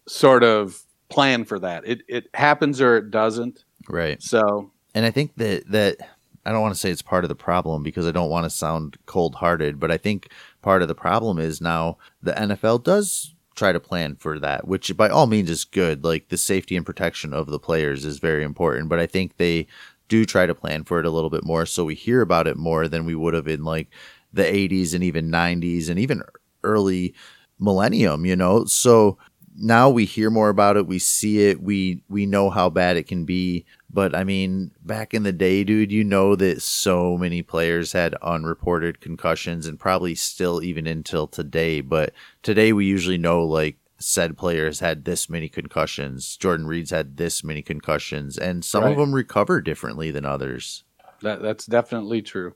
sort 0.07 0.45
of 0.45 0.83
plan 1.09 1.45
for 1.45 1.59
that. 1.59 1.87
It 1.87 2.03
it 2.09 2.29
happens 2.35 2.81
or 2.81 2.99
it 2.99 3.11
doesn't. 3.11 3.65
Right. 3.89 4.23
So, 4.23 4.71
and 4.95 5.07
I 5.07 5.11
think 5.11 5.35
that 5.37 5.71
that 5.71 5.97
I 6.45 6.51
don't 6.51 6.61
want 6.61 6.75
to 6.75 6.81
say 6.81 6.91
it's 6.91 7.03
part 7.03 7.25
of 7.25 7.29
the 7.29 7.35
problem 7.35 7.83
because 7.83 8.07
I 8.07 8.11
don't 8.11 8.31
want 8.31 8.45
to 8.45 8.51
sound 8.51 8.99
cold 9.07 9.37
hearted, 9.37 9.79
but 9.79 9.91
I 9.91 9.97
think 9.97 10.29
part 10.61 10.83
of 10.83 10.89
the 10.89 10.95
problem 10.95 11.39
is 11.39 11.61
now 11.61 11.99
the 12.23 12.33
NFL 12.33 12.85
does 12.85 13.32
try 13.55 13.73
to 13.73 13.81
plan 13.81 14.17
for 14.17 14.39
that, 14.39 14.67
which 14.67 14.97
by 14.97 15.09
all 15.09 15.27
means 15.27 15.51
is 15.51 15.65
good. 15.65 16.05
Like 16.05 16.29
the 16.29 16.37
safety 16.37 16.77
and 16.77 16.87
protection 16.87 17.33
of 17.33 17.47
the 17.47 17.59
players 17.59 18.05
is 18.05 18.19
very 18.19 18.45
important, 18.45 18.89
but 18.89 18.99
I 18.99 19.07
think 19.07 19.37
they 19.37 19.67
do 20.13 20.27
try 20.27 20.45
to 20.45 20.55
plan 20.55 20.85
for 20.85 21.01
it 21.01 21.07
a 21.07 21.11
little 21.11 21.31
bit 21.31 21.43
more 21.43 21.65
so 21.65 21.87
we 21.87 21.95
hear 21.95 22.21
about 22.21 22.47
it 22.47 22.59
more 22.59 22.87
than 22.87 23.07
we 23.07 23.15
would 23.15 23.33
have 23.33 23.49
in 23.49 23.65
like 23.65 23.89
the 24.31 24.43
80s 24.43 24.93
and 24.93 25.03
even 25.03 25.31
90s 25.31 25.89
and 25.89 25.99
even 25.99 26.23
early 26.63 27.15
millennium 27.59 28.27
you 28.27 28.37
know 28.37 28.67
so 28.67 29.17
now 29.57 29.89
we 29.89 30.05
hear 30.05 30.29
more 30.29 30.51
about 30.51 30.77
it 30.77 30.87
we 30.87 30.99
see 30.99 31.47
it 31.49 31.63
we 31.63 32.03
we 32.11 32.27
know 32.27 32.51
how 32.51 32.69
bad 32.69 32.99
it 32.99 33.07
can 33.07 33.25
be 33.25 33.65
But 33.93 34.15
I 34.17 34.25
mean, 34.25 34.71
back 34.83 35.13
in 35.13 35.23
the 35.23 35.33
day, 35.33 35.65
dude, 35.65 35.93
you 35.93 36.03
know 36.03 36.35
that 36.37 36.63
so 36.63 37.19
many 37.19 37.43
players 37.43 37.93
had 37.93 38.15
unreported 38.23 39.01
concussions 39.01 39.67
and 39.67 39.79
probably 39.79 40.15
still 40.15 40.63
even 40.63 40.87
until 40.87 41.27
today. 41.27 41.83
But 41.83 42.13
today 42.43 42.73
we 42.73 42.87
usually 42.87 43.19
know 43.19 43.45
like 43.45 43.77
said 43.99 44.37
players 44.37 44.81
had 44.81 45.05
this 45.05 45.29
many 45.29 45.49
concussions. 45.49 46.37
Jordan 46.39 46.67
Reed's 46.67 46.91
had 46.91 47.19
this 47.19 47.45
many 47.45 47.63
concussions, 47.63 48.39
and 48.39 48.65
some 48.65 48.83
Right. 48.83 48.93
of 48.93 48.99
them 48.99 49.15
recover 49.15 49.61
differently 49.61 50.11
than 50.11 50.25
others. 50.25 50.85
That, 51.21 51.43
that's 51.43 51.67
definitely 51.67 52.23
true. 52.23 52.55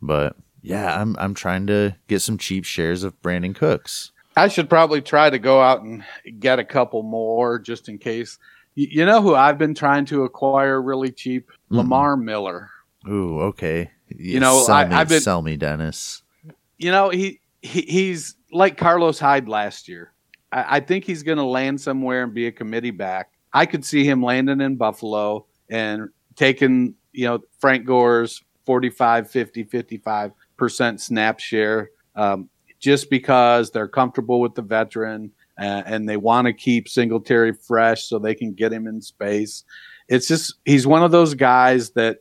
But 0.00 0.36
yeah, 0.62 1.00
I'm 1.00 1.14
I'm 1.18 1.34
trying 1.34 1.66
to 1.68 1.96
get 2.08 2.20
some 2.22 2.38
cheap 2.38 2.64
shares 2.64 3.04
of 3.04 3.20
Brandin 3.22 3.54
Cooks. 3.54 4.10
I 4.36 4.48
should 4.48 4.70
probably 4.70 5.02
try 5.02 5.28
to 5.28 5.38
go 5.38 5.60
out 5.60 5.82
and 5.82 6.02
get 6.40 6.58
a 6.58 6.64
couple 6.64 7.02
more 7.02 7.58
just 7.58 7.88
in 7.90 7.98
case. 7.98 8.38
You 8.74 9.04
know 9.04 9.20
who 9.20 9.34
I've 9.34 9.58
been 9.58 9.74
trying 9.74 10.06
to 10.06 10.24
acquire 10.24 10.80
really 10.80 11.10
cheap? 11.12 11.48
Mm-mm. 11.70 11.76
Lamar 11.78 12.16
Miller. 12.16 12.70
Ooh, 13.08 13.40
okay. 13.40 13.90
You 14.08 14.40
know, 14.40 14.62
sell 14.64 14.74
I- 14.76 14.84
me, 14.88 14.94
I've 14.94 15.08
been- 15.08 15.20
sell 15.20 15.42
me, 15.42 15.56
Dennis. 15.56 16.22
You 16.78 16.90
know, 16.90 17.10
he, 17.10 17.40
he 17.60 17.82
he's 17.82 18.34
like 18.50 18.76
Carlos 18.76 19.18
Hyde 19.18 19.48
last 19.48 19.88
year. 19.88 20.12
I, 20.50 20.76
I 20.76 20.80
think 20.80 21.04
he's 21.04 21.22
going 21.22 21.38
to 21.38 21.44
land 21.44 21.80
somewhere 21.80 22.24
and 22.24 22.34
be 22.34 22.46
a 22.46 22.52
committee 22.52 22.90
back. 22.90 23.30
I 23.52 23.66
could 23.66 23.84
see 23.84 24.04
him 24.04 24.22
landing 24.22 24.60
in 24.60 24.76
Buffalo 24.76 25.46
and 25.68 26.08
taking, 26.34 26.94
you 27.12 27.26
know, 27.26 27.40
Frank 27.60 27.84
Gore's 27.84 28.42
45, 28.66 29.30
50, 29.30 29.64
55% 29.64 31.00
snap 31.00 31.38
share 31.40 31.90
um, 32.16 32.48
just 32.80 33.10
because 33.10 33.70
they're 33.70 33.88
comfortable 33.88 34.40
with 34.40 34.54
the 34.54 34.62
veteran 34.62 35.30
uh, 35.58 35.82
and 35.86 36.08
they 36.08 36.16
want 36.16 36.46
to 36.46 36.52
keep 36.52 36.88
Singletary 36.88 37.52
fresh 37.52 38.04
so 38.04 38.18
they 38.18 38.34
can 38.34 38.52
get 38.52 38.72
him 38.72 38.86
in 38.86 39.00
space. 39.00 39.64
It's 40.08 40.28
just, 40.28 40.54
he's 40.64 40.86
one 40.86 41.02
of 41.02 41.10
those 41.10 41.34
guys 41.34 41.90
that 41.90 42.18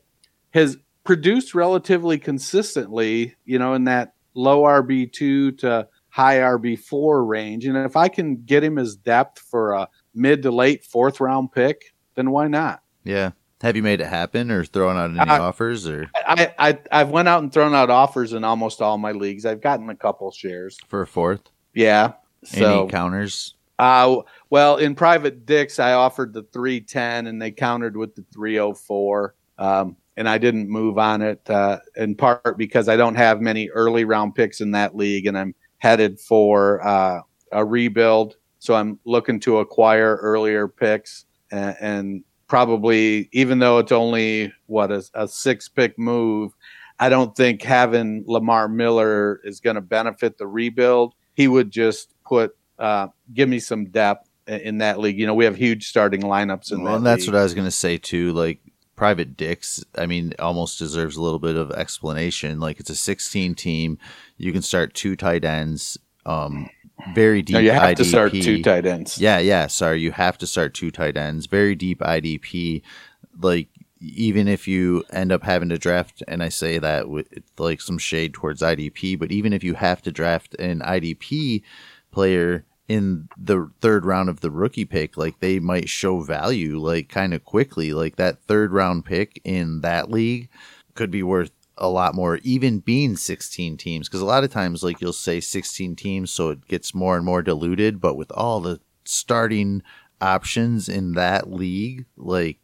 has 0.54 0.78
produced 1.04 1.56
relatively 1.56 2.18
consistently, 2.18 3.36
you 3.46 3.58
know, 3.58 3.74
in 3.74 3.86
that 3.86 4.14
low 4.34 4.64
RB2 4.64 5.58
to 5.60 5.88
high 6.10 6.38
RB4 6.38 7.28
range. 7.28 7.66
And 7.66 7.78
if 7.78 7.96
I 7.96 8.08
can 8.08 8.44
get 8.44 8.64
him 8.64 8.78
as 8.78 8.96
depth 8.96 9.40
for 9.40 9.72
a 9.72 9.88
mid 10.14 10.44
to 10.44 10.52
late 10.52 10.84
fourth 10.84 11.20
round 11.20 11.52
pick, 11.52 11.94
then 12.16 12.32
why 12.32 12.48
not? 12.48 12.82
Yeah. 13.04 13.32
Have 13.62 13.76
you 13.76 13.84
made 13.84 14.02
it 14.02 14.08
happen 14.08 14.50
or 14.52 14.66
thrown 14.66 14.98
out 14.98 15.12
any 15.12 15.20
Uh, 15.20 15.42
offers 15.42 15.88
or 15.88 16.10
I, 16.16 16.52
I 16.58 16.80
I've 16.92 17.10
went 17.12 17.28
out 17.28 17.44
and 17.44 17.54
thrown 17.54 17.76
out 17.76 17.90
offers 17.92 18.34
in 18.34 18.44
almost 18.44 18.82
all 18.82 18.98
my 18.98 19.12
leagues. 19.12 19.46
I've 19.46 19.62
gotten 19.62 19.90
a 19.90 19.96
couple 19.96 20.32
shares. 20.32 20.78
for 20.88 21.04
a 21.04 21.08
fourth? 21.08 21.42
Yeah. 21.74 22.14
So 22.44 22.82
any 22.82 22.92
counters? 22.92 23.56
Uh, 23.80 24.18
well, 24.50 24.78
in 24.78 24.94
private 24.94 25.46
dicks, 25.46 25.80
I 25.80 25.94
offered 25.94 26.34
the 26.34 26.44
310 26.54 27.28
and 27.28 27.42
they 27.42 27.52
countered 27.52 27.98
with 27.98 28.16
the 28.16 28.24
304. 28.34 29.36
Um, 29.58 29.96
and 30.18 30.30
I 30.30 30.38
didn't 30.38 30.70
move 30.70 30.98
on 30.98 31.22
it, 31.22 31.42
uh, 31.50 31.80
in 31.96 32.16
part 32.16 32.58
because 32.58 32.88
I 32.88 32.96
don't 32.96 33.16
have 33.16 33.42
many 33.42 33.70
early 33.70 34.06
round 34.06 34.36
picks 34.36 34.62
in 34.62 34.72
that 34.72 34.96
league 34.96 35.26
and 35.26 35.38
I'm 35.38 35.56
headed 35.80 36.20
for, 36.20 36.86
uh, 36.86 37.22
a 37.52 37.66
rebuild. 37.66 38.36
So 38.60 38.76
I'm 38.76 39.00
looking 39.06 39.40
to 39.42 39.60
acquire 39.60 40.18
earlier 40.18 40.68
picks 40.68 41.26
and, 41.52 41.76
and 41.80 42.24
probably, 42.48 43.30
even 43.32 43.60
though 43.60 43.80
it's 43.80 43.92
only 43.92 44.54
what 44.68 44.92
a, 44.92 45.04
a 45.14 45.28
six 45.28 45.70
pick 45.70 45.98
move, 45.98 46.54
I 47.00 47.10
don't 47.10 47.36
think 47.36 47.64
having 47.64 48.24
Lamar 48.28 48.68
Miller 48.68 49.42
is 49.44 49.60
going 49.60 49.76
to 49.76 49.82
benefit 49.82 50.38
the 50.38 50.46
rebuild. 50.46 51.16
He 51.34 51.48
would 51.48 51.72
just 51.72 52.14
put 52.32 52.56
uh, 52.80 53.08
give 53.34 53.50
me 53.50 53.60
some 53.60 53.86
depth 53.86 54.30
in 54.48 54.78
that 54.80 55.00
league. 55.00 55.20
You 55.20 55.28
know, 55.28 55.34
we 55.36 55.46
have 55.46 55.56
huge 55.58 55.88
starting 55.88 56.22
lineups 56.22 56.72
in 56.72 56.82
Well, 56.82 56.94
that. 56.94 56.98
and 56.98 57.06
that's 57.06 57.24
league. 57.28 57.34
what 57.34 57.40
I 57.40 57.44
was 57.44 57.54
going 57.54 57.68
to 57.68 57.72
say 57.72 57.98
too. 57.98 58.32
Like 58.32 58.60
private 58.96 59.36
dicks, 59.36 59.84
I 59.98 60.06
mean, 60.06 60.34
almost 60.40 60.80
deserves 60.80 61.18
a 61.18 61.22
little 61.22 61.40
bit 61.40 61.56
of 61.58 61.72
explanation. 61.72 62.60
Like 62.60 62.80
it's 62.80 62.90
a 62.90 62.96
16 62.96 63.54
team. 63.56 63.98
You 64.38 64.52
can 64.54 64.62
start 64.62 64.94
two 64.94 65.16
tight 65.18 65.44
ends. 65.44 65.98
Um, 66.26 66.70
very 67.14 67.42
deep. 67.42 67.56
No, 67.56 67.60
you 67.60 67.72
have 67.72 67.82
IDP. 67.84 67.96
to 67.98 68.06
start 68.06 68.32
two 68.32 68.64
tight 68.64 68.86
ends. 68.86 69.20
Yeah, 69.20 69.40
yeah. 69.40 69.68
Sorry, 69.68 70.00
you 70.00 70.12
have 70.12 70.38
to 70.40 70.48
start 70.48 70.74
two 70.74 70.90
tight 70.92 71.18
ends. 71.18 71.48
Very 71.48 71.76
deep 71.76 72.00
IDP. 72.00 72.82
Like 73.40 73.68
even 74.00 74.48
if 74.48 74.68
you 74.68 75.04
end 75.12 75.32
up 75.32 75.44
having 75.44 75.70
to 75.70 75.78
draft, 75.78 76.24
and 76.28 76.42
I 76.42 76.50
say 76.50 76.80
that 76.80 77.10
with 77.10 77.28
like 77.60 77.82
some 77.82 77.98
shade 78.00 78.34
towards 78.34 78.62
IDP, 78.62 79.20
but 79.20 79.32
even 79.32 79.54
if 79.54 79.64
you 79.64 79.76
have 79.76 80.02
to 80.04 80.12
draft 80.12 80.56
an 80.56 80.80
IDP 80.80 81.62
player 82.12 82.66
in 82.88 83.30
the 83.38 83.72
third 83.80 84.06
round 84.06 84.28
of 84.28 84.42
the 84.42 84.52
rookie 84.52 84.86
pick, 84.86 85.16
like 85.16 85.40
they 85.40 85.60
might 85.60 85.88
show 85.88 86.20
value 86.20 86.78
like 86.78 87.08
kind 87.10 87.34
of 87.34 87.44
quickly. 87.46 87.94
Like 87.94 88.18
that 88.18 88.44
third 88.44 88.74
round 88.74 89.06
pick 89.06 89.40
in 89.44 89.82
that 89.82 90.12
league 90.12 90.50
could 90.94 91.10
be 91.10 91.24
worth 91.24 91.52
a 91.78 91.88
lot 91.88 92.14
more, 92.14 92.38
even 92.44 92.80
being 92.80 93.16
16 93.16 93.78
teams. 93.78 94.10
Because 94.10 94.22
a 94.22 94.26
lot 94.26 94.44
of 94.44 94.52
times, 94.52 94.84
like 94.84 95.00
you'll 95.00 95.14
say 95.14 95.40
16 95.40 95.96
teams, 95.96 96.32
so 96.32 96.50
it 96.50 96.68
gets 96.68 96.94
more 96.94 97.16
and 97.16 97.26
more 97.26 97.42
diluted. 97.42 98.02
But 98.02 98.16
with 98.16 98.32
all 98.34 98.60
the 98.60 98.80
starting 99.06 99.82
options 100.20 100.90
in 100.90 101.14
that 101.14 101.52
league, 101.52 102.06
like 102.18 102.60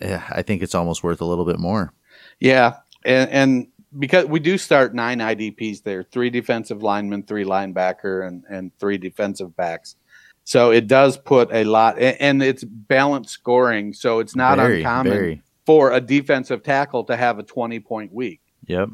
eh, 0.00 0.20
I 0.30 0.42
think 0.42 0.62
it's 0.62 0.74
almost 0.74 1.02
worth 1.02 1.20
a 1.20 1.26
little 1.26 1.44
bit 1.44 1.58
more. 1.58 1.92
Yeah, 2.40 2.76
and, 3.04 3.30
and 3.30 3.66
because 3.96 4.26
we 4.26 4.40
do 4.40 4.58
start 4.58 4.94
nine 4.94 5.18
IDPs 5.18 5.82
there, 5.82 6.02
three 6.02 6.30
defensive 6.30 6.82
linemen, 6.82 7.22
three 7.22 7.44
linebacker, 7.44 8.26
and 8.26 8.44
and 8.50 8.76
three 8.78 8.98
defensive 8.98 9.56
backs. 9.56 9.96
So 10.44 10.70
it 10.70 10.86
does 10.86 11.18
put 11.18 11.52
a 11.52 11.64
lot, 11.64 11.98
and 11.98 12.42
it's 12.42 12.64
balanced 12.64 13.30
scoring. 13.30 13.92
So 13.92 14.18
it's 14.18 14.34
not 14.34 14.56
Very, 14.58 14.78
uncommon 14.78 15.12
very. 15.12 15.42
for 15.66 15.92
a 15.92 16.00
defensive 16.00 16.62
tackle 16.62 17.04
to 17.04 17.16
have 17.16 17.38
a 17.38 17.42
twenty 17.42 17.80
point 17.80 18.12
week. 18.12 18.40
Yep. 18.66 18.90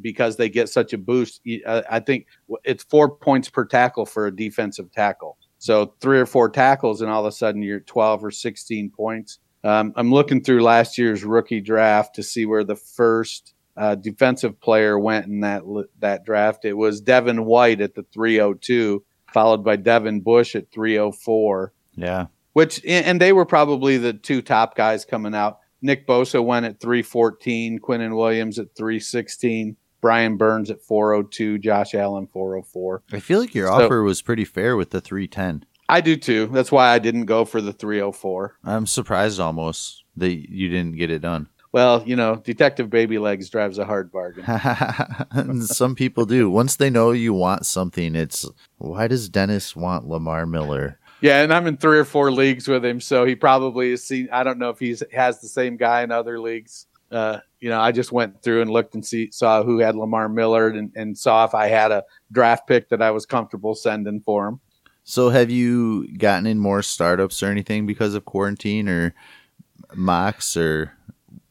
because 0.00 0.36
they 0.36 0.48
get 0.48 0.68
such 0.68 0.92
a 0.92 0.98
boost. 0.98 1.40
Uh, 1.66 1.82
I 1.90 2.00
think 2.00 2.26
it's 2.64 2.84
four 2.84 3.10
points 3.16 3.48
per 3.50 3.64
tackle 3.64 4.06
for 4.06 4.26
a 4.26 4.34
defensive 4.34 4.90
tackle. 4.92 5.36
So 5.58 5.94
three 6.00 6.18
or 6.18 6.26
four 6.26 6.48
tackles, 6.50 7.02
and 7.02 7.10
all 7.10 7.20
of 7.20 7.26
a 7.26 7.32
sudden 7.32 7.62
you're 7.62 7.80
12 7.80 8.24
or 8.24 8.30
16 8.30 8.90
points. 8.90 9.38
Um, 9.64 9.92
I'm 9.96 10.10
looking 10.12 10.42
through 10.42 10.62
last 10.62 10.98
year's 10.98 11.22
rookie 11.24 11.60
draft 11.60 12.14
to 12.16 12.22
see 12.22 12.46
where 12.46 12.64
the 12.64 12.74
first 12.76 13.54
uh, 13.76 13.94
defensive 13.94 14.60
player 14.60 14.98
went 14.98 15.26
in 15.26 15.40
that 15.40 15.62
that 16.00 16.24
draft. 16.24 16.64
It 16.64 16.74
was 16.74 17.00
Devin 17.00 17.44
White 17.44 17.80
at 17.80 17.94
the 17.94 18.04
302, 18.12 19.04
followed 19.32 19.64
by 19.64 19.76
Devin 19.76 20.20
Bush 20.20 20.54
at 20.54 20.70
304 20.72 21.72
Yeah. 21.96 22.26
which 22.52 22.84
and 22.86 23.20
they 23.20 23.32
were 23.32 23.46
probably 23.46 23.96
the 23.98 24.12
two 24.12 24.42
top 24.42 24.76
guys 24.76 25.04
coming 25.04 25.34
out. 25.34 25.58
Nick 25.80 26.06
Bosa 26.06 26.44
went 26.44 26.66
at 26.66 26.80
314, 26.80 27.80
Quinnen 27.80 28.16
Williams 28.16 28.58
at 28.58 28.74
316, 28.76 29.76
Brian 30.00 30.36
Burns 30.36 30.70
at 30.70 30.80
402, 30.82 31.58
Josh 31.58 31.94
Allen 31.94 32.26
404. 32.26 33.02
I 33.12 33.20
feel 33.20 33.40
like 33.40 33.54
your 33.54 33.66
So- 33.68 33.84
offer 33.84 34.02
was 34.02 34.22
pretty 34.22 34.44
fair 34.44 34.76
with 34.76 34.90
the 34.90 35.00
310. 35.00 35.64
I 35.88 36.00
do 36.00 36.16
too. 36.16 36.46
That's 36.52 36.70
why 36.72 36.88
I 36.90 36.98
didn't 36.98 37.24
go 37.26 37.44
for 37.44 37.60
the 37.60 37.72
304. 37.72 38.56
I'm 38.64 38.86
surprised 38.86 39.40
almost 39.40 40.04
that 40.16 40.32
you 40.50 40.68
didn't 40.68 40.96
get 40.96 41.10
it 41.10 41.20
done. 41.20 41.48
Well, 41.72 42.02
you 42.06 42.16
know, 42.16 42.36
Detective 42.36 42.90
Baby 42.90 43.18
Legs 43.18 43.48
drives 43.48 43.78
a 43.78 43.86
hard 43.86 44.12
bargain. 44.12 44.44
Some 45.62 45.94
people 45.94 46.26
do. 46.26 46.50
Once 46.50 46.76
they 46.76 46.90
know 46.90 47.12
you 47.12 47.32
want 47.32 47.64
something, 47.64 48.14
it's 48.14 48.46
why 48.76 49.08
does 49.08 49.30
Dennis 49.30 49.74
want 49.74 50.06
Lamar 50.06 50.44
Miller? 50.44 50.98
Yeah, 51.22 51.42
and 51.42 51.52
I'm 51.52 51.66
in 51.66 51.78
three 51.78 51.98
or 51.98 52.04
four 52.04 52.30
leagues 52.30 52.68
with 52.68 52.84
him, 52.84 53.00
so 53.00 53.24
he 53.24 53.34
probably 53.34 53.90
has 53.90 54.04
seen. 54.04 54.28
I 54.30 54.42
don't 54.42 54.58
know 54.58 54.68
if 54.68 54.80
he 54.80 54.94
has 55.12 55.40
the 55.40 55.48
same 55.48 55.78
guy 55.78 56.02
in 56.02 56.10
other 56.10 56.38
leagues. 56.38 56.86
Uh, 57.10 57.38
you 57.60 57.70
know, 57.70 57.80
I 57.80 57.92
just 57.92 58.12
went 58.12 58.42
through 58.42 58.60
and 58.62 58.70
looked 58.70 58.94
and 58.94 59.04
see 59.04 59.30
saw 59.30 59.62
who 59.62 59.78
had 59.78 59.94
Lamar 59.94 60.28
Miller 60.28 60.68
and, 60.68 60.92
and 60.94 61.16
saw 61.16 61.44
if 61.44 61.54
I 61.54 61.68
had 61.68 61.90
a 61.90 62.04
draft 62.32 62.66
pick 62.66 62.88
that 62.90 63.00
I 63.00 63.12
was 63.12 63.24
comfortable 63.24 63.74
sending 63.74 64.20
for 64.20 64.48
him. 64.48 64.60
So, 65.04 65.30
have 65.30 65.50
you 65.50 66.12
gotten 66.18 66.46
in 66.46 66.58
more 66.58 66.82
startups 66.82 67.42
or 67.42 67.46
anything 67.46 67.86
because 67.86 68.14
of 68.14 68.26
quarantine 68.26 68.88
or 68.88 69.14
mocks 69.94 70.54
or? 70.54 70.92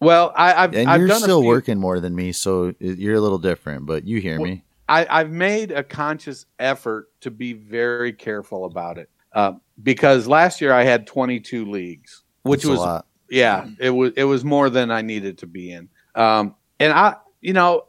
Well, 0.01 0.33
I, 0.35 0.63
I've 0.63 0.73
And 0.73 0.89
I've 0.89 0.99
you're 0.99 1.15
still 1.15 1.43
working 1.43 1.79
more 1.79 1.99
than 1.99 2.15
me, 2.15 2.31
so 2.31 2.73
you're 2.79 3.15
a 3.15 3.21
little 3.21 3.37
different. 3.37 3.85
But 3.85 4.05
you 4.05 4.19
hear 4.19 4.39
me. 4.39 4.63
I, 4.89 5.07
I've 5.09 5.31
made 5.31 5.71
a 5.71 5.83
conscious 5.83 6.45
effort 6.59 7.09
to 7.21 7.31
be 7.31 7.53
very 7.53 8.11
careful 8.11 8.65
about 8.65 8.97
it 8.97 9.09
uh, 9.31 9.53
because 9.81 10.27
last 10.27 10.59
year 10.59 10.73
I 10.73 10.83
had 10.83 11.07
22 11.07 11.65
leagues, 11.65 12.23
which 12.43 12.63
That's 12.63 12.67
a 12.67 12.71
was 12.71 12.79
lot. 12.79 13.05
yeah, 13.29 13.67
it 13.79 13.91
was 13.91 14.11
it 14.17 14.25
was 14.25 14.43
more 14.43 14.69
than 14.69 14.91
I 14.91 15.01
needed 15.01 15.37
to 15.39 15.47
be 15.47 15.71
in. 15.71 15.87
Um, 16.15 16.55
and 16.79 16.91
I, 16.91 17.15
you 17.39 17.53
know, 17.53 17.85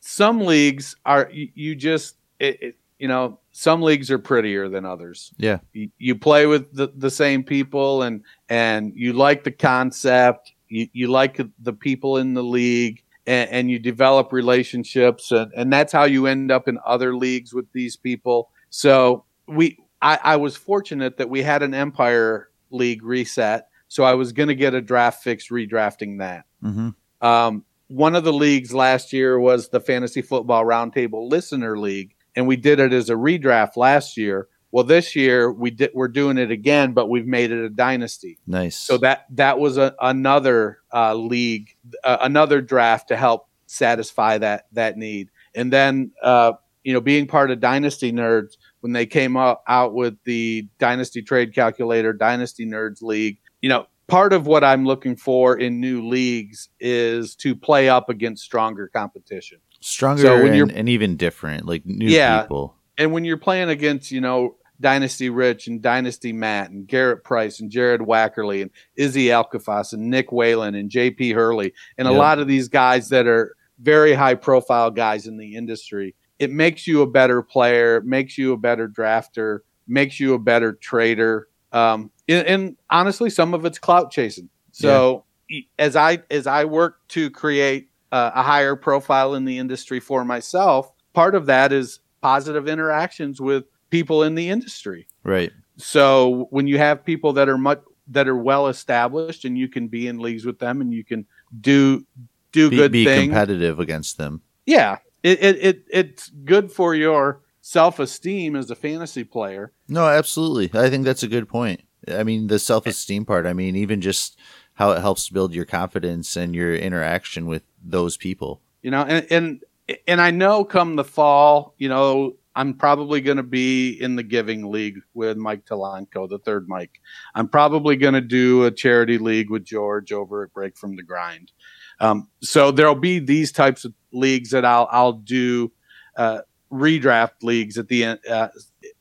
some 0.00 0.40
leagues 0.40 0.94
are 1.04 1.28
you, 1.32 1.48
you 1.54 1.74
just 1.74 2.16
it, 2.38 2.62
it, 2.62 2.76
you 2.98 3.08
know 3.08 3.40
some 3.50 3.80
leagues 3.80 4.10
are 4.10 4.18
prettier 4.18 4.68
than 4.68 4.84
others. 4.84 5.32
Yeah. 5.38 5.60
You, 5.72 5.90
you 5.96 6.14
play 6.14 6.44
with 6.44 6.74
the, 6.74 6.92
the 6.94 7.10
same 7.10 7.42
people 7.42 8.02
and 8.02 8.22
and 8.50 8.92
you 8.94 9.14
like 9.14 9.44
the 9.44 9.50
concept. 9.50 10.52
You 10.68 10.88
you 10.92 11.08
like 11.08 11.40
the 11.58 11.72
people 11.72 12.18
in 12.18 12.34
the 12.34 12.44
league. 12.44 13.02
And, 13.28 13.50
and 13.50 13.70
you 13.72 13.80
develop 13.80 14.32
relationships, 14.32 15.32
and, 15.32 15.50
and 15.56 15.72
that's 15.72 15.92
how 15.92 16.04
you 16.04 16.28
end 16.28 16.52
up 16.52 16.68
in 16.68 16.78
other 16.86 17.16
leagues 17.16 17.52
with 17.52 17.66
these 17.72 17.96
people. 17.96 18.50
So 18.70 19.24
we, 19.48 19.80
I, 20.00 20.20
I 20.22 20.36
was 20.36 20.56
fortunate 20.56 21.16
that 21.16 21.28
we 21.28 21.42
had 21.42 21.64
an 21.64 21.74
Empire 21.74 22.50
League 22.70 23.02
reset 23.02 23.66
So 23.88 24.04
I 24.04 24.14
was 24.14 24.32
going 24.32 24.48
to 24.48 24.54
get 24.54 24.74
a 24.74 24.80
draft 24.80 25.22
fix 25.22 25.48
redrafting 25.48 26.18
that. 26.18 26.44
Mm-hmm. 26.62 27.26
Um, 27.26 27.64
one 27.88 28.16
of 28.16 28.24
the 28.24 28.32
leagues 28.32 28.74
last 28.74 29.12
year 29.12 29.38
was 29.38 29.68
the 29.68 29.80
Fantasy 29.80 30.22
Football 30.22 30.64
Roundtable 30.64 31.30
Listener 31.30 31.78
League, 31.78 32.14
and 32.34 32.46
we 32.46 32.56
did 32.56 32.80
it 32.80 32.92
as 32.92 33.10
a 33.10 33.14
redraft 33.14 33.76
last 33.76 34.16
year. 34.16 34.48
Well, 34.76 34.84
this 34.84 35.16
year 35.16 35.50
we 35.50 35.70
did 35.70 35.92
we're 35.94 36.06
doing 36.06 36.36
it 36.36 36.50
again, 36.50 36.92
but 36.92 37.08
we've 37.08 37.26
made 37.26 37.50
it 37.50 37.64
a 37.64 37.70
dynasty. 37.70 38.36
Nice. 38.46 38.76
So 38.76 38.98
that 38.98 39.24
that 39.30 39.58
was 39.58 39.78
a, 39.78 39.94
another 40.02 40.80
uh, 40.92 41.14
league, 41.14 41.74
uh, 42.04 42.18
another 42.20 42.60
draft 42.60 43.08
to 43.08 43.16
help 43.16 43.48
satisfy 43.64 44.36
that 44.36 44.66
that 44.72 44.98
need. 44.98 45.30
And 45.54 45.72
then 45.72 46.10
uh, 46.22 46.52
you 46.84 46.92
know, 46.92 47.00
being 47.00 47.26
part 47.26 47.50
of 47.50 47.58
Dynasty 47.58 48.12
Nerds 48.12 48.58
when 48.80 48.92
they 48.92 49.06
came 49.06 49.34
out, 49.38 49.62
out 49.66 49.94
with 49.94 50.18
the 50.24 50.68
Dynasty 50.78 51.22
Trade 51.22 51.54
Calculator 51.54 52.12
Dynasty 52.12 52.66
Nerds 52.66 53.00
League, 53.00 53.38
you 53.62 53.70
know, 53.70 53.86
part 54.08 54.34
of 54.34 54.46
what 54.46 54.62
I'm 54.62 54.84
looking 54.84 55.16
for 55.16 55.56
in 55.56 55.80
new 55.80 56.06
leagues 56.06 56.68
is 56.80 57.34
to 57.36 57.56
play 57.56 57.88
up 57.88 58.10
against 58.10 58.44
stronger 58.44 58.88
competition. 58.88 59.56
Stronger 59.80 60.20
So 60.20 60.44
and, 60.44 60.70
and 60.70 60.86
even 60.90 61.16
different, 61.16 61.64
like 61.64 61.86
new 61.86 62.10
Yeah. 62.10 62.42
people. 62.42 62.76
And 62.98 63.12
when 63.12 63.24
you're 63.24 63.38
playing 63.38 63.70
against, 63.70 64.10
you 64.10 64.20
know, 64.20 64.56
Dynasty 64.80 65.30
Rich 65.30 65.66
and 65.68 65.80
Dynasty 65.82 66.32
Matt 66.32 66.70
and 66.70 66.86
Garrett 66.86 67.24
Price 67.24 67.60
and 67.60 67.70
Jared 67.70 68.00
Wackerly 68.02 68.62
and 68.62 68.70
Izzy 68.96 69.26
Alkafas 69.26 69.92
and 69.92 70.10
Nick 70.10 70.32
Whalen 70.32 70.74
and 70.74 70.90
JP 70.90 71.34
Hurley 71.34 71.72
and 71.98 72.06
a 72.08 72.10
Yep. 72.10 72.18
lot 72.18 72.38
of 72.38 72.46
these 72.46 72.68
guys 72.68 73.08
that 73.10 73.26
are 73.26 73.54
very 73.80 74.14
high 74.14 74.34
profile 74.34 74.90
guys 74.90 75.26
in 75.26 75.36
the 75.36 75.54
industry, 75.54 76.14
it 76.38 76.50
makes 76.50 76.86
you 76.86 77.02
a 77.02 77.06
better 77.06 77.42
player, 77.42 78.00
makes 78.02 78.36
you 78.38 78.52
a 78.52 78.56
better 78.56 78.88
drafter, 78.88 79.60
makes 79.88 80.18
you 80.20 80.34
a 80.34 80.38
better 80.38 80.72
trader. 80.72 81.48
Um, 81.72 82.10
and, 82.28 82.46
and 82.46 82.76
honestly, 82.90 83.30
some 83.30 83.54
of 83.54 83.64
it's 83.64 83.78
clout 83.78 84.10
chasing. 84.10 84.48
So 84.72 85.24
e- 85.50 85.64
as 85.78 85.96
I 85.96 86.22
as 86.30 86.46
I 86.46 86.64
work 86.64 86.98
to 87.08 87.30
create 87.30 87.88
uh, 88.12 88.30
a 88.34 88.42
higher 88.42 88.76
profile 88.76 89.34
in 89.34 89.44
the 89.44 89.58
industry 89.58 90.00
for 90.00 90.24
myself, 90.24 90.92
part 91.12 91.34
of 91.34 91.46
that 91.46 91.72
is 91.72 92.00
positive 92.20 92.66
interactions 92.68 93.40
with 93.40 93.64
people 93.90 94.22
in 94.22 94.34
the 94.34 94.48
industry. 94.48 95.06
Right. 95.24 95.52
So 95.76 96.46
when 96.50 96.66
you 96.66 96.78
have 96.78 97.04
people 97.04 97.32
that 97.34 97.48
are 97.48 97.58
much 97.58 97.80
that 98.08 98.28
are 98.28 98.36
well 98.36 98.68
established 98.68 99.44
and 99.44 99.58
you 99.58 99.68
can 99.68 99.88
be 99.88 100.06
in 100.06 100.18
leagues 100.18 100.44
with 100.44 100.58
them 100.58 100.80
and 100.80 100.92
you 100.92 101.04
can 101.04 101.26
do 101.60 102.06
do 102.52 102.70
Be, 102.70 102.76
good 102.76 102.92
be 102.92 103.04
things. 103.04 103.24
competitive 103.26 103.78
against 103.80 104.16
them. 104.16 104.42
Yeah, 104.64 104.98
it, 105.22 105.42
it 105.42 105.56
it 105.60 105.84
it's 105.90 106.30
good 106.30 106.70
for 106.72 106.94
your 106.94 107.40
self 107.60 107.98
esteem 107.98 108.56
as 108.56 108.70
a 108.70 108.74
fantasy 108.76 109.24
player. 109.24 109.72
No, 109.88 110.06
absolutely. 110.06 110.70
I 110.78 110.88
think 110.88 111.04
that's 111.04 111.22
a 111.24 111.28
good 111.28 111.48
point. 111.48 111.82
I 112.08 112.22
mean, 112.22 112.46
the 112.46 112.58
self 112.58 112.86
esteem 112.86 113.24
part. 113.24 113.44
I 113.46 113.52
mean, 113.52 113.74
even 113.76 114.00
just 114.00 114.38
how 114.74 114.92
it 114.92 115.00
helps 115.00 115.28
build 115.28 115.54
your 115.54 115.64
confidence 115.64 116.36
and 116.36 116.54
your 116.54 116.74
interaction 116.74 117.46
with 117.46 117.62
those 117.82 118.16
people. 118.16 118.60
you 118.82 118.90
know 118.90 119.02
and 119.02 119.26
and 119.30 119.62
and 120.06 120.20
i 120.20 120.30
know 120.30 120.64
come 120.64 120.96
the 120.96 121.04
fall 121.04 121.74
you 121.78 121.88
know 121.88 122.36
i'm 122.56 122.74
probably 122.74 123.20
going 123.20 123.36
to 123.36 123.42
be 123.42 123.90
in 123.90 124.16
the 124.16 124.22
giving 124.22 124.70
league 124.70 124.98
with 125.14 125.36
mike 125.36 125.64
talanko 125.64 126.28
the 126.28 126.38
third 126.38 126.68
mike 126.68 127.00
i'm 127.34 127.48
probably 127.48 127.96
going 127.96 128.14
to 128.14 128.20
do 128.20 128.64
a 128.64 128.70
charity 128.70 129.18
league 129.18 129.50
with 129.50 129.64
george 129.64 130.12
over 130.12 130.42
at 130.42 130.52
break 130.52 130.76
from 130.76 130.96
the 130.96 131.02
grind 131.02 131.52
um, 131.98 132.28
so 132.42 132.70
there'll 132.70 132.94
be 132.94 133.18
these 133.18 133.52
types 133.52 133.84
of 133.84 133.94
leagues 134.12 134.50
that 134.50 134.64
i'll 134.64 134.88
i'll 134.90 135.12
do 135.12 135.70
uh, 136.16 136.40
redraft 136.72 137.42
leagues 137.42 137.78
at 137.78 137.88
the 137.88 138.04
end 138.04 138.18
uh, 138.28 138.48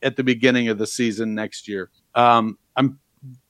at 0.04 0.16
the 0.16 0.24
beginning 0.24 0.68
of 0.68 0.78
the 0.78 0.88
season 0.88 1.34
next 1.34 1.68
year 1.68 1.90
um, 2.14 2.58
i'm 2.76 3.00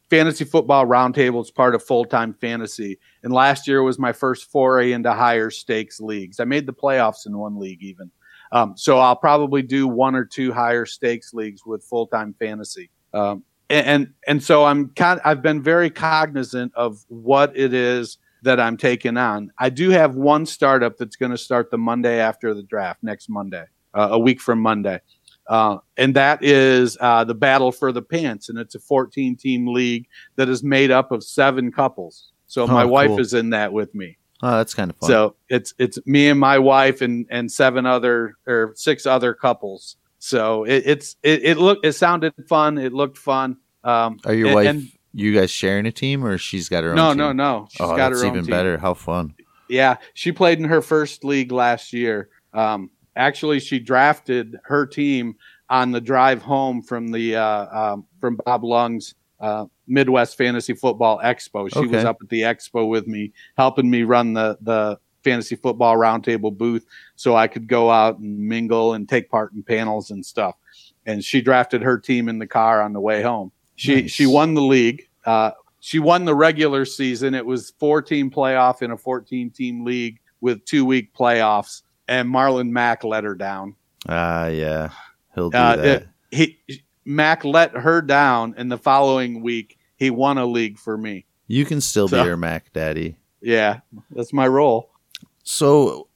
fantasy 0.10 0.46
football 0.46 0.86
roundtable 0.86 1.42
is 1.42 1.52
part 1.52 1.76
of 1.76 1.84
full-time 1.84 2.34
fantasy 2.34 3.00
and 3.26 3.34
last 3.34 3.68
year 3.68 3.82
was 3.82 3.98
my 3.98 4.14
first 4.14 4.52
foray 4.52 4.92
into 4.92 5.12
higher 5.12 5.50
stakes 5.50 6.00
leagues. 6.00 6.40
I 6.40 6.46
made 6.46 6.68
the 6.68 6.74
playoffs 6.74 7.26
in 7.26 7.36
one 7.36 7.58
league 7.58 7.82
even. 7.82 8.12
Um, 8.52 8.74
so 8.78 9.00
I'll 9.00 9.16
probably 9.16 9.62
do 9.62 9.88
one 9.88 10.16
or 10.16 10.26
two 10.26 10.54
higher 10.54 10.86
stakes 10.86 11.34
leagues 11.34 11.66
with 11.66 11.84
full 11.84 12.08
time 12.08 12.36
fantasy. 12.40 12.90
Um, 13.14 13.44
and, 13.70 13.88
and 13.88 14.14
and 14.28 14.44
so 14.44 14.66
I'm 14.66 14.90
kind. 14.90 15.20
I've 15.26 15.42
been 15.42 15.62
very 15.62 15.90
cognizant 15.90 16.72
of 16.76 17.04
what 17.08 17.56
it 17.58 17.74
is 17.74 18.18
that 18.44 18.60
I'm 18.60 18.78
taking 18.78 19.18
on. 19.18 19.52
I 19.58 19.70
do 19.70 19.90
have 19.90 20.16
one 20.16 20.46
startup 20.46 20.98
that's 20.98 21.16
going 21.16 21.32
to 21.32 21.38
start 21.38 21.72
the 21.72 21.78
Monday 21.80 22.20
after 22.20 22.54
the 22.54 22.62
draft 22.62 23.02
next 23.02 23.28
Monday, 23.28 23.66
uh, 23.96 24.10
a 24.12 24.20
week 24.20 24.40
from 24.40 24.60
Monday. 24.60 25.00
Uh, 25.48 25.78
and 25.98 26.16
that 26.16 26.44
is 26.44 26.98
uh, 27.02 27.24
the 27.24 27.34
Battle 27.34 27.72
for 27.72 27.92
the 27.92 28.02
Pants, 28.02 28.50
and 28.50 28.58
it's 28.60 28.76
a 28.76 28.80
14 28.80 29.36
team 29.36 29.68
league 29.68 30.08
that 30.36 30.50
is 30.50 30.64
made 30.64 30.92
up 30.92 31.12
of 31.12 31.24
seven 31.24 31.72
couples. 31.72 32.32
So 32.48 32.64
Oh, 32.64 32.68
my 32.68 32.86
wife 32.86 33.10
cool. 33.10 33.20
is 33.20 33.34
in 33.34 33.50
that 33.52 33.74
with 33.74 33.94
me. 33.96 34.18
Oh, 34.48 34.58
that's 34.58 34.76
kind 34.76 34.92
of 34.92 34.98
fun. 34.98 35.08
So 35.10 35.36
it's 35.50 35.74
it's 35.80 35.98
me 36.06 36.30
and 36.30 36.40
my 36.40 36.60
wife 36.60 37.02
and 37.02 37.26
and 37.32 37.52
seven 37.52 37.88
other 37.88 38.36
or 38.46 38.74
six 38.76 39.08
other 39.08 39.34
couples. 39.34 39.96
So 40.20 40.66
it, 40.66 40.84
it's 40.86 41.16
it, 41.24 41.44
it 41.44 41.58
looked 41.58 41.84
it 41.84 41.94
sounded 41.94 42.34
fun. 42.48 42.78
It 42.78 42.94
looked 42.94 43.18
fun. 43.18 43.58
Um, 43.84 44.20
Are 44.24 44.34
your 44.36 44.48
and- 44.48 44.56
wife, 44.56 44.68
and- 44.68 44.88
you 45.14 45.34
guys 45.34 45.50
sharing 45.50 45.86
a 45.86 45.92
team, 45.92 46.24
or 46.26 46.38
she's 46.38 46.70
got 46.70 46.84
her 46.84 46.90
own? 46.92 46.96
no, 46.98 47.10
team? 47.10 47.18
no, 47.18 47.32
no. 47.32 47.68
She's 47.72 47.82
oh, 47.82 47.96
got 47.96 48.10
that's 48.10 48.22
her 48.22 48.28
own 48.28 48.34
even 48.34 48.46
team. 48.46 48.52
better. 48.52 48.78
How 48.78 48.94
fun! 48.94 49.34
Yeah, 49.68 49.98
she 50.14 50.32
played 50.32 50.60
in 50.60 50.66
her 50.66 50.82
first 50.82 51.24
league 51.24 51.52
last 51.52 51.92
year. 51.94 52.30
Um, 52.54 52.92
actually, 53.16 53.62
she 53.62 53.80
drafted 53.80 54.58
her 54.66 54.86
team 54.86 55.38
on 55.70 55.92
the 55.92 56.02
drive 56.02 56.42
home 56.44 56.82
from 56.84 57.08
the 57.08 57.38
uh, 57.38 57.94
um, 57.94 58.06
from 58.20 58.38
Bob 58.46 58.64
Lung's 58.64 59.16
uh, 59.40 59.66
Midwest 59.88 60.38
Fantasy 60.38 60.74
Football 60.74 61.20
Expo. 61.24 61.72
She 61.74 61.88
was 61.88 62.04
up 62.06 62.18
at 62.22 62.30
the 62.30 62.42
expo 62.42 62.88
with 62.88 63.08
me, 63.08 63.34
helping 63.58 63.90
me 63.90 64.04
run 64.04 64.34
the 64.34 64.58
the 64.62 65.00
fantasy 65.24 65.56
football 65.56 65.96
roundtable 65.98 66.56
booth, 66.56 66.86
so 67.16 67.36
I 67.36 67.48
could 67.48 67.68
go 67.68 67.90
out 67.90 68.20
and 68.20 68.38
mingle 68.40 68.94
and 68.94 69.10
take 69.10 69.30
part 69.30 69.54
in 69.54 69.64
panels 69.64 70.12
and 70.12 70.24
stuff. 70.26 70.56
And 71.08 71.24
she 71.24 71.42
drafted 71.42 71.82
her 71.82 71.98
team 71.98 72.30
in 72.30 72.38
the 72.40 72.46
car 72.48 72.82
on 72.82 72.94
the 72.94 73.00
way 73.00 73.22
home. 73.24 73.52
She 73.76 74.02
Nice. 74.04 74.12
she 74.12 74.26
won 74.28 74.54
the 74.54 74.62
league. 74.62 75.08
Uh, 75.26 75.52
she 75.80 76.00
won 76.00 76.26
the 76.26 76.34
regular 76.36 76.86
season. 76.86 77.34
It 77.34 77.46
was 77.46 77.72
four 77.80 78.02
team 78.02 78.32
playoff 78.32 78.82
in 78.82 78.92
a 78.92 78.98
14 78.98 79.50
team 79.52 79.84
league 79.84 80.20
with 80.42 80.64
two 80.66 80.86
week 80.86 81.14
playoffs, 81.14 81.82
and 82.08 82.30
Marlon 82.30 82.70
Mack 82.70 83.04
let 83.04 83.24
her 83.24 83.36
down. 83.36 83.76
Ah, 84.08 84.48
yeah, 84.48 84.90
he'll 85.34 85.50
do 85.50 85.58
Uh, 85.58 85.76
that. 85.76 86.08
He 86.32 86.60
Mack 87.06 87.46
let 87.46 87.72
her 87.74 88.02
down, 88.02 88.56
and 88.58 88.72
the 88.72 88.78
following 88.78 89.42
week 89.42 89.78
he 89.96 90.10
won 90.10 90.38
a 90.38 90.46
league 90.46 90.78
for 90.78 90.98
me. 90.98 91.26
you 91.48 91.64
can 91.66 91.80
still 91.82 92.08
so- 92.08 92.24
be 92.24 92.28
her 92.30 92.38
Mac 92.38 92.74
Daddy. 92.74 93.18
Yeah, 93.42 93.82
that's 94.10 94.34
my 94.34 94.48
role. 94.48 94.90
So, 95.44 96.08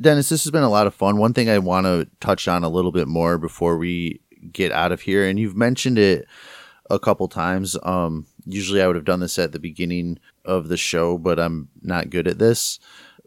Dennis, 0.00 0.30
this 0.30 0.44
has 0.44 0.50
been 0.50 0.62
a 0.62 0.70
lot 0.70 0.86
of 0.86 0.94
fun. 0.94 1.18
One 1.18 1.34
thing 1.34 1.50
I 1.50 1.58
want 1.58 1.84
to 1.84 2.08
touch 2.20 2.48
on 2.48 2.64
a 2.64 2.70
little 2.70 2.90
bit 2.92 3.06
more 3.06 3.36
before 3.36 3.76
we 3.76 4.20
get 4.50 4.72
out 4.72 4.90
of 4.90 5.02
here, 5.02 5.28
and 5.28 5.38
you've 5.38 5.56
mentioned 5.56 5.98
it 5.98 6.26
a 6.88 6.98
couple 6.98 7.28
times. 7.28 7.76
Um, 7.82 8.26
usually 8.46 8.80
I 8.80 8.86
would 8.86 8.96
have 8.96 9.04
done 9.04 9.20
this 9.20 9.38
at 9.38 9.52
the 9.52 9.58
beginning 9.58 10.18
of 10.46 10.68
the 10.68 10.78
show, 10.78 11.18
but 11.18 11.38
I'm 11.38 11.68
not 11.82 12.08
good 12.08 12.26
at 12.26 12.38
this. 12.38 12.78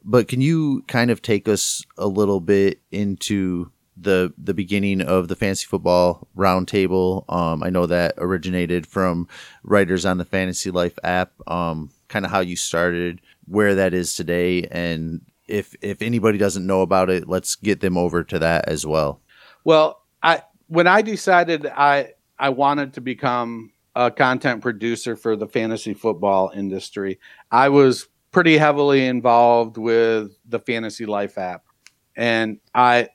But 0.04 0.28
can 0.28 0.42
you 0.42 0.84
kind 0.88 1.12
of 1.12 1.22
take 1.22 1.48
us 1.48 1.86
a 1.96 2.08
little 2.08 2.40
bit 2.40 2.82
into 2.92 3.72
the 3.96 4.34
the 4.38 4.54
beginning 4.54 5.02
of 5.02 5.28
the 5.28 5.36
fantasy 5.36 5.66
football 5.66 6.28
roundtable? 6.36 7.32
Um, 7.32 7.64
I 7.64 7.70
know 7.70 7.86
that 7.86 8.16
originated 8.18 8.88
from 8.88 9.28
writers 9.64 10.06
on 10.06 10.18
the 10.18 10.26
Fantasy 10.26 10.72
Life 10.72 10.98
app. 11.04 11.32
Um, 11.48 11.90
kind 12.08 12.26
of 12.26 12.32
how 12.32 12.42
you 12.42 12.56
started, 12.56 13.22
where 13.48 13.76
that 13.76 13.94
is 13.94 14.16
today, 14.16 14.64
and 14.72 15.22
if 15.48 15.76
if 15.82 16.02
anybody 16.02 16.38
doesn't 16.38 16.66
know 16.66 16.82
about 16.82 17.10
it, 17.10 17.28
let's 17.28 17.56
get 17.56 17.82
them 17.82 17.98
over 17.98 18.24
to 18.24 18.40
that 18.40 18.68
as 18.68 18.86
well. 18.86 19.22
Well, 19.64 20.02
I 20.22 20.44
when 20.68 20.88
I 20.88 21.02
decided 21.02 21.66
I 21.66 22.14
I 22.40 22.50
wanted 22.50 22.94
to 22.94 23.02
become 23.02 23.72
a 23.96 24.10
content 24.10 24.62
producer 24.62 25.16
for 25.16 25.36
the 25.36 25.48
fantasy 25.48 25.94
football 25.94 26.52
industry, 26.56 27.20
I 27.52 27.70
was 27.70 28.08
pretty 28.32 28.58
heavily 28.58 29.06
involved 29.06 29.78
with 29.78 30.32
the 30.48 30.60
Fantasy 30.60 31.06
Life 31.06 31.38
app, 31.38 31.64
and 32.16 32.60
I 32.74 33.10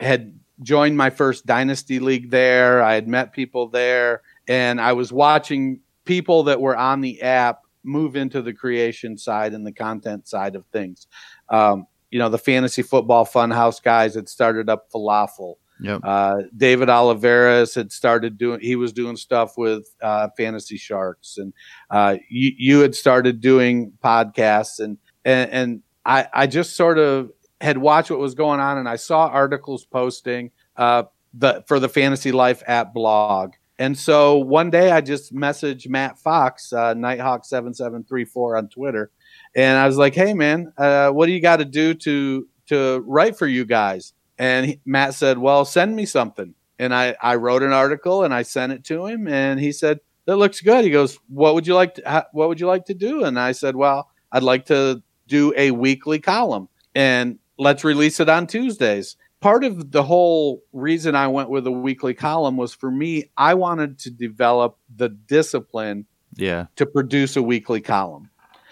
had 0.00 0.38
joined 0.62 0.96
my 0.96 1.10
first 1.10 1.46
dynasty 1.46 1.98
league 1.98 2.30
there. 2.30 2.82
I 2.82 2.94
had 2.94 3.08
met 3.08 3.32
people 3.32 3.68
there, 3.68 4.22
and 4.46 4.80
I 4.80 4.92
was 4.92 5.12
watching 5.12 5.80
people 6.04 6.44
that 6.44 6.60
were 6.60 6.76
on 6.76 7.00
the 7.00 7.22
app 7.22 7.60
move 7.82 8.16
into 8.16 8.42
the 8.42 8.52
creation 8.52 9.18
side 9.18 9.52
and 9.52 9.66
the 9.66 9.72
content 9.72 10.26
side 10.26 10.56
of 10.56 10.64
things. 10.66 11.06
Um, 11.48 11.86
you 12.10 12.18
know, 12.18 12.28
the 12.28 12.38
fantasy 12.38 12.82
football 12.82 13.26
funhouse 13.26 13.82
guys 13.82 14.14
had 14.14 14.28
started 14.28 14.68
up 14.68 14.90
falafel. 14.90 15.56
Yep. 15.80 16.00
Uh, 16.04 16.36
David 16.56 16.88
Oliveras 16.88 17.74
had 17.74 17.90
started 17.90 18.38
doing. 18.38 18.60
He 18.60 18.76
was 18.76 18.92
doing 18.92 19.16
stuff 19.16 19.58
with 19.58 19.84
uh, 20.00 20.28
Fantasy 20.36 20.76
Sharks, 20.76 21.36
and 21.36 21.52
uh, 21.90 22.16
you 22.28 22.52
you 22.56 22.80
had 22.80 22.94
started 22.94 23.40
doing 23.40 23.92
podcasts, 24.02 24.78
and 24.78 24.98
and, 25.24 25.50
and 25.50 25.82
I 26.06 26.28
I 26.32 26.46
just 26.46 26.76
sort 26.76 26.98
of 26.98 27.32
had 27.64 27.78
watched 27.78 28.10
what 28.10 28.20
was 28.20 28.34
going 28.34 28.60
on, 28.60 28.78
and 28.78 28.88
I 28.88 28.96
saw 28.96 29.26
articles 29.26 29.84
posting 29.84 30.50
uh, 30.76 31.04
the 31.32 31.64
for 31.66 31.80
the 31.80 31.88
Fantasy 31.88 32.30
Life 32.30 32.62
app 32.66 32.94
blog, 32.94 33.54
And 33.78 33.98
so 33.98 34.38
one 34.38 34.70
day 34.70 34.92
I 34.92 35.00
just 35.00 35.34
messaged 35.34 35.88
Matt 35.88 36.18
Fox, 36.18 36.72
uh, 36.72 36.94
Nighthawk7734 36.94 38.58
on 38.58 38.68
Twitter. 38.68 39.10
And 39.56 39.78
I 39.78 39.86
was 39.86 39.96
like, 39.96 40.14
hey, 40.14 40.32
man, 40.34 40.72
uh, 40.78 41.10
what 41.10 41.26
do 41.26 41.32
you 41.32 41.40
got 41.40 41.56
to 41.56 41.64
do 41.64 41.94
to 41.94 42.46
to 42.66 43.00
write 43.06 43.36
for 43.36 43.46
you 43.46 43.64
guys? 43.64 44.12
And 44.38 44.66
he, 44.66 44.80
Matt 44.84 45.14
said, 45.14 45.38
well, 45.38 45.64
send 45.64 45.96
me 45.96 46.06
something. 46.06 46.54
And 46.78 46.94
I, 46.94 47.16
I 47.22 47.36
wrote 47.36 47.62
an 47.62 47.72
article 47.72 48.24
and 48.24 48.34
I 48.34 48.42
sent 48.42 48.72
it 48.72 48.84
to 48.84 49.06
him. 49.06 49.28
And 49.28 49.60
he 49.60 49.70
said, 49.72 50.00
that 50.26 50.36
looks 50.36 50.60
good. 50.60 50.84
He 50.84 50.90
goes, 50.90 51.18
what 51.28 51.54
would 51.54 51.66
you 51.66 51.74
like 51.74 51.94
to, 51.96 52.26
what 52.32 52.48
would 52.48 52.58
you 52.58 52.66
like 52.66 52.86
to 52.86 52.94
do? 52.94 53.24
And 53.24 53.38
I 53.38 53.52
said, 53.52 53.76
well, 53.76 54.10
I'd 54.32 54.42
like 54.42 54.66
to 54.66 55.02
do 55.28 55.52
a 55.56 55.70
weekly 55.70 56.18
column 56.18 56.68
and 56.94 57.38
let's 57.58 57.84
release 57.84 58.20
it 58.20 58.28
on 58.28 58.46
Tuesdays 58.46 59.16
part 59.44 59.62
of 59.62 59.90
the 59.90 60.02
whole 60.02 60.64
reason 60.72 61.14
I 61.14 61.28
went 61.28 61.50
with 61.50 61.66
a 61.66 61.70
weekly 61.70 62.14
column 62.14 62.56
was 62.56 62.72
for 62.72 62.90
me, 62.90 63.30
I 63.36 63.52
wanted 63.52 63.98
to 63.98 64.10
develop 64.10 64.78
the 64.96 65.10
discipline 65.10 66.06
yeah. 66.34 66.64
to 66.76 66.86
produce 66.86 67.36
a 67.36 67.42
weekly 67.42 67.82
column. 67.82 68.30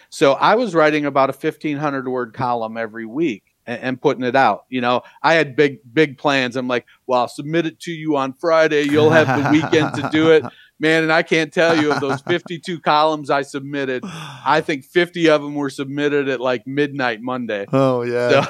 So 0.08 0.32
I 0.32 0.54
was 0.54 0.74
writing 0.74 1.04
about 1.04 1.28
a 1.28 1.36
1500 1.36 2.08
word 2.08 2.32
column 2.32 2.78
every 2.78 3.04
week 3.04 3.44
and, 3.66 3.82
and, 3.82 4.00
putting 4.00 4.24
it 4.24 4.34
out. 4.34 4.64
You 4.70 4.80
know, 4.80 5.02
I 5.22 5.34
had 5.34 5.56
big, 5.56 5.80
big 5.92 6.16
plans. 6.16 6.56
I'm 6.56 6.68
like, 6.68 6.86
well, 7.06 7.20
I'll 7.20 7.28
submit 7.28 7.66
it 7.66 7.78
to 7.80 7.92
you 7.92 8.16
on 8.16 8.32
Friday. 8.32 8.84
You'll 8.84 9.10
have 9.10 9.26
the 9.26 9.50
weekend 9.50 9.94
to 9.96 10.08
do 10.10 10.30
it. 10.30 10.42
Man, 10.82 11.04
and 11.04 11.12
I 11.12 11.22
can't 11.22 11.52
tell 11.52 11.80
you 11.80 11.92
of 11.92 12.00
those 12.00 12.20
52 12.26 12.80
columns 12.80 13.30
I 13.30 13.42
submitted, 13.42 14.02
I 14.04 14.60
think 14.60 14.84
50 14.84 15.30
of 15.30 15.40
them 15.40 15.54
were 15.54 15.70
submitted 15.70 16.28
at 16.28 16.40
like 16.40 16.66
midnight 16.66 17.22
Monday. 17.22 17.66
Oh, 17.72 18.02
yeah. 18.02 18.48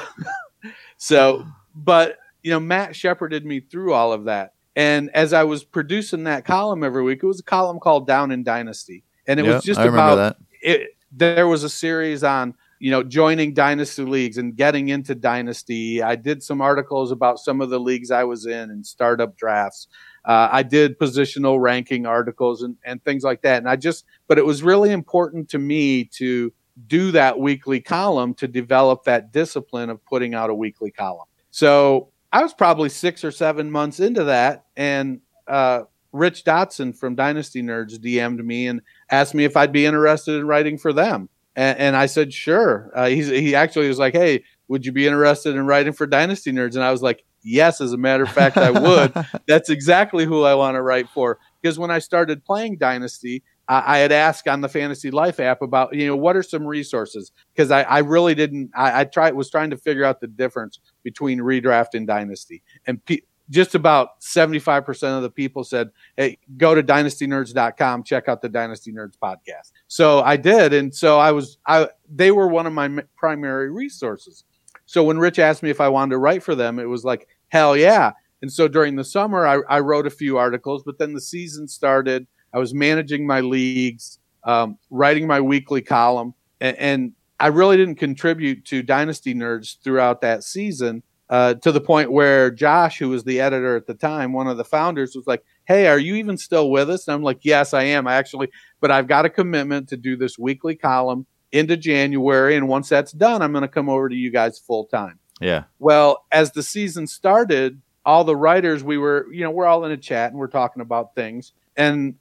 So, 0.57 0.70
so 0.97 1.47
but 1.74 2.16
you 2.43 2.51
know, 2.51 2.59
Matt 2.59 2.97
shepherded 2.97 3.45
me 3.45 3.61
through 3.61 3.93
all 3.93 4.14
of 4.14 4.24
that. 4.24 4.55
And 4.74 5.11
as 5.11 5.35
I 5.35 5.45
was 5.45 5.62
producing 5.62 6.24
that 6.24 6.47
column 6.47 6.83
every 6.83 7.03
week, 7.03 7.20
it 7.22 7.26
was 7.26 7.41
a 7.41 7.45
column 7.45 7.78
called 7.78 8.07
Down 8.07 8.30
in 8.30 8.43
Dynasty, 8.43 9.05
and 9.26 9.39
it 9.39 9.45
yep, 9.45 9.57
was 9.57 9.64
just 9.64 9.78
I 9.78 9.85
about 9.85 10.39
it. 10.62 10.97
There 11.12 11.47
was 11.47 11.64
a 11.64 11.68
series 11.68 12.24
on 12.24 12.55
you 12.78 12.91
know 12.91 13.03
joining 13.03 13.53
dynasty 13.53 14.05
leagues 14.05 14.39
and 14.39 14.57
getting 14.57 14.89
into 14.89 15.14
dynasty. 15.14 16.03
I 16.03 16.16
did 16.16 16.43
some 16.43 16.62
articles 16.62 17.12
about 17.12 17.39
some 17.39 17.61
of 17.61 17.68
the 17.68 17.78
leagues 17.78 18.11
I 18.11 18.24
was 18.24 18.47
in 18.47 18.70
and 18.70 18.87
startup 18.87 19.37
drafts. 19.37 19.89
Uh, 20.25 20.49
I 20.53 20.62
did 20.62 20.99
positional 20.99 21.61
ranking 21.61 22.07
articles 22.07 22.62
and, 22.62 22.77
and 22.85 23.03
things 23.05 23.25
like 23.25 23.43
that. 23.43 23.59
And 23.59 23.68
I 23.68 23.77
just, 23.77 24.05
but 24.29 24.39
it 24.39 24.47
was 24.47 24.62
really 24.62 24.91
important 24.91 25.49
to 25.51 25.59
me 25.59 26.05
to 26.16 26.53
do 26.87 27.11
that 27.12 27.39
weekly 27.39 27.81
column 27.81 28.35
to 28.35 28.49
develop 28.49 29.05
that 29.05 29.33
discipline 29.33 29.91
of 29.91 30.05
putting 30.07 30.35
out 30.35 30.51
a 30.51 30.55
weekly 30.55 30.91
column. 30.91 31.27
So 31.51 32.09
I 32.33 32.43
was 32.43 32.55
probably 32.55 32.89
six 32.89 33.25
or 33.25 33.31
seven 33.31 33.70
months 33.70 34.01
into 34.01 34.25
that, 34.25 34.64
and 34.77 35.20
uh, 35.47 35.83
Rich 36.12 36.45
Dotson 36.45 36.97
from 36.97 37.14
Dynasty 37.14 37.62
Nerds 37.62 37.99
DM'd 37.99 38.45
me 38.45 38.66
and 38.66 38.81
asked 39.11 39.35
me 39.35 39.45
if 39.45 39.57
I'd 39.57 39.73
be 39.73 39.85
interested 39.85 40.37
in 40.37 40.47
writing 40.47 40.79
for 40.79 40.93
them, 40.95 41.29
and, 41.57 41.79
and 41.79 41.97
I 41.97 42.07
said 42.07 42.33
sure. 42.33 42.91
Uh, 42.95 43.09
he 43.09 43.55
actually 43.55 43.89
was 43.89 43.99
like, 43.99 44.14
"Hey, 44.14 44.45
would 44.68 44.87
you 44.87 44.93
be 44.93 45.07
interested 45.07 45.55
in 45.55 45.66
writing 45.66 45.93
for 45.93 46.07
Dynasty 46.07 46.53
Nerds?" 46.53 46.75
And 46.75 46.85
I 46.85 46.91
was 46.91 47.03
like, 47.03 47.23
"Yes, 47.43 47.80
as 47.80 47.93
a 47.93 47.97
matter 47.97 48.22
of 48.22 48.30
fact, 48.30 48.57
I 48.57 48.70
would. 48.70 49.12
That's 49.47 49.70
exactly 49.70 50.24
who 50.24 50.43
I 50.43 50.55
want 50.55 50.76
to 50.76 50.82
write 50.82 51.09
for." 51.09 51.38
Because 51.61 51.78
when 51.78 51.90
I 51.90 51.99
started 51.99 52.45
playing 52.45 52.78
Dynasty, 52.78 53.43
I, 53.68 53.97
I 53.97 53.99
had 53.99 54.12
asked 54.12 54.49
on 54.49 54.61
the 54.61 54.68
Fantasy 54.68 55.11
Life 55.11 55.40
app 55.40 55.62
about, 55.62 55.95
you 55.95 56.07
know, 56.07 56.16
what 56.16 56.36
are 56.36 56.43
some 56.43 56.66
resources? 56.66 57.32
Because 57.55 57.70
I, 57.70 57.82
I, 57.82 57.99
really 58.01 58.34
didn't. 58.34 58.70
I, 58.74 59.01
I 59.01 59.05
tried 59.05 59.34
was 59.34 59.51
trying 59.51 59.70
to 59.70 59.76
figure 59.76 60.05
out 60.05 60.20
the 60.20 60.26
difference 60.26 60.80
between 61.03 61.38
redraft 61.38 61.95
and 61.95 62.07
dynasty, 62.07 62.62
and 62.86 63.05
pe- 63.05 63.20
just 63.51 63.74
about 63.74 64.20
75% 64.20 65.16
of 65.16 65.22
the 65.22 65.30
people 65.30 65.62
said, 65.62 65.90
Hey, 66.16 66.38
go 66.57 66.74
to 66.74 66.82
dynastynerds.com, 66.82 68.03
check 68.03 68.28
out 68.28 68.40
the 68.40 68.49
Dynasty 68.49 68.93
Nerds 68.93 69.16
podcast. 69.22 69.72
So 69.88 70.22
I 70.22 70.36
did. 70.36 70.72
And 70.72 70.95
so 70.95 71.18
I 71.18 71.32
was, 71.32 71.59
I, 71.66 71.88
they 72.11 72.30
were 72.30 72.49
one 72.49 72.66
of 72.66 72.72
my 72.72 73.05
primary 73.16 73.70
resources. 73.70 74.45
So 74.86 75.05
when 75.05 75.18
Rich 75.18 75.38
asked 75.38 75.62
me 75.62 75.70
if 75.70 75.80
I 75.80 75.88
wanted 75.88 76.11
to 76.12 76.18
write 76.18 76.43
for 76.43 76.55
them, 76.55 76.78
it 76.78 76.88
was 76.88 77.05
like, 77.05 77.28
hell 77.53 77.77
yeah. 77.77 78.13
And 78.41 78.51
so 78.51 78.67
during 78.67 78.97
the 78.97 79.05
summer, 79.05 79.47
I, 79.47 79.59
I 79.69 79.81
wrote 79.81 80.07
a 80.07 80.11
few 80.11 80.39
articles, 80.39 80.83
but 80.85 80.99
then 80.99 81.13
the 81.13 81.21
season 81.21 81.69
started. 81.69 82.27
I 82.55 82.59
was 82.59 82.73
managing 82.73 83.27
my 83.27 83.41
leagues, 83.41 84.19
um, 84.45 84.79
writing 84.91 85.27
my 85.27 85.41
weekly 85.41 85.83
column, 85.83 86.35
and, 86.61 86.77
and, 86.79 87.13
I 87.41 87.49
really 87.49 87.77
didn't 87.77 87.97
contribute 87.97 88.65
to 88.67 88.85
Dynasty 88.85 89.35
Nerds 89.35 89.77
throughout 89.83 90.21
that 90.21 90.45
season. 90.45 91.03
Uh, 91.29 91.55
to 91.55 91.73
the 91.73 91.81
point 91.81 92.13
where 92.13 92.53
Josh, 92.53 93.01
who 93.01 93.09
was 93.09 93.25
the 93.25 93.41
editor 93.41 93.75
at 93.75 93.89
the 93.89 93.95
time, 93.95 94.33
one 94.33 94.47
of 94.47 94.59
the 94.59 94.65
founders, 94.65 95.17
was 95.17 95.27
like, 95.27 95.43
"Hey, 95.65 95.89
are 95.89 95.99
you 95.99 96.15
even 96.15 96.37
still 96.37 96.71
with 96.71 96.89
us?" 96.89 97.09
And 97.09 97.17
I'm 97.17 97.23
like, 97.25 97.41
"Yes, 97.43 97.75
I 97.75 97.83
am. 97.83 98.07
I 98.07 98.15
actually, 98.15 98.49
but 98.81 98.93
I've 98.93 99.09
got 99.09 99.25
a 99.25 99.31
commitment 99.31 99.89
to 99.89 99.97
do 99.97 100.15
this 100.17 100.39
weekly 100.39 100.77
column 100.77 101.27
into 101.51 101.77
January, 101.77 102.55
and 102.55 102.69
once 102.69 102.89
that's 102.89 103.11
done, 103.11 103.43
I'm 103.43 103.51
going 103.51 103.63
to 103.63 103.69
come 103.69 103.89
over 103.89 104.09
to 104.09 104.15
you 104.15 104.31
guys 104.31 104.61
full 104.61 104.85
time." 104.85 105.19
Yeah. 105.43 105.64
Well, 105.78 106.24
as 106.30 106.53
the 106.53 106.62
season 106.62 107.07
started, 107.07 107.80
all 108.05 108.24
the 108.24 108.36
writers 108.36 108.82
we 108.82 108.99
were, 108.99 109.26
you 109.32 109.43
know, 109.45 109.51
we're 109.51 109.66
all 109.66 109.84
in 109.84 109.93
a 109.93 109.97
chat 109.97 110.30
and 110.30 110.38
we're 110.38 110.47
talking 110.49 110.82
about 110.82 111.14
things, 111.14 111.53
and 111.76 112.14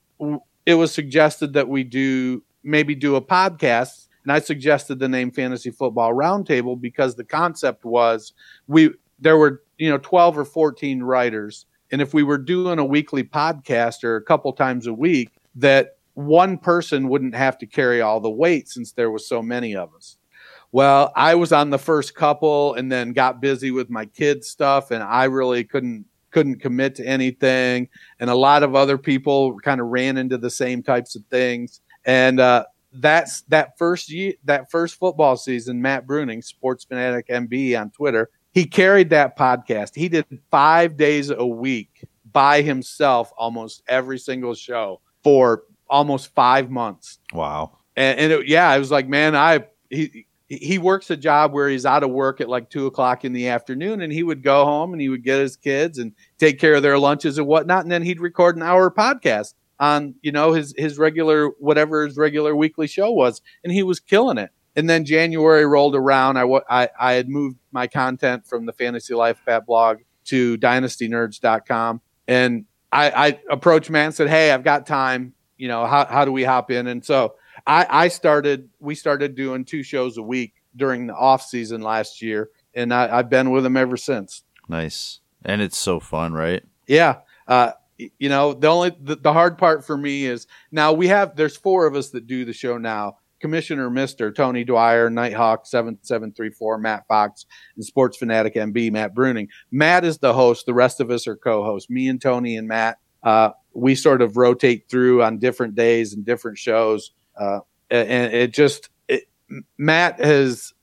it 0.65 0.75
was 0.75 0.93
suggested 0.93 1.53
that 1.53 1.67
we 1.67 1.83
do 1.83 2.43
maybe 2.63 2.95
do 2.95 3.15
a 3.15 3.21
podcast 3.21 4.07
and 4.23 4.31
I 4.31 4.39
suggested 4.39 4.99
the 4.99 5.09
name 5.09 5.31
Fantasy 5.31 5.71
Football 5.71 6.13
Roundtable 6.13 6.79
because 6.79 7.15
the 7.15 7.23
concept 7.23 7.85
was 7.85 8.33
we 8.67 8.91
there 9.19 9.37
were 9.37 9.63
you 9.77 9.89
know 9.89 9.97
12 9.97 10.37
or 10.37 10.45
14 10.45 11.01
writers 11.03 11.65
and 11.91 12.01
if 12.01 12.13
we 12.13 12.23
were 12.23 12.37
doing 12.37 12.79
a 12.79 12.85
weekly 12.85 13.23
podcast 13.23 14.03
or 14.03 14.15
a 14.15 14.21
couple 14.21 14.53
times 14.53 14.87
a 14.87 14.93
week 14.93 15.31
that 15.55 15.97
one 16.13 16.57
person 16.57 17.07
wouldn't 17.07 17.35
have 17.35 17.57
to 17.57 17.65
carry 17.65 18.01
all 18.01 18.19
the 18.19 18.29
weight 18.29 18.67
since 18.67 18.91
there 18.91 19.09
was 19.09 19.27
so 19.27 19.41
many 19.41 19.75
of 19.75 19.93
us. 19.95 20.17
Well, 20.71 21.11
I 21.15 21.35
was 21.35 21.51
on 21.51 21.69
the 21.69 21.77
first 21.77 22.15
couple 22.15 22.75
and 22.75 22.91
then 22.91 23.13
got 23.13 23.41
busy 23.41 23.71
with 23.71 23.89
my 23.89 24.05
kids 24.05 24.47
stuff 24.47 24.91
and 24.91 25.03
I 25.03 25.25
really 25.25 25.63
couldn't 25.63 26.05
couldn't 26.31 26.61
commit 26.61 26.95
to 26.95 27.05
anything. 27.05 27.89
And 28.19 28.29
a 28.29 28.35
lot 28.35 28.63
of 28.63 28.73
other 28.73 28.97
people 28.97 29.59
kind 29.59 29.81
of 29.81 29.87
ran 29.87 30.17
into 30.17 30.37
the 30.37 30.49
same 30.49 30.81
types 30.81 31.15
of 31.15 31.25
things. 31.25 31.81
And 32.05 32.39
uh, 32.39 32.65
that's 32.93 33.41
that 33.43 33.77
first 33.77 34.09
year, 34.09 34.33
that 34.45 34.71
first 34.71 34.95
football 34.95 35.37
season, 35.37 35.81
Matt 35.81 36.07
Bruning, 36.07 36.43
Sports 36.43 36.85
Fanatic 36.85 37.27
MB 37.27 37.79
on 37.79 37.91
Twitter, 37.91 38.29
he 38.53 38.65
carried 38.65 39.09
that 39.11 39.37
podcast. 39.37 39.95
He 39.95 40.09
did 40.09 40.25
five 40.49 40.97
days 40.97 41.29
a 41.29 41.45
week 41.45 42.05
by 42.31 42.61
himself, 42.61 43.31
almost 43.37 43.83
every 43.87 44.17
single 44.17 44.55
show 44.55 45.01
for 45.23 45.63
almost 45.89 46.33
five 46.33 46.69
months. 46.69 47.19
Wow. 47.33 47.77
And, 47.95 48.19
and 48.19 48.31
it, 48.31 48.47
yeah, 48.47 48.69
I 48.69 48.79
was 48.79 48.91
like, 48.91 49.07
man, 49.07 49.35
I 49.35 49.65
he 49.89 50.25
he 50.59 50.77
works 50.77 51.09
a 51.09 51.15
job 51.15 51.53
where 51.53 51.69
he's 51.69 51.85
out 51.85 52.03
of 52.03 52.11
work 52.11 52.41
at 52.41 52.49
like 52.49 52.69
two 52.69 52.85
o'clock 52.85 53.23
in 53.23 53.31
the 53.31 53.47
afternoon 53.47 54.01
and 54.01 54.11
he 54.11 54.21
would 54.21 54.43
go 54.43 54.65
home 54.65 54.91
and 54.91 55.01
he 55.01 55.07
would 55.07 55.23
get 55.23 55.39
his 55.39 55.55
kids 55.55 55.97
and 55.97 56.11
take 56.37 56.59
care 56.59 56.73
of 56.75 56.83
their 56.83 56.99
lunches 56.99 57.37
and 57.37 57.47
whatnot. 57.47 57.83
And 57.83 57.91
then 57.91 58.03
he'd 58.03 58.19
record 58.19 58.57
an 58.57 58.61
hour 58.61 58.91
podcast 58.91 59.53
on, 59.79 60.15
you 60.21 60.33
know, 60.33 60.51
his, 60.51 60.73
his 60.77 60.97
regular, 60.97 61.47
whatever 61.59 62.05
his 62.05 62.17
regular 62.17 62.53
weekly 62.53 62.87
show 62.87 63.11
was. 63.11 63.41
And 63.63 63.71
he 63.71 63.81
was 63.81 64.01
killing 64.01 64.37
it. 64.37 64.51
And 64.75 64.89
then 64.89 65.05
January 65.05 65.65
rolled 65.65 65.95
around. 65.95 66.37
I, 66.37 66.43
I, 66.69 66.89
I 66.99 67.13
had 67.13 67.29
moved 67.29 67.57
my 67.71 67.87
content 67.87 68.45
from 68.45 68.65
the 68.65 68.73
Fantasy 68.73 69.13
Life 69.13 69.41
app 69.47 69.65
blog 69.65 69.99
to 70.25 70.57
dynastynerds.com. 70.57 72.01
And 72.27 72.65
I, 72.91 73.11
I 73.11 73.39
approached 73.49 73.89
Matt 73.89 74.05
and 74.07 74.15
said, 74.15 74.29
Hey, 74.29 74.51
I've 74.51 74.63
got 74.63 74.85
time. 74.85 75.33
You 75.57 75.69
know, 75.69 75.85
how, 75.85 76.05
how 76.05 76.25
do 76.25 76.31
we 76.31 76.43
hop 76.43 76.71
in? 76.71 76.87
And 76.87 77.05
so 77.05 77.35
I, 77.65 77.85
I 77.89 78.07
started, 78.07 78.69
we 78.79 78.95
started 78.95 79.35
doing 79.35 79.65
two 79.65 79.83
shows 79.83 80.17
a 80.17 80.21
week 80.21 80.53
during 80.75 81.07
the 81.07 81.15
off 81.15 81.43
season 81.43 81.81
last 81.81 82.21
year, 82.21 82.49
and 82.73 82.93
I, 82.93 83.17
have 83.17 83.29
been 83.29 83.51
with 83.51 83.63
them 83.63 83.77
ever 83.77 83.97
since. 83.97 84.43
Nice. 84.67 85.19
And 85.43 85.61
it's 85.61 85.77
so 85.77 85.99
fun, 85.99 86.33
right? 86.33 86.63
Yeah. 86.87 87.19
Uh, 87.47 87.71
you 87.97 88.29
know, 88.29 88.53
the 88.53 88.67
only, 88.67 88.95
the, 89.01 89.15
the 89.15 89.33
hard 89.33 89.57
part 89.57 89.85
for 89.85 89.97
me 89.97 90.25
is 90.25 90.47
now 90.71 90.93
we 90.93 91.07
have, 91.07 91.35
there's 91.35 91.57
four 91.57 91.85
of 91.85 91.95
us 91.95 92.09
that 92.11 92.27
do 92.27 92.45
the 92.45 92.53
show 92.53 92.77
now. 92.77 93.17
Commissioner 93.41 93.89
Mr. 93.89 94.33
Tony 94.33 94.63
Dwyer, 94.63 95.09
Nighthawk 95.09 95.65
7734, 95.65 96.77
Matt 96.77 97.07
Fox, 97.07 97.45
and 97.75 97.83
Sports 97.83 98.17
Fanatic 98.17 98.53
MB, 98.53 98.91
Matt 98.91 99.15
Bruning. 99.15 99.47
Matt 99.71 100.05
is 100.05 100.19
the 100.19 100.33
host. 100.33 100.67
The 100.67 100.75
rest 100.75 100.99
of 101.01 101.09
us 101.09 101.27
are 101.27 101.35
co 101.35 101.63
hosts. 101.63 101.89
Me 101.89 102.07
and 102.07 102.21
Tony 102.21 102.55
and 102.55 102.67
Matt, 102.67 102.99
uh, 103.23 103.49
we 103.73 103.95
sort 103.95 104.21
of 104.21 104.37
rotate 104.37 104.87
through 104.89 105.23
on 105.23 105.39
different 105.39 105.75
days 105.75 106.13
and 106.13 106.23
different 106.23 106.59
shows. 106.59 107.11
Uh, 107.41 107.59
and 107.89 108.33
it 108.33 108.53
just 108.53 108.89
it, 109.07 109.27
Matt 109.77 110.19
has 110.19 110.73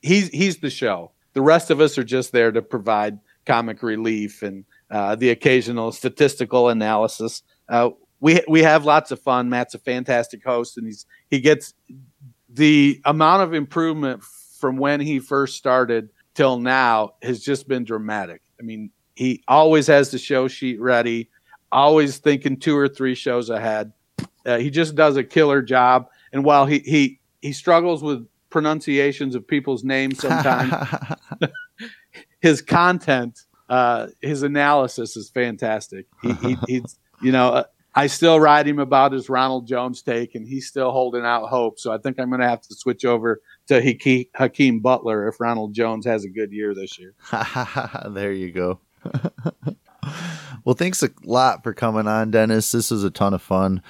he's 0.00 0.28
he's 0.28 0.58
the 0.58 0.70
show. 0.70 1.12
The 1.34 1.42
rest 1.42 1.70
of 1.70 1.80
us 1.80 1.98
are 1.98 2.04
just 2.04 2.32
there 2.32 2.50
to 2.50 2.62
provide 2.62 3.18
comic 3.46 3.82
relief 3.82 4.42
and 4.42 4.64
uh, 4.90 5.14
the 5.14 5.30
occasional 5.30 5.92
statistical 5.92 6.68
analysis. 6.68 7.42
Uh, 7.68 7.90
we 8.18 8.40
we 8.48 8.62
have 8.62 8.84
lots 8.84 9.10
of 9.10 9.20
fun. 9.20 9.48
Matt's 9.48 9.74
a 9.74 9.78
fantastic 9.78 10.42
host, 10.44 10.76
and 10.76 10.86
he's 10.86 11.06
he 11.30 11.40
gets 11.40 11.74
the 12.48 13.00
amount 13.04 13.42
of 13.42 13.54
improvement 13.54 14.22
from 14.24 14.76
when 14.76 15.00
he 15.00 15.18
first 15.18 15.56
started 15.56 16.08
till 16.34 16.58
now 16.58 17.12
has 17.22 17.44
just 17.44 17.68
been 17.68 17.84
dramatic. 17.84 18.42
I 18.58 18.62
mean, 18.62 18.90
he 19.14 19.42
always 19.46 19.86
has 19.86 20.10
the 20.10 20.18
show 20.18 20.48
sheet 20.48 20.80
ready 20.80 21.28
always 21.72 22.18
thinking 22.18 22.56
two 22.56 22.76
or 22.76 22.88
three 22.88 23.14
shows 23.14 23.50
ahead. 23.50 23.92
Uh, 24.44 24.58
he 24.58 24.70
just 24.70 24.94
does 24.94 25.16
a 25.16 25.24
killer 25.24 25.62
job. 25.62 26.08
And 26.32 26.44
while 26.44 26.66
he 26.66 26.80
he 26.80 27.20
he 27.40 27.52
struggles 27.52 28.02
with 28.02 28.26
pronunciations 28.50 29.34
of 29.34 29.46
people's 29.46 29.84
names 29.84 30.18
sometimes, 30.20 30.74
his 32.40 32.62
content, 32.62 33.40
uh, 33.68 34.08
his 34.20 34.42
analysis 34.42 35.16
is 35.16 35.30
fantastic. 35.30 36.06
He, 36.22 36.32
he, 36.32 36.56
he's 36.66 36.98
you 37.22 37.32
know. 37.32 37.48
Uh, 37.48 37.64
I 37.92 38.06
still 38.06 38.38
ride 38.38 38.68
him 38.68 38.78
about 38.78 39.12
his 39.12 39.28
Ronald 39.28 39.66
Jones 39.66 40.02
take, 40.02 40.36
and 40.36 40.46
he's 40.46 40.68
still 40.68 40.92
holding 40.92 41.24
out 41.24 41.48
hope. 41.48 41.80
So 41.80 41.92
I 41.92 41.98
think 41.98 42.20
I'm 42.20 42.28
going 42.28 42.40
to 42.40 42.48
have 42.48 42.60
to 42.62 42.74
switch 42.74 43.04
over 43.04 43.40
to 43.66 44.26
Hakeem 44.36 44.80
Butler 44.80 45.26
if 45.26 45.40
Ronald 45.40 45.74
Jones 45.74 46.06
has 46.06 46.24
a 46.24 46.28
good 46.28 46.52
year 46.52 46.72
this 46.72 46.98
year. 46.98 47.14
there 48.10 48.32
you 48.32 48.52
go. 48.52 48.78
well, 50.64 50.74
thanks 50.76 51.02
a 51.02 51.10
lot 51.24 51.64
for 51.64 51.74
coming 51.74 52.06
on, 52.06 52.30
Dennis. 52.30 52.70
This 52.70 52.90
was 52.90 53.02
a 53.02 53.10
ton 53.10 53.34
of 53.34 53.42
fun. 53.42 53.82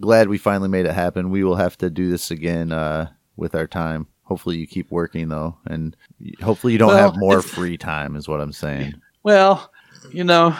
Glad 0.00 0.28
we 0.28 0.38
finally 0.38 0.68
made 0.68 0.86
it 0.86 0.94
happen. 0.94 1.30
We 1.30 1.44
will 1.44 1.56
have 1.56 1.76
to 1.78 1.90
do 1.90 2.10
this 2.10 2.30
again 2.30 2.72
uh, 2.72 3.10
with 3.36 3.54
our 3.54 3.66
time. 3.66 4.06
Hopefully, 4.24 4.58
you 4.58 4.66
keep 4.66 4.90
working 4.90 5.28
though, 5.28 5.56
and 5.66 5.96
hopefully, 6.42 6.74
you 6.74 6.78
don't 6.78 6.88
well, 6.88 7.10
have 7.10 7.18
more 7.18 7.40
free 7.40 7.78
time. 7.78 8.14
Is 8.14 8.28
what 8.28 8.40
I'm 8.40 8.52
saying. 8.52 8.94
Well, 9.22 9.72
you 10.12 10.24
know, 10.24 10.56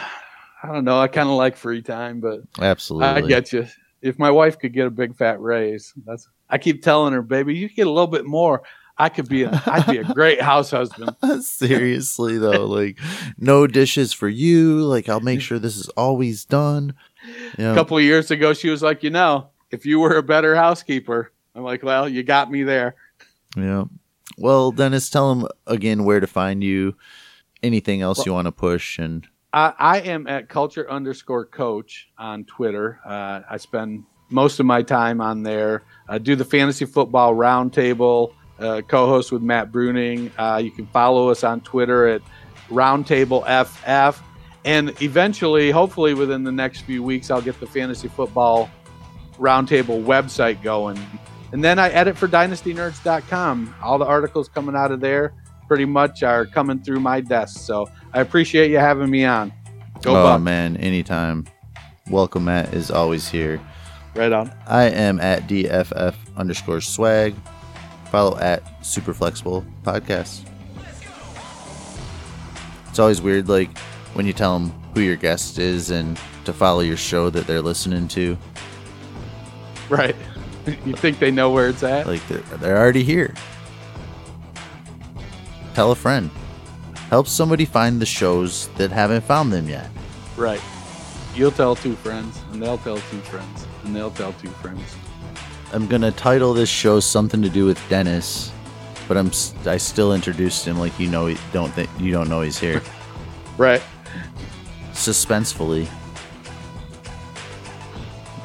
I 0.63 0.73
don't 0.73 0.85
know. 0.85 0.99
I 0.99 1.09
kind 1.09 1.29
of 1.29 1.37
like 1.37 1.57
free 1.57 1.83
time, 1.83 2.21
but 2.21 2.41
absolutely, 2.61 3.09
I 3.09 3.21
get 3.27 3.53
you. 3.53 3.67
If 4.01 4.19
my 4.19 4.31
wife 4.31 4.59
could 4.59 4.73
get 4.73 4.87
a 4.87 4.91
big 4.91 5.17
fat 5.17 5.41
raise, 5.41 5.93
that's. 6.07 6.29
I 6.49 6.57
keep 6.57 6.83
telling 6.83 7.13
her, 7.13 7.21
baby, 7.21 7.55
you 7.57 7.69
get 7.69 7.87
a 7.87 7.91
little 7.91 8.07
bit 8.07 8.25
more. 8.25 8.63
I 8.99 9.09
could 9.09 9.29
be 9.29 9.45
a, 9.45 9.63
I'd 9.67 9.87
be 9.87 9.99
a 9.99 10.05
great 10.05 10.41
house 10.41 10.71
husband. 10.71 11.15
Seriously 11.43 12.39
though, 12.39 12.67
like 12.67 12.99
no 13.39 13.67
dishes 13.67 14.13
for 14.13 14.29
you. 14.29 14.81
Like 14.81 15.09
I'll 15.09 15.21
make 15.21 15.41
sure 15.41 15.59
this 15.59 15.77
is 15.77 15.89
always 15.91 16.45
done. 16.45 16.95
Know? 17.57 17.73
A 17.73 17.75
couple 17.75 17.97
of 17.97 18.03
years 18.03 18.31
ago, 18.31 18.53
she 18.53 18.71
was 18.71 18.83
like, 18.83 19.03
you 19.03 19.11
know, 19.11 19.49
if 19.71 19.85
you 19.87 20.01
were 20.01 20.17
a 20.17 20.23
better 20.23 20.55
housekeeper, 20.55 21.33
I'm 21.55 21.63
like, 21.63 21.83
well, 21.83 22.09
you 22.09 22.23
got 22.23 22.51
me 22.51 22.63
there. 22.63 22.95
Yeah. 23.57 23.85
Well, 24.37 24.71
Dennis, 24.73 25.11
tell 25.11 25.35
them 25.35 25.49
again 25.67 26.05
where 26.05 26.21
to 26.21 26.27
find 26.27 26.63
you. 26.63 26.97
Anything 27.63 28.03
else 28.03 28.19
well, 28.19 28.27
you 28.27 28.33
want 28.35 28.47
to 28.47 28.53
push 28.53 28.99
and 29.01 29.27
I, 29.53 29.73
I, 29.79 30.01
am 30.01 30.27
at 30.27 30.49
culture 30.49 30.89
underscore 30.91 31.47
coach 31.47 32.09
on 32.19 32.45
Twitter. 32.45 33.01
Uh, 33.05 33.41
I 33.49 33.57
spend 33.57 34.05
most 34.31 34.61
of 34.61 34.67
my 34.67 34.83
time 34.83 35.21
on 35.21 35.43
there. 35.43 35.85
I 36.09 36.19
do 36.19 36.37
the 36.37 36.45
fantasy 36.45 36.85
football 36.85 37.35
roundtable, 37.35 38.35
uh, 38.59 38.83
co-host 38.87 39.33
with 39.33 39.43
Matt 39.43 39.73
Bruning. 39.73 40.31
Uh, 40.39 40.59
you 40.59 40.71
can 40.71 40.87
follow 40.89 41.31
us 41.31 41.45
on 41.45 41.61
Twitter 41.63 42.07
at 42.09 42.23
Roundtable 42.69 43.43
FF, 43.65 44.23
and 44.69 44.93
eventually, 45.01 45.71
hopefully, 45.71 46.13
within 46.13 46.45
the 46.45 46.53
next 46.53 46.83
few 46.83 47.03
weeks, 47.03 47.31
I'll 47.31 47.41
get 47.41 47.59
the 47.59 47.67
fantasy 47.67 48.07
football 48.07 48.69
roundtable 49.39 50.05
website 50.05 50.63
going. 50.63 50.99
And 51.53 51.65
then 51.65 51.79
I 51.79 51.89
edit 51.89 52.19
for 52.19 52.29
DynastyNerds.com. 52.29 53.75
All 53.83 53.97
the 53.97 54.05
articles 54.05 54.47
coming 54.51 54.77
out 54.77 54.93
of 54.93 55.01
there 55.01 55.33
pretty 55.69 55.87
much 55.87 56.23
are 56.23 56.45
coming 56.45 56.81
through 56.81 57.01
my 57.01 57.23
desk. 57.23 57.61
So 57.61 57.89
I 58.13 58.21
appreciate 58.21 58.71
you 58.71 58.77
having 58.77 59.09
me 59.09 59.25
on. 59.25 59.55
Go 60.03 60.11
oh 60.11 60.23
Buck. 60.23 60.43
man, 60.43 60.77
anytime. 60.77 61.47
Welcome, 62.11 62.45
Matt 62.45 62.75
is 62.75 62.91
always 62.91 63.27
here. 63.27 63.59
Right 64.15 64.33
on. 64.33 64.53
I 64.67 64.83
am 64.91 65.19
at 65.19 65.49
DFF 65.49 66.15
underscore 66.37 66.83
swag. 66.83 67.35
Follow 68.11 68.37
at 68.39 68.85
Super 68.85 69.15
Flexible 69.15 69.65
Podcast. 69.83 70.45
It's 72.91 72.99
always 72.99 73.23
weird, 73.23 73.49
like 73.49 73.71
when 74.19 74.27
you 74.27 74.33
tell 74.33 74.59
them 74.59 74.71
who 74.95 75.01
your 75.01 75.15
guest 75.15 75.61
is 75.61 75.93
and 75.93 76.19
to 76.45 76.53
follow 76.53 76.81
your 76.81 76.97
show 76.97 77.31
that 77.31 77.47
they're 77.47 77.63
listening 77.63 78.09
to. 78.09 78.37
Right. 79.89 80.17
you 80.85 80.95
think 80.95 81.21
they 81.21 81.31
know 81.31 81.51
where 81.53 81.69
it's 81.69 81.85
at? 81.85 82.09
Like 82.09 82.27
they're, 82.27 82.39
they're 82.59 82.77
already 82.77 83.05
here. 83.05 83.33
Tell 85.75 85.93
a 85.93 85.95
friend. 85.95 86.33
Help 87.11 87.29
somebody 87.29 87.65
find 87.65 88.01
the 88.01 88.07
shows 88.07 88.67
that 88.71 88.91
haven't 88.91 89.23
found 89.23 89.53
them 89.53 89.69
yet. 89.69 89.89
Right. 90.37 90.61
You'll 91.37 91.53
tell 91.53 91.77
two 91.77 91.95
friends, 91.95 92.43
and 92.51 92.61
they'll 92.61 92.79
tell 92.79 92.97
two 92.97 93.21
friends, 93.21 93.69
and 93.85 93.95
they'll 93.95 94.11
tell 94.11 94.33
two 94.33 94.49
friends. 94.49 94.97
I'm 95.73 95.87
gonna 95.87 96.11
title 96.11 96.55
this 96.55 96.69
show 96.69 96.99
something 96.99 97.41
to 97.41 97.49
do 97.49 97.67
with 97.67 97.81
Dennis, 97.89 98.51
but 99.07 99.17
I'm 99.17 99.31
I 99.65 99.77
still 99.77 100.13
introduced 100.13 100.65
him 100.65 100.77
like 100.77 100.99
you 100.99 101.09
know 101.09 101.27
he 101.27 101.37
don't 101.53 101.73
think 101.73 101.89
you 102.01 102.11
don't 102.11 102.29
know 102.29 102.41
he's 102.41 102.59
here. 102.59 102.83
right. 103.57 103.81
Suspensefully. 104.99 105.89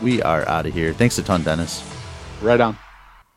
We 0.03 0.21
are 0.21 0.47
out 0.47 0.67
of 0.67 0.73
here. 0.73 0.93
Thanks 0.93 1.17
a 1.17 1.23
ton, 1.23 1.41
Dennis. 1.41 1.83
Right 2.41 2.61
on. 2.61 2.77